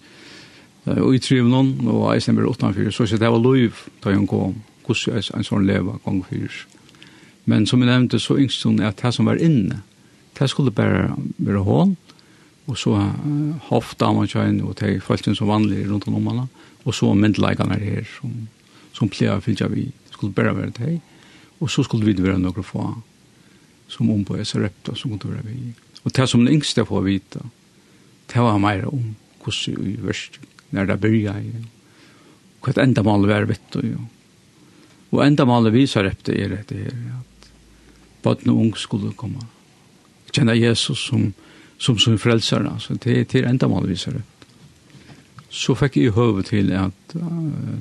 og 0.85 1.15
i 1.17 1.21
trivnån 1.23 1.89
og 1.89 2.11
eisen 2.13 2.37
blir 2.37 2.51
utenfor. 2.51 2.91
Så 2.93 3.07
det 3.17 3.31
var 3.31 3.41
lov 3.41 3.85
da 4.05 4.13
jeg 4.13 4.27
kom. 4.29 4.59
Hvordan 4.85 5.17
jeg 5.17 5.33
en 5.33 5.47
sånn 5.47 5.65
leva 5.65 5.97
gang 6.05 6.21
fyrs. 6.29 6.67
Men 7.49 7.65
som 7.67 7.81
jeg 7.81 7.89
nevnte, 7.89 8.21
så 8.21 8.37
yngst 8.37 8.67
hun 8.69 8.83
at 8.85 9.01
det 9.01 9.15
som 9.17 9.29
var 9.29 9.41
inne, 9.41 9.81
det 10.37 10.49
skulle 10.51 10.75
bare 10.75 11.15
være 11.39 11.63
hånd, 11.65 11.97
og 12.69 12.77
så 12.81 12.99
haft 13.71 13.99
damerkjøyen 14.01 14.63
og 14.65 14.77
det 14.81 15.03
følte 15.05 15.35
som 15.37 15.49
vanlig 15.49 15.87
rundt 15.89 16.09
om 16.09 16.17
henne, 16.17 16.47
og 16.85 16.97
så 16.97 17.13
myndleikene 17.17 17.77
her 17.81 18.05
som, 18.09 18.33
som 18.93 19.09
pleier 19.09 19.39
å 19.39 19.45
fylle 19.45 19.69
vi. 19.73 19.89
Det 19.89 20.17
skulle 20.17 20.37
bare 20.37 20.57
være 20.57 20.77
det. 20.79 20.95
Og 21.61 21.71
så 21.73 21.85
skulle 21.85 22.09
vi 22.09 22.17
være 22.21 22.41
noen 22.41 22.65
få 22.65 22.91
som 23.97 24.11
om 24.11 24.25
på 24.25 24.37
repta 24.37 24.95
som 24.95 25.19
kunde 25.19 25.35
vara 25.35 25.43
vi. 25.47 25.73
Og 26.03 26.13
det 26.13 26.27
som 26.29 26.45
den 26.45 26.55
yngste 26.55 26.85
får 26.85 27.03
vita, 27.03 27.41
det 28.33 28.41
var 28.41 28.59
mer 28.59 28.85
om 28.89 29.15
hur 29.45 29.87
i 29.87 29.97
värst 29.97 30.41
när 30.71 30.87
det 30.87 30.97
började. 30.97 31.65
Och 32.61 32.69
ett 32.69 32.79
enda 32.79 33.03
mål 33.03 33.27
var 33.29 33.43
vitt 33.43 33.77
och 33.77 33.85
ja. 33.85 34.05
Och 35.11 35.27
enda 35.27 35.45
mål 35.45 35.71
vi 35.71 35.87
Sarepta 35.87 36.33
är 36.33 36.49
det 36.49 36.77
här 36.77 37.21
att 37.21 37.51
barn 38.23 38.51
och 38.51 38.61
ung 38.61 38.75
skulle 38.75 39.13
komma. 39.13 39.47
Känna 40.33 40.55
Jesus 40.55 41.07
som 41.07 41.33
som 41.79 41.99
som 41.99 42.19
frälsare 42.19 42.69
alltså 42.69 42.95
det 42.95 43.21
är 43.21 43.25
till 43.25 43.45
enda 43.45 43.69
mål 43.69 43.87
vi 43.87 43.97
Sarepta. 43.97 44.47
Så 45.49 45.75
fick 45.75 45.97
jag 45.97 46.13
höva 46.13 46.43
till 46.43 46.73
att 46.73 47.15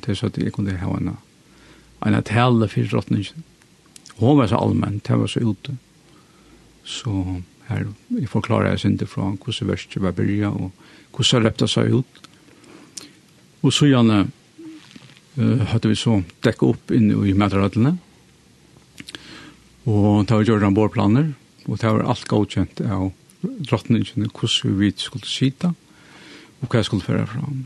det 0.06 0.16
så 0.16 0.28
att 0.28 0.38
jag 0.38 0.54
kunde 0.54 0.78
ha 0.78 0.98
en 0.98 1.18
en 2.00 2.24
tale 2.24 2.68
för 2.68 2.84
drottningen. 2.84 3.44
Hon 4.16 4.38
var 4.38 4.48
så 4.48 4.56
allmän, 4.56 5.02
det 5.04 5.16
var 5.16 5.28
så 5.28 5.40
ute. 5.40 5.78
Så 6.84 7.42
her 7.70 7.88
jeg 8.12 8.30
forklarer 8.30 8.74
jeg 8.74 8.84
sin 8.84 8.98
fra 9.08 9.32
hvordan 9.32 9.70
verset 9.72 10.02
var 10.02 10.16
byrja 10.16 10.52
og 10.52 10.72
hvordan 11.16 11.46
repte 11.46 11.68
seg 11.68 11.94
ut. 11.94 12.24
Og 13.64 13.74
så 13.74 13.88
gjerne 13.88 14.26
uh, 15.38 15.62
hadde 15.72 15.92
vi 15.92 15.96
så 15.96 16.22
dekket 16.44 16.68
opp 16.68 16.92
inn 16.92 17.12
i 17.12 17.36
mæterhøttene. 17.38 17.96
Og 19.88 20.26
da 20.28 20.40
vi 20.40 20.48
gjorde 20.48 20.68
en 20.68 20.76
bårplaner, 20.76 21.34
og 21.68 21.80
det 21.80 21.92
var 21.92 22.06
alt 22.12 22.28
godkjent 22.28 22.82
av 22.84 23.12
drottningene 23.44 24.30
hvordan 24.32 24.78
vi 24.80 24.92
skulle 24.96 25.28
sitte 25.28 25.74
og 26.64 26.70
hva 26.70 26.80
jeg 26.80 26.88
skulle 26.88 27.04
føre 27.04 27.28
fram. 27.28 27.66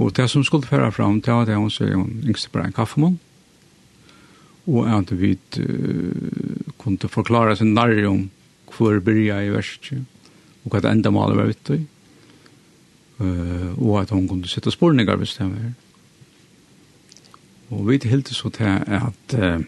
Og 0.00 0.12
det 0.16 0.28
som 0.30 0.44
skulle 0.44 0.66
føre 0.66 0.92
fram, 0.92 1.20
det 1.20 1.34
var 1.34 1.44
det 1.48 1.56
hun 1.56 1.70
sier, 1.70 1.96
hun 1.96 2.24
yngste 2.24 2.52
bare 2.52 2.70
en 2.70 2.76
kaffemål 2.76 3.18
og 4.66 4.86
at 4.86 5.12
vi 5.18 5.34
uh, 5.34 6.72
kunne 6.78 7.10
forklare 7.10 7.56
seg 7.58 7.72
nærre 7.72 8.06
om 8.10 8.28
hvor 8.72 9.00
byrja 9.04 9.42
i 9.44 9.50
verset, 9.52 10.04
og 10.64 10.72
hva 10.72 10.90
enda 10.90 11.10
malet 11.12 11.38
var 11.38 11.50
vitt 11.50 11.72
i, 11.74 11.80
uh, 13.20 13.70
og 13.76 14.02
at 14.02 14.14
hun 14.14 14.28
kunne 14.30 14.50
sette 14.50 14.72
spårningar 14.72 15.20
hvis 15.20 15.36
det 15.40 15.50
var. 15.50 15.70
Og 17.72 17.86
vi 17.88 18.00
hildes 18.04 18.40
så 18.42 18.52
til 18.52 18.68
at, 18.68 19.36
uh, 19.38 19.60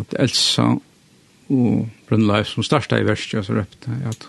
at 0.00 0.18
Elsa 0.18 0.72
og 1.50 1.88
Brønnleif 2.08 2.52
som 2.52 2.66
starta 2.66 2.98
i 2.98 3.06
verset, 3.06 3.44
så 3.46 3.58
røpte 3.58 3.96
at 4.06 4.28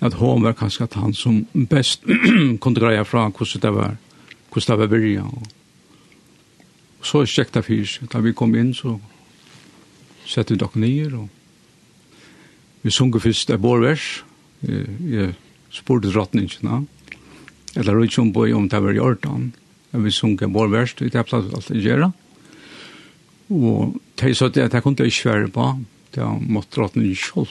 at 0.00 0.14
hon 0.14 0.42
var 0.42 0.54
kanskje 0.54 0.86
at 0.86 0.94
han 0.94 1.14
som 1.14 1.40
best 1.70 2.04
kunne 2.62 2.80
greia 2.80 3.02
fra 3.02 3.28
hvordan 3.28 3.62
det 3.62 3.72
var, 3.74 3.96
hvordan 4.52 4.70
det 4.70 4.78
var 4.78 4.92
byrja, 4.92 5.22
og 5.22 5.57
Og 6.98 7.06
så 7.06 7.22
er 7.22 7.30
sjekta 7.30 7.62
fyrs. 7.62 7.98
Da 8.12 8.20
vi 8.24 8.34
kom 8.36 8.54
inn, 8.58 8.74
så 8.74 8.98
sette 10.28 10.54
vi 10.54 10.60
dere 10.60 10.82
nye. 10.82 11.10
og 11.14 11.28
vi 12.82 12.90
sunker 12.94 13.20
først 13.20 13.50
et 13.50 13.60
bårvers. 13.60 14.24
Jeg, 14.62 14.86
jeg 15.10 15.34
spurte 15.74 16.10
drottningene, 16.12 16.86
eller 17.76 17.98
rydde 17.98 18.14
som 18.14 18.32
på 18.32 18.46
om 18.56 18.68
det 18.70 18.82
var 18.82 18.94
i 18.94 19.02
ordan. 19.02 19.52
Vi 19.92 20.10
sunker 20.10 20.50
borvers, 20.52 20.94
det 20.94 21.14
er 21.14 21.26
plass 21.26 21.50
alt 21.54 21.68
det 21.68 21.82
gjør. 21.82 22.08
Og 23.50 23.98
de 24.20 24.34
sa 24.34 24.48
at 24.48 24.56
jeg 24.56 24.82
kunne 24.82 25.04
ikke 25.04 25.22
svære 25.22 25.50
på, 25.52 25.68
det 26.14 26.26
måtte 26.48 26.76
drottningen 26.76 27.16
selv 27.16 27.48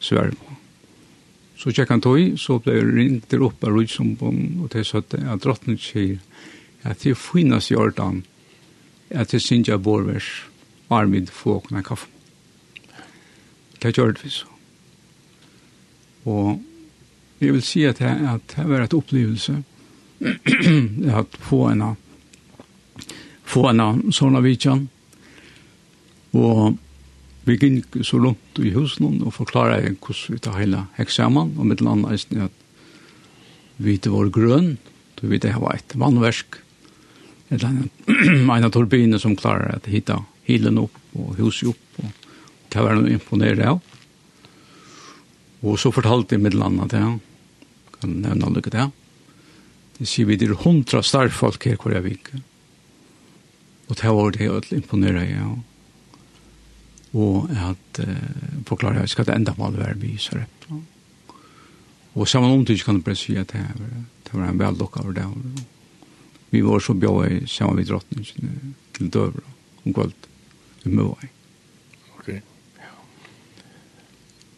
svære 0.00 0.34
på. 0.36 0.56
Så 1.58 1.72
tjekk 1.72 1.94
han 1.94 2.02
tog, 2.04 2.18
så 2.38 2.58
ble 2.60 2.74
jeg 2.76 2.90
ringt 2.90 3.30
der 3.32 3.44
opp 3.46 3.62
av 3.64 3.72
Rydsombon, 3.72 4.60
og 4.64 4.72
de 4.74 4.82
sa 4.84 5.00
at 5.00 5.44
drottningen 5.44 5.80
sier, 5.80 6.18
at 6.84 7.02
det 7.04 7.16
finnes 7.18 7.70
i 7.70 7.74
Jordan, 7.74 8.24
at 9.10 9.32
det 9.32 9.42
synes 9.42 9.68
jeg 9.68 9.82
borvers 9.82 10.44
armid 10.90 11.30
fåkna 11.32 11.82
kaffe. 11.82 12.08
Det 13.82 13.96
gjør 13.96 14.12
det 14.12 14.24
vi 14.24 14.30
så. 14.30 14.46
Og 16.24 16.60
jeg 17.40 17.52
vil 17.52 17.62
si 17.62 17.84
at 17.84 17.98
det, 17.98 18.08
at 18.08 18.56
det 18.56 18.68
var 18.68 18.84
et 18.84 18.94
opplevelse 18.96 19.58
at 21.20 21.36
få 21.40 21.66
en 21.68 21.84
få 23.44 23.68
en 23.68 24.12
sånn 24.14 24.38
av 24.38 24.46
vidtjen 24.46 24.86
og 26.34 26.78
vi 27.44 27.58
gikk 27.60 28.00
så 28.08 28.18
langt 28.22 28.58
i 28.58 28.72
husen 28.72 29.20
og 29.20 29.34
forklarer 29.36 29.84
jeg 29.84 29.98
hvordan 29.98 30.34
vi 30.34 30.40
tar 30.46 30.58
hele 30.62 30.86
eksamen 31.02 31.52
og 31.58 31.68
mitt 31.68 31.84
land 31.84 32.08
er 32.08 32.16
at 32.46 32.60
vi 33.76 33.98
var 34.06 34.30
grønn, 34.32 34.76
vi 35.20 35.38
det 35.42 35.54
var 35.58 35.76
et 35.76 35.94
vannversk 35.98 36.63
eller 37.54 37.68
en 38.54 38.64
av 38.64 38.70
turbiner 38.70 39.18
som 39.18 39.36
klarar 39.36 39.76
att 39.76 39.86
hitta 39.86 40.24
hilen 40.42 40.78
og 40.78 40.90
huset 41.38 41.68
opp 41.68 42.04
og 42.04 42.10
och 42.74 42.80
var 42.82 42.94
vara 42.94 43.08
imponerad 43.08 43.60
av. 43.60 43.80
Og 45.62 45.78
så 45.78 45.92
fortalte 45.94 46.34
jeg 46.34 46.42
med 46.42 46.54
landet 46.54 46.90
det. 46.90 47.00
Ja. 47.00 47.18
Kan 48.00 48.16
nevne 48.24 48.50
lite 48.56 48.70
det. 48.70 48.88
Det 49.98 50.08
sier 50.10 50.26
vi 50.26 50.36
det 50.36 50.50
er 50.50 50.58
hundra 50.64 51.02
starfolk 51.02 51.64
her 51.64 51.78
hvor 51.78 51.94
jeg 51.94 52.04
vik. 52.04 52.32
Og 53.88 53.96
det 54.00 54.10
var 54.16 54.34
det 54.34 54.42
jeg 54.42 54.72
imponerer 54.72 55.22
imponerade 55.22 55.30
ja. 55.30 55.52
Og 57.14 57.50
at 57.54 58.00
eh, 58.02 58.64
forklare 58.66 59.04
jeg 59.04 59.12
skal 59.12 59.28
det 59.28 59.36
enda 59.36 59.54
mål 59.56 59.78
være 59.78 60.00
vi 60.02 60.16
så 60.18 60.40
rett. 60.40 60.66
Og 62.14 62.28
sammen 62.28 62.50
om 62.50 62.64
det 62.64 62.82
kan 62.84 62.96
jag 62.96 63.04
bare 63.04 63.16
si 63.16 63.36
at 63.36 63.52
det 63.54 64.32
var 64.32 64.46
en 64.46 64.58
väldockad 64.58 65.14
dag. 65.14 65.30
Och 65.30 65.73
Vi 66.54 66.60
var 66.60 66.80
så 66.80 66.94
bra 66.94 67.26
i 67.26 67.46
sammen 67.46 67.80
med 67.80 67.88
drottningen 67.90 68.74
til 68.94 69.08
døver 69.10 69.40
om 69.82 69.94
kvöld 69.94 70.28
i 70.86 70.92
Møvai. 70.94 71.26
Ok. 72.14 72.28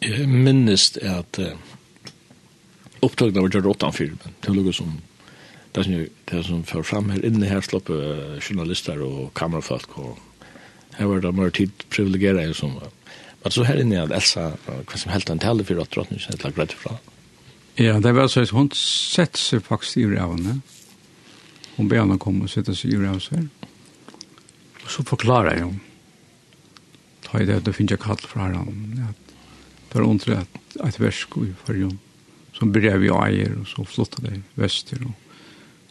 Jeg 0.05 0.27
minnes 0.29 0.85
at 1.01 1.39
uh, 1.41 1.55
opptøkene 3.01 3.41
var 3.41 3.49
gjort 3.49 3.71
åttan 3.73 3.97
fyr, 3.97 4.13
men 4.13 4.37
det 4.45 4.55
lukket 4.59 4.77
som 4.77 4.93
det 5.73 5.87
som, 5.87 5.97
det 6.29 6.43
som 6.45 6.61
fører 6.69 6.89
fram 6.91 7.09
her 7.15 7.25
inne 7.25 7.49
her 7.49 7.65
slapp 7.65 7.89
uh, 7.89 8.37
journalister 8.45 9.01
og 9.01 9.33
kamerafolk 9.33 9.97
og 9.97 10.21
her 10.99 11.09
var 11.09 11.25
det 11.25 11.33
mer 11.33 11.49
tid 11.49 11.73
privilegera 11.89 12.45
en 12.45 12.53
som 12.61 12.77
var. 12.77 12.93
Men 13.41 13.57
så 13.57 13.65
her 13.65 13.81
inne 13.81 14.05
at 14.05 14.13
Elsa, 14.21 14.51
uh, 14.69 14.81
hva 14.85 15.01
som 15.01 15.17
helt 15.17 15.33
en 15.33 15.41
tale 15.41 15.65
for 15.65 15.81
at 15.81 15.97
drottningen 15.97 16.29
er 16.29 16.45
lagt 16.45 16.61
rett 16.61 16.77
fra. 16.77 16.99
Ja, 17.81 17.97
det 17.97 18.13
var 18.13 18.29
så 18.29 18.45
at 18.45 18.53
hun 18.53 18.69
sett 18.77 19.41
seg 19.41 19.65
faktisk 19.65 20.05
i 20.05 20.11
rævene. 20.13 20.59
Ja 20.61 20.76
Hon 21.77 21.89
ber 21.89 22.01
henne 22.01 22.17
komme 22.21 22.47
og 22.47 22.51
sitte 22.51 22.73
seg 22.75 22.95
i 22.95 22.99
røs 23.01 23.29
her. 23.33 23.45
Og 24.83 24.89
så 24.89 25.05
forklarer 25.05 25.53
jeg 25.53 25.65
henne. 25.67 25.83
Ta 27.27 27.41
i 27.41 27.45
det, 27.45 27.59
det 27.67 27.75
finner 27.75 27.97
jeg 27.97 28.03
kall 28.05 28.21
fra 28.23 28.49
henne. 28.49 29.11
Det 29.87 29.99
er 29.99 30.05
ondre 30.07 30.41
at 30.41 30.77
et 30.87 30.99
versk 31.01 31.37
i 31.43 31.51
fargen. 31.65 31.97
Som 32.57 32.71
brev 32.73 33.03
i 33.05 33.13
eier, 33.13 33.53
og 33.59 33.67
så 33.69 33.85
flottet 33.85 34.23
det 34.25 34.39
vester, 34.57 35.03
og 35.05 35.13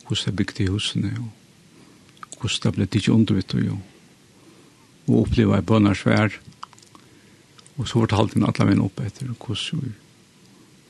hvordan 0.08 0.32
det 0.32 0.36
bygde 0.40 0.64
i 0.64 0.70
husene, 0.72 1.12
og 1.20 2.40
hvordan 2.40 2.64
det 2.64 2.72
ble 2.74 2.88
ikke 2.90 3.14
undervitt, 3.14 3.54
og, 3.54 3.78
og 5.06 5.20
oppleva 5.20 5.60
i 5.60 5.66
bønnersvær. 5.70 6.40
Og 7.76 7.86
så 7.86 8.00
fortalte 8.00 8.40
han 8.40 8.48
alle 8.48 8.66
mine 8.72 8.86
opp 8.88 8.98
etter 9.04 9.30
hvordan, 9.30 9.94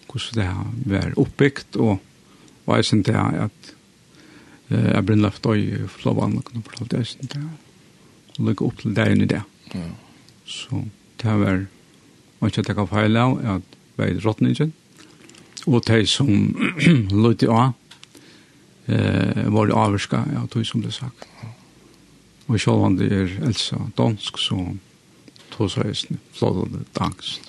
hvordan 0.09 0.39
det 0.40 0.94
var 0.94 1.18
oppbyggt, 1.20 1.77
og, 1.77 1.98
og 2.64 2.77
jeg 2.78 2.89
synes 2.89 3.10
det 3.10 3.16
at 3.18 3.76
Jeg 4.70 5.06
ble 5.06 5.16
løft 5.20 5.47
og 5.47 5.59
i 5.59 5.86
Flåvann 5.86 6.38
og 6.40 6.44
kunne 6.48 6.64
fortalt 6.66 6.90
det 6.90 7.05
sin 7.06 7.30
dag. 7.30 7.47
Og 8.36 8.48
lykke 8.48 8.66
opp 8.66 8.80
til 8.82 8.97
dagen 8.97 9.22
i 9.22 9.30
det. 9.30 9.43
Så 10.47 10.82
det 11.22 11.34
var 11.40 11.64
man 12.40 12.52
ikke 12.52 12.66
takk 12.66 12.82
av 12.84 12.90
feil 12.93 13.16
av 13.18 13.38
at 13.56 13.76
vi 13.97 14.09
er 14.10 14.20
råttningen. 14.24 14.72
Og 15.66 15.82
de 15.88 16.02
som 16.06 16.28
løyte 17.24 17.48
av 17.51 17.72
eh, 18.86 19.47
var 19.52 19.72
avvarska 19.72 20.22
av 20.43 20.51
tog 20.52 20.66
som 20.68 20.84
det 20.84 20.94
sagt. 20.94 21.26
Og 22.47 22.60
selv 22.62 22.84
om 22.86 22.98
det 22.98 23.09
er 23.10 23.32
Elsa 23.48 23.80
dansk, 23.98 24.38
så 24.38 24.60
tog 25.55 25.72
seg 25.72 25.90
hesten 25.90 26.20
flådende 26.36 26.84
dansk. 26.94 27.48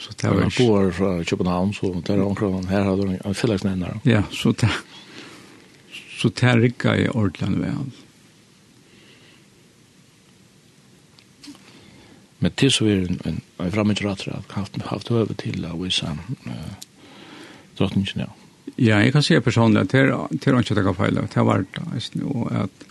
Så 0.00 0.16
det 0.16 0.32
var 0.32 0.48
ikke. 0.48 0.64
Jeg 0.64 0.66
bor 0.66 0.90
fra 0.96 1.12
København, 1.28 1.74
så 1.76 1.92
det 2.06 2.16
er 2.16 2.24
omkring 2.24 2.66
her 2.70 2.88
har 2.88 2.96
du 2.96 3.12
en 3.12 3.36
fellesnevner. 3.36 4.00
Ja, 4.08 4.24
så 4.32 4.52
det 4.56 4.72
så 6.20 6.28
det 6.28 6.56
rikka 6.60 6.94
i 7.00 7.08
ordentlig 7.08 7.62
vel. 7.62 7.92
Men 12.40 12.52
til 12.56 12.72
så 12.72 12.86
er 12.88 13.06
en, 13.06 13.20
en, 13.28 13.40
en 13.60 13.72
fremmedgjørater 13.72 14.34
at 14.36 14.52
haft, 14.56 14.76
haft 14.88 15.10
over 15.12 15.32
til 15.40 15.64
å 15.68 15.74
vise 15.80 16.08
uh, 16.08 16.76
drottningen, 17.78 18.24
ja. 18.24 18.30
Ja, 18.80 19.00
jeg 19.02 19.12
kan 19.12 19.24
si 19.24 19.36
personlig 19.44 19.82
at 19.82 19.92
det 19.92 20.04
er 20.04 20.60
ikke 20.60 20.76
det 20.76 20.84
kan 20.86 20.96
feile. 20.96 21.24
Det 21.26 21.36
har 21.36 21.48
vært 21.48 21.74
det, 21.74 22.22
og 22.22 22.52
at 22.54 22.84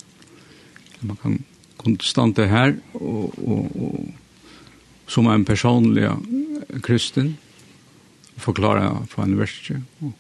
man 1.01 1.17
kan 1.21 1.37
konstante 1.79 2.45
her, 2.49 2.75
og, 2.93 3.37
og, 3.39 3.77
og 3.79 5.09
som 5.09 5.29
en 5.31 5.45
personlig 5.47 6.09
kristen, 6.85 7.37
forklare 8.39 8.91
fra 9.09 9.25
en 9.25 9.37
verste, 9.39 9.79
og 10.03 10.13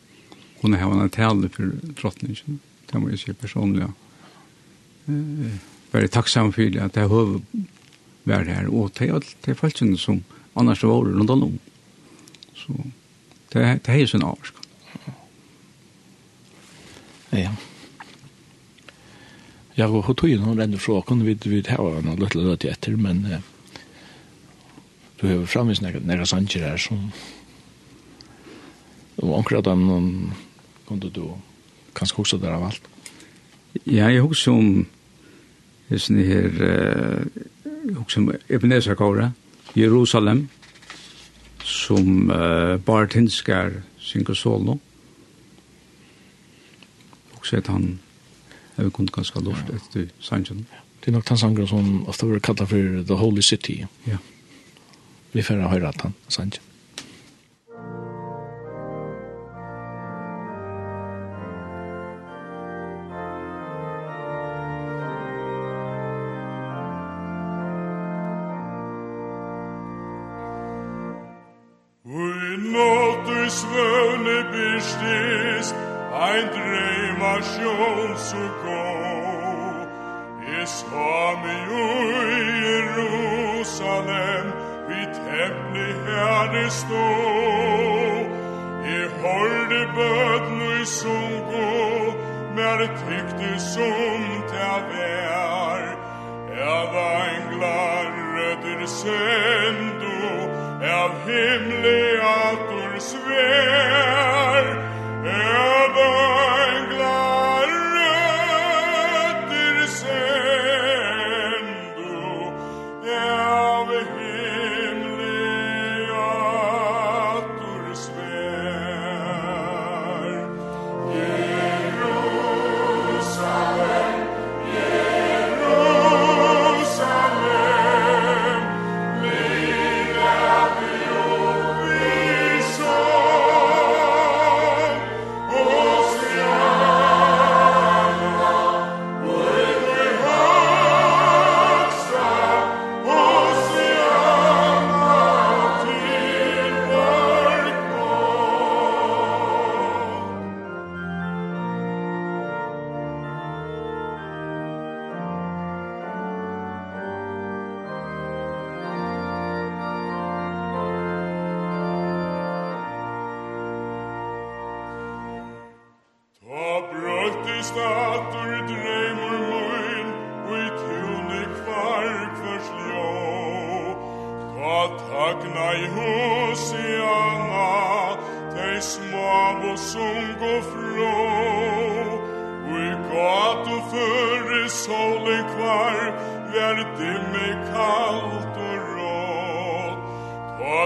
kunne 0.61 0.79
ha 0.79 0.89
en 0.89 1.13
tale 1.13 1.51
for 1.53 1.69
drottningen 2.01 2.59
det 2.89 3.01
må 3.01 3.11
jeg 3.11 3.21
si 3.21 3.33
personlig. 3.37 3.89
Eh, 5.09 5.57
bare 5.93 6.11
takksam 6.11 6.51
for 6.53 6.79
at 6.83 6.97
jeg 6.97 7.11
har 7.11 7.33
vært 8.29 8.51
her, 8.53 8.69
og 8.69 8.93
det 8.97 9.07
er 9.07 9.17
alt 9.17 9.35
det 9.45 9.57
følelsene 9.57 9.97
som 9.97 10.23
annars 10.59 10.83
var 10.83 11.07
det 11.07 11.17
noe 11.17 11.37
om. 11.49 11.57
Så 12.57 12.75
det, 13.53 13.63
det 13.85 13.93
er 13.93 14.01
jo 14.03 14.11
sånn 14.13 14.27
avvarsk. 14.27 14.55
Ja. 17.33 17.53
Ja, 19.77 19.87
og 19.87 20.03
hun 20.09 20.17
tog 20.17 20.31
noen 20.41 20.59
renner 20.59 20.81
fra, 20.81 20.99
kunne 21.07 21.25
vi, 21.27 21.37
vi 21.45 21.61
har 21.69 22.01
noe 22.03 22.19
løtte 22.19 22.41
løtte 22.41 22.71
etter, 22.71 22.97
men 22.99 23.21
eh, 23.29 23.45
du 25.21 25.27
har 25.29 25.45
framvis 25.47 25.81
nære 25.83 26.25
sanger 26.27 26.65
her 26.71 26.81
som 26.81 27.11
og 29.19 29.33
omkring 29.35 29.59
at 29.59 29.67
han 29.67 30.31
kunne 30.87 31.09
du 31.11 31.25
kanskje 31.95 32.23
også 32.23 32.39
der 32.41 32.55
av 32.55 32.69
alt? 32.69 32.89
Ja, 33.85 34.09
jeg 34.09 34.21
husker 34.25 34.51
om 34.51 34.87
det 35.89 36.01
sånn 36.01 36.21
her 36.21 36.49
jeg 37.89 37.95
husker 37.95 38.21
om 38.21 38.31
Ebenezer 38.49 39.31
Jerusalem 39.77 40.47
som 41.63 42.29
uh, 42.31 42.77
bare 42.77 43.07
tinskar 43.07 43.81
synger 43.99 44.33
solo. 44.33 44.79
Og 47.37 47.45
så 47.45 47.57
at 47.57 47.67
han 47.67 47.99
jeg 48.77 48.85
vil 48.85 48.93
kunne 48.95 49.11
ganske 49.11 49.41
luft 49.43 49.69
etter 49.75 50.07
sangen 50.23 50.65
Det 50.99 51.07
er 51.07 51.11
nok 51.11 51.29
den 51.29 51.37
sangen 51.37 51.67
som 51.67 52.07
ofte 52.07 52.25
blir 52.25 52.39
kallet 52.39 52.69
for 52.69 53.03
The 53.07 53.15
Holy 53.15 53.41
City. 53.41 53.85
Ja. 54.07 54.17
Vi 55.33 55.41
får 55.41 55.67
høre 55.67 55.87
at 55.87 56.01
han 56.01 56.13
sangen 56.27 56.68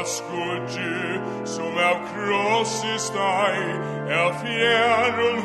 Guds 0.04 0.24
gudje, 0.28 1.22
som 1.48 1.78
av 1.80 2.02
krossi 2.12 2.98
steg, 3.00 3.60
er 4.12 4.34
fjern 4.42 5.22
og 5.24 5.38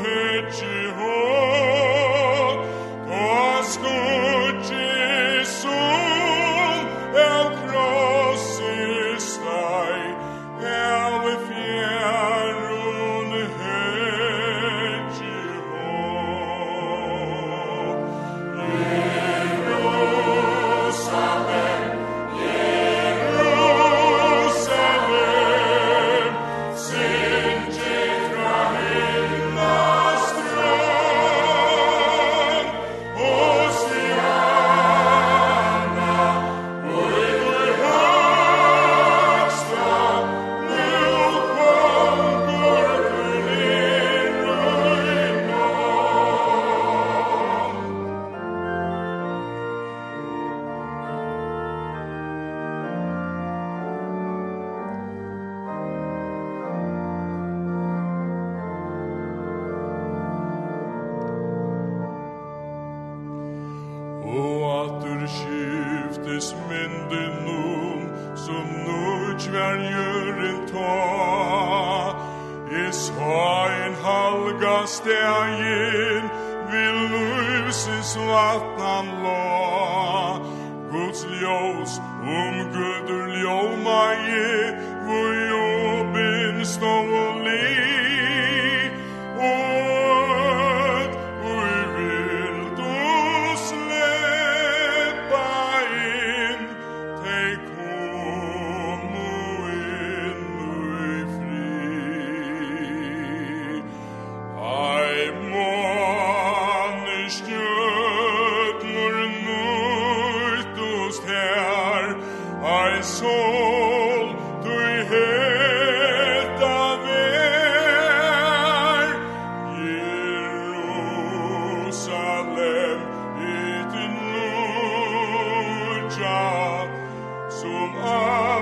Herr 128.09 128.58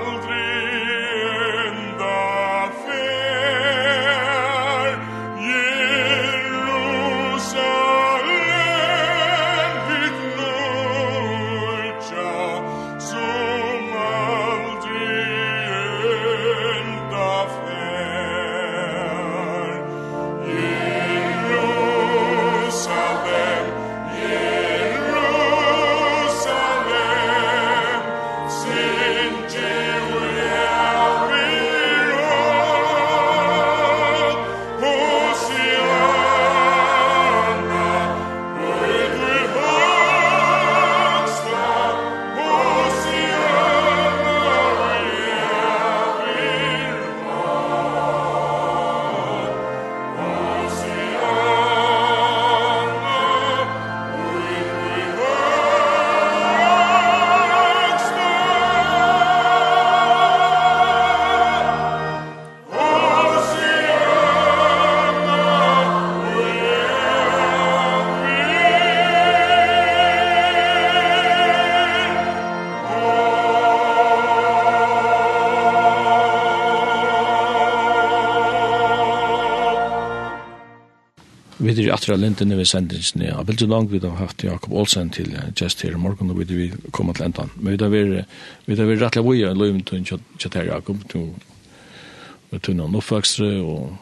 etter 82.07 82.15
av 82.15 82.21
lintene 82.23 82.55
ved 82.55 82.67
sendingsene. 82.69 83.25
Jeg 83.27 83.45
vil 83.47 83.57
så 83.59 83.65
langt 83.67 83.91
vi 83.91 83.99
har 83.99 84.15
haft 84.15 84.43
Jakob 84.43 84.71
Olsen 84.79 85.09
til 85.11 85.33
just 85.59 85.81
her 85.83 85.91
i 85.91 85.99
morgen, 85.99 86.29
og 86.31 86.39
vi 86.39 86.71
kommer 86.91 87.13
til 87.13 87.25
enda. 87.25 87.43
Men 87.57 87.75
vi 87.75 87.83
har 87.83 88.87
vært 88.87 89.01
rettelig 89.01 89.25
vøy 89.25 89.43
av 89.43 89.57
løyven 89.57 89.83
til 89.83 90.05
kjøtt 90.07 90.55
her, 90.55 90.69
Jakob, 90.71 91.03
til 91.11 92.75
noen 92.79 92.95
oppvøksere, 92.95 93.59
og 93.59 93.97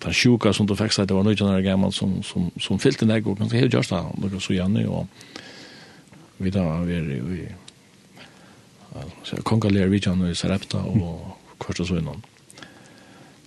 den 0.00 0.16
sjuka 0.16 0.52
som 0.52 0.66
du 0.66 0.74
fikk 0.74 0.92
seg, 0.96 1.08
det 1.08 1.16
var 1.16 1.26
nøyden 1.26 1.50
her 1.52 1.60
gammel 1.66 1.92
som, 1.92 2.22
som, 2.24 2.48
som 2.56 2.80
fyllte 2.80 3.04
deg, 3.04 3.26
og 3.28 3.36
kanskje 3.36 3.60
helt 3.60 3.76
gjørst 3.76 3.92
det, 3.92 4.32
og 4.32 4.40
så 4.40 4.56
gjerne, 4.56 4.86
og 4.88 5.06
vi 6.40 6.50
da 6.50 6.64
har 6.64 6.88
vært 6.88 7.12
i 9.76 9.88
vi 9.92 10.00
kjenner 10.00 10.32
i 10.32 10.34
Sarepta, 10.34 10.80
og 10.80 11.36
kvart 11.60 11.84
og 11.84 11.86
så 11.90 12.00
innan. 12.00 12.24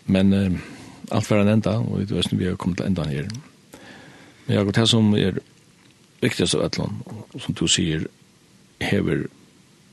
Men 0.06 0.62
alt 1.10 1.30
var 1.32 1.42
en 1.42 1.54
enda, 1.58 1.80
og 1.82 2.00
vi 2.04 2.06
vet 2.14 2.34
vi 2.38 2.46
har 2.52 2.62
kommet 2.62 2.78
til 2.84 2.94
enda 2.94 3.10
her. 3.10 3.26
Men 4.46 4.56
jag 4.56 4.74
det 4.74 4.88
som 4.88 5.14
är 5.14 5.40
viktigast 6.22 6.56
av 6.56 6.62
Ötland, 6.62 6.94
som 7.40 7.54
du 7.54 7.68
säger, 7.68 8.08
hever, 8.80 9.28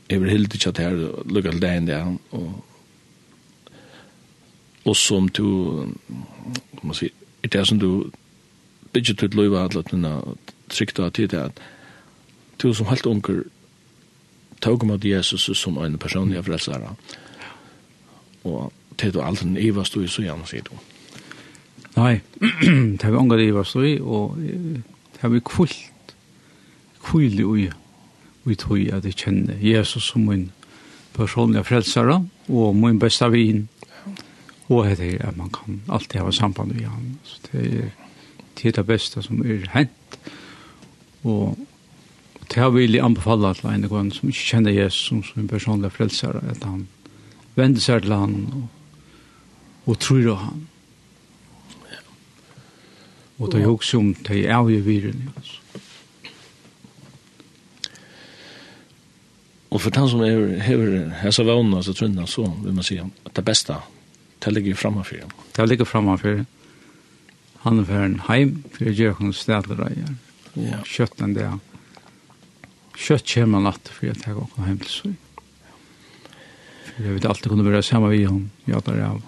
hever 0.08 0.26
hildi 0.26 0.58
tjatt 0.58 0.78
her, 0.78 0.96
lukka 1.28 1.52
til 1.52 1.62
deg 1.62 1.78
enn 1.78 1.88
det, 1.88 2.00
og, 2.36 2.52
og 4.84 4.96
som 4.96 5.28
du, 5.28 5.46
kan 6.76 6.90
man 6.90 6.98
si, 6.98 7.10
er 7.42 7.52
det 7.52 7.64
som 7.68 7.80
du, 7.80 8.10
ikke 8.92 9.16
tog 9.16 9.34
løyva 9.38 9.64
at 9.64 9.76
denne 9.90 10.12
trykta 10.68 11.08
av 11.08 11.14
tid 11.16 11.32
til 11.32 11.48
at 11.48 11.60
du 12.60 12.72
som 12.74 12.90
helt 12.92 13.08
unger, 13.08 13.44
tog 14.60 14.84
mot 14.86 15.04
Jesus 15.04 15.48
som 15.58 15.80
en 15.80 15.98
personlig 15.98 16.44
frelsare, 16.44 16.94
og 18.44 18.72
til 18.98 19.14
du 19.14 19.22
aldri 19.24 19.68
ivast 19.68 19.94
du 19.94 20.04
i 20.04 20.10
så 20.10 20.22
gjerne, 20.22 20.46
sier 20.46 20.68
du. 20.68 20.76
Mm. 20.76 20.91
Nei, 21.96 22.20
det 22.96 23.02
har 23.02 23.10
vi 23.10 23.16
ångat 23.20 23.40
i 23.40 23.52
oss 23.52 23.74
i, 23.76 23.98
og 24.00 24.38
det 24.40 25.20
har 25.20 25.32
vi 25.32 25.42
kvult, 25.44 26.14
kvult 27.04 27.40
i 27.40 27.44
ui, 27.44 27.66
vi 28.44 28.56
tog 28.58 28.80
at 28.96 29.04
jeg 29.04 29.18
kjenner 29.20 29.60
Jesus 29.60 30.08
som 30.10 30.24
min 30.26 30.46
personlige 31.12 31.66
frelsere, 31.68 32.22
og 32.48 32.76
min 32.76 32.98
beste 32.98 33.28
vin, 33.30 33.66
og 34.72 34.88
det 34.96 35.18
er 35.18 35.28
at 35.28 35.36
man 35.36 35.52
kan 35.52 35.82
alltid 35.88 36.20
ha 36.20 36.30
samband 36.32 36.72
med 36.72 36.88
han. 36.88 37.18
Så 37.24 37.38
det 37.50 37.60
er 37.66 37.90
det, 38.56 38.68
er 38.68 38.72
det 38.78 38.86
beste 38.86 39.22
som 39.22 39.44
er 39.44 39.68
hent, 39.74 40.18
og 41.24 41.58
det 42.48 42.56
har 42.56 42.70
vi 42.70 42.98
anbefalt 42.98 43.60
til 43.60 43.68
en 43.70 43.88
gang 43.88 44.12
som 44.12 44.28
ikke 44.28 44.48
kjenner 44.48 44.72
Jesus 44.72 45.06
som 45.08 45.22
min 45.36 45.48
personlige 45.48 45.90
frelsere, 45.90 46.40
at 46.50 46.64
han 46.64 46.88
vender 47.54 47.80
seg 47.80 48.02
til 48.02 48.12
han 48.12 48.36
og, 48.52 48.68
og 49.86 49.98
tror 49.98 50.30
av 50.32 50.36
han 50.46 50.68
Og 53.42 53.50
det 53.50 53.58
er 53.58 53.66
jo 53.66 53.78
som 53.82 54.12
det 54.14 54.44
er 54.44 54.54
av 54.54 54.70
i 54.70 54.78
viren. 54.84 55.24
Og 59.72 59.80
for 59.80 59.90
den 59.90 60.08
som 60.12 60.22
er, 60.22 60.60
hever 60.62 61.08
hese 61.22 61.42
vannene, 61.48 61.80
så 61.82 61.94
tror 61.96 62.12
jeg 62.12 62.28
så 62.30 62.44
vil 62.62 62.76
man 62.76 62.86
si 62.86 63.00
at 63.00 63.34
det 63.34 63.44
beste, 63.44 63.80
det 64.44 64.52
ligger 64.52 64.78
framfor 64.78 65.24
ham. 65.24 65.34
Det 65.56 65.68
ligger 65.68 65.88
framfor 65.88 66.44
Han 67.62 67.78
er 67.78 67.84
for 67.84 68.04
en 68.04 68.20
heim, 68.26 68.64
for 68.74 68.84
jeg 68.84 68.94
gjør 68.98 69.12
hans 69.20 69.44
stedlereier. 69.44 70.14
Og 70.58 70.86
kjøtt 70.86 71.20
den 71.20 71.34
der. 71.36 71.60
Kjøtt 72.98 73.28
kommer 73.34 73.60
han 73.60 73.68
natt, 73.70 73.86
for 73.88 74.06
jeg 74.08 74.18
tar 74.18 74.34
også 74.34 74.66
hjem 74.66 74.80
til 74.82 74.90
søy. 74.90 75.12
For 76.88 77.06
jeg 77.06 77.14
vet 77.14 77.28
alltid 77.30 77.50
kunne 77.52 77.66
være 77.68 77.82
sammen 77.86 78.10
med 78.10 78.26
ham, 78.26 78.50
ja, 78.66 78.80
der 78.82 78.98
er 78.98 79.06
av. 79.12 79.22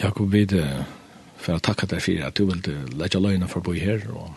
Jakob, 0.00 0.32
vi 0.32 0.44
det 0.48 0.64
for 1.42 1.58
å 1.58 1.62
takke 1.62 1.88
deg 1.90 2.02
for 2.04 2.26
at 2.26 2.38
du 2.38 2.46
ville 2.46 2.78
lette 2.98 3.20
løgnet 3.20 3.50
for 3.50 3.62
å 3.62 3.66
bo 3.66 3.74
her, 3.76 4.04
og, 4.14 4.32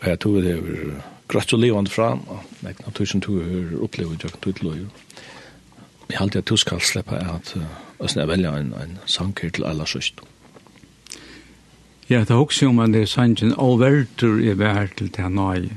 og 0.00 0.08
jeg 0.08 0.20
tror 0.20 0.40
det 0.44 0.56
er 0.56 0.90
grøtt 1.30 1.54
og 1.54 1.62
levende 1.62 1.92
fra, 1.92 2.12
og 2.14 2.66
jeg 2.66 2.76
tror 2.82 3.06
ikke 3.06 3.22
du 3.26 3.32
har 3.38 3.84
opplevd 3.86 4.24
det, 4.24 4.32
du 4.36 4.50
til 4.50 4.70
å 4.70 4.74
gjøre. 4.78 5.06
Jeg 6.10 6.18
halte 6.18 6.42
at 6.42 6.50
du 6.50 6.56
skal 6.58 6.82
slippe 6.82 7.20
at 7.22 7.54
jeg 7.54 8.28
velger 8.28 8.56
en, 8.58 8.72
en 8.74 8.98
sanger 9.06 9.52
til 9.54 9.66
alle 9.68 9.86
søster. 9.86 10.26
Ja, 12.10 12.24
det 12.26 12.30
er 12.34 12.42
også 12.42 12.66
om 12.66 12.80
at 12.82 12.90
det 12.90 13.04
er 13.04 13.06
sannsyn 13.06 13.52
og 13.54 13.78
verter 13.84 14.40
er 14.42 14.56
vær 14.58 14.88
til 14.98 15.12
det 15.14 15.28
nøye, 15.30 15.76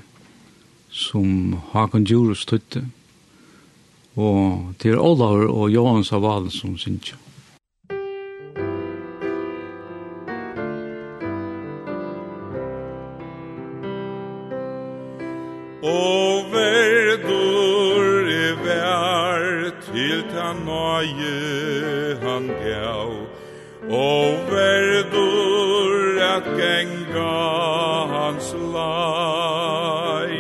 som 0.90 1.60
Hakon 1.74 2.08
Djurus 2.10 2.48
tøtte. 2.50 2.88
Og 4.18 4.74
det 4.82 4.96
er 4.96 5.02
Olaur 5.02 5.46
og 5.46 5.70
Johans 5.70 6.10
av 6.14 6.26
Valen 6.26 6.50
som 6.54 6.74
synes 6.78 7.12
jo. 7.12 7.20
ta 20.32 20.48
nøye 20.54 22.18
han 22.24 22.46
gav, 22.64 23.12
og 23.90 24.28
verdur 24.52 26.22
at 26.36 26.46
genga 26.60 27.40
hans 28.14 28.48
lai 28.74 30.40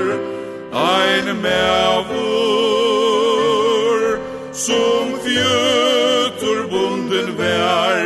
ein 0.73 1.27
mevur 1.45 2.41
sum 4.65 5.09
fjötur 5.25 6.61
bunden 6.73 7.29
vær. 7.41 8.05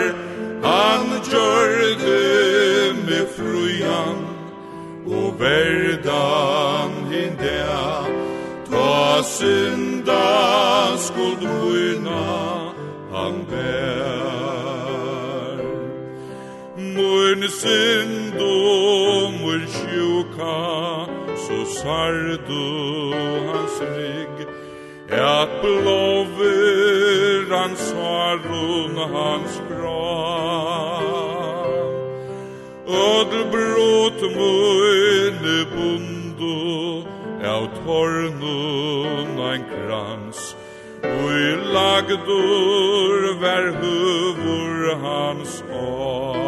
Han 0.62 1.06
gjørde 1.30 2.20
me 3.06 3.20
frujan 3.36 4.18
og 5.16 5.28
verdan 5.40 6.92
hindea 7.12 7.88
ta 8.70 8.94
synda 9.36 10.26
skuld 11.06 11.42
ruina 11.52 12.26
han 13.14 13.36
bær 13.50 14.44
Mun 16.94 17.40
synd 17.60 18.23
domur 18.38 19.62
sjuka 19.76 20.58
Så 21.44 21.58
sardu 21.78 22.66
hans 23.48 23.76
rygg. 23.96 24.36
At 25.10 25.50
blover 25.62 27.48
hans 27.50 27.80
sarun 27.90 28.96
hans 29.14 29.54
gran 29.68 31.04
Ödl 32.86 33.44
brot 33.52 34.20
møyne 34.36 35.58
bundu 35.74 37.04
Av 37.54 37.64
tornun 37.84 39.38
ein 39.50 39.64
krans. 39.72 40.40
Ui 41.04 41.42
lagdur 41.74 43.20
ver 43.40 43.66
huvur 43.80 44.96
hans 45.04 45.62
år 45.72 46.43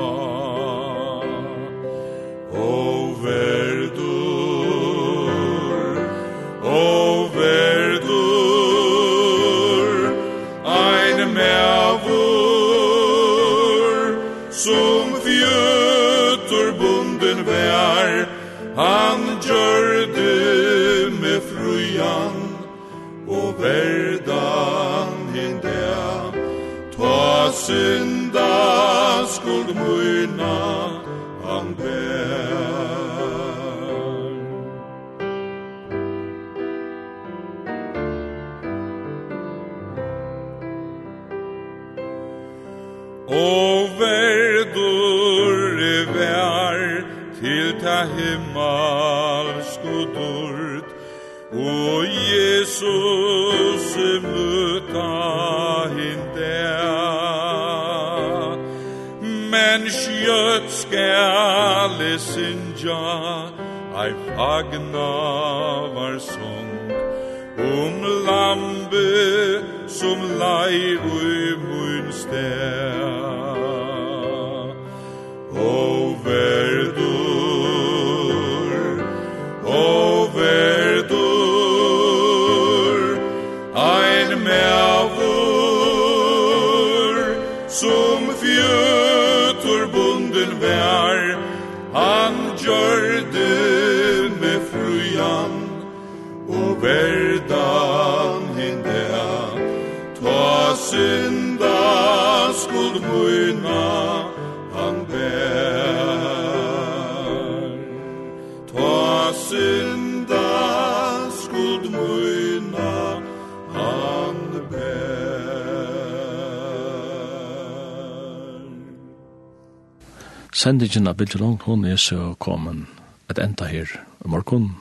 sendingen 120.67 121.07
av 121.07 121.15
Bilge 121.15 121.39
hun 121.63 121.85
er 121.87 121.97
så 121.97 122.35
kommet 122.43 122.89
et 123.31 123.39
enda 123.39 123.69
her 123.71 123.87
i 124.25 124.29
morgen. 124.29 124.73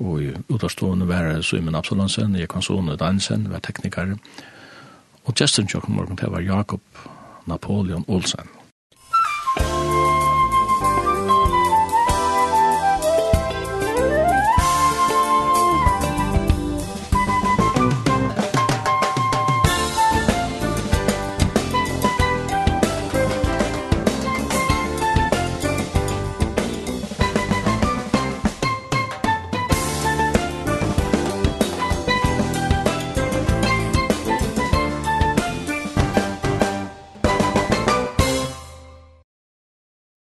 Og 0.00 0.22
i 0.22 0.30
utavstående 0.48 1.08
var 1.08 1.42
så 1.42 1.58
i 1.58 1.74
Absalonsen, 1.74 2.36
jeg 2.36 2.48
kan 2.48 2.64
sånne 2.64 2.96
Dansen, 2.96 3.50
var 3.52 3.60
tekniker. 3.60 4.16
Og 5.26 5.34
gesten 5.34 5.68
kjøkken 5.68 5.96
morgen, 5.96 6.16
det 6.16 6.30
var 6.32 6.40
Jakob 6.40 6.80
Napoleon 7.46 8.04
Olsen. 8.08 8.55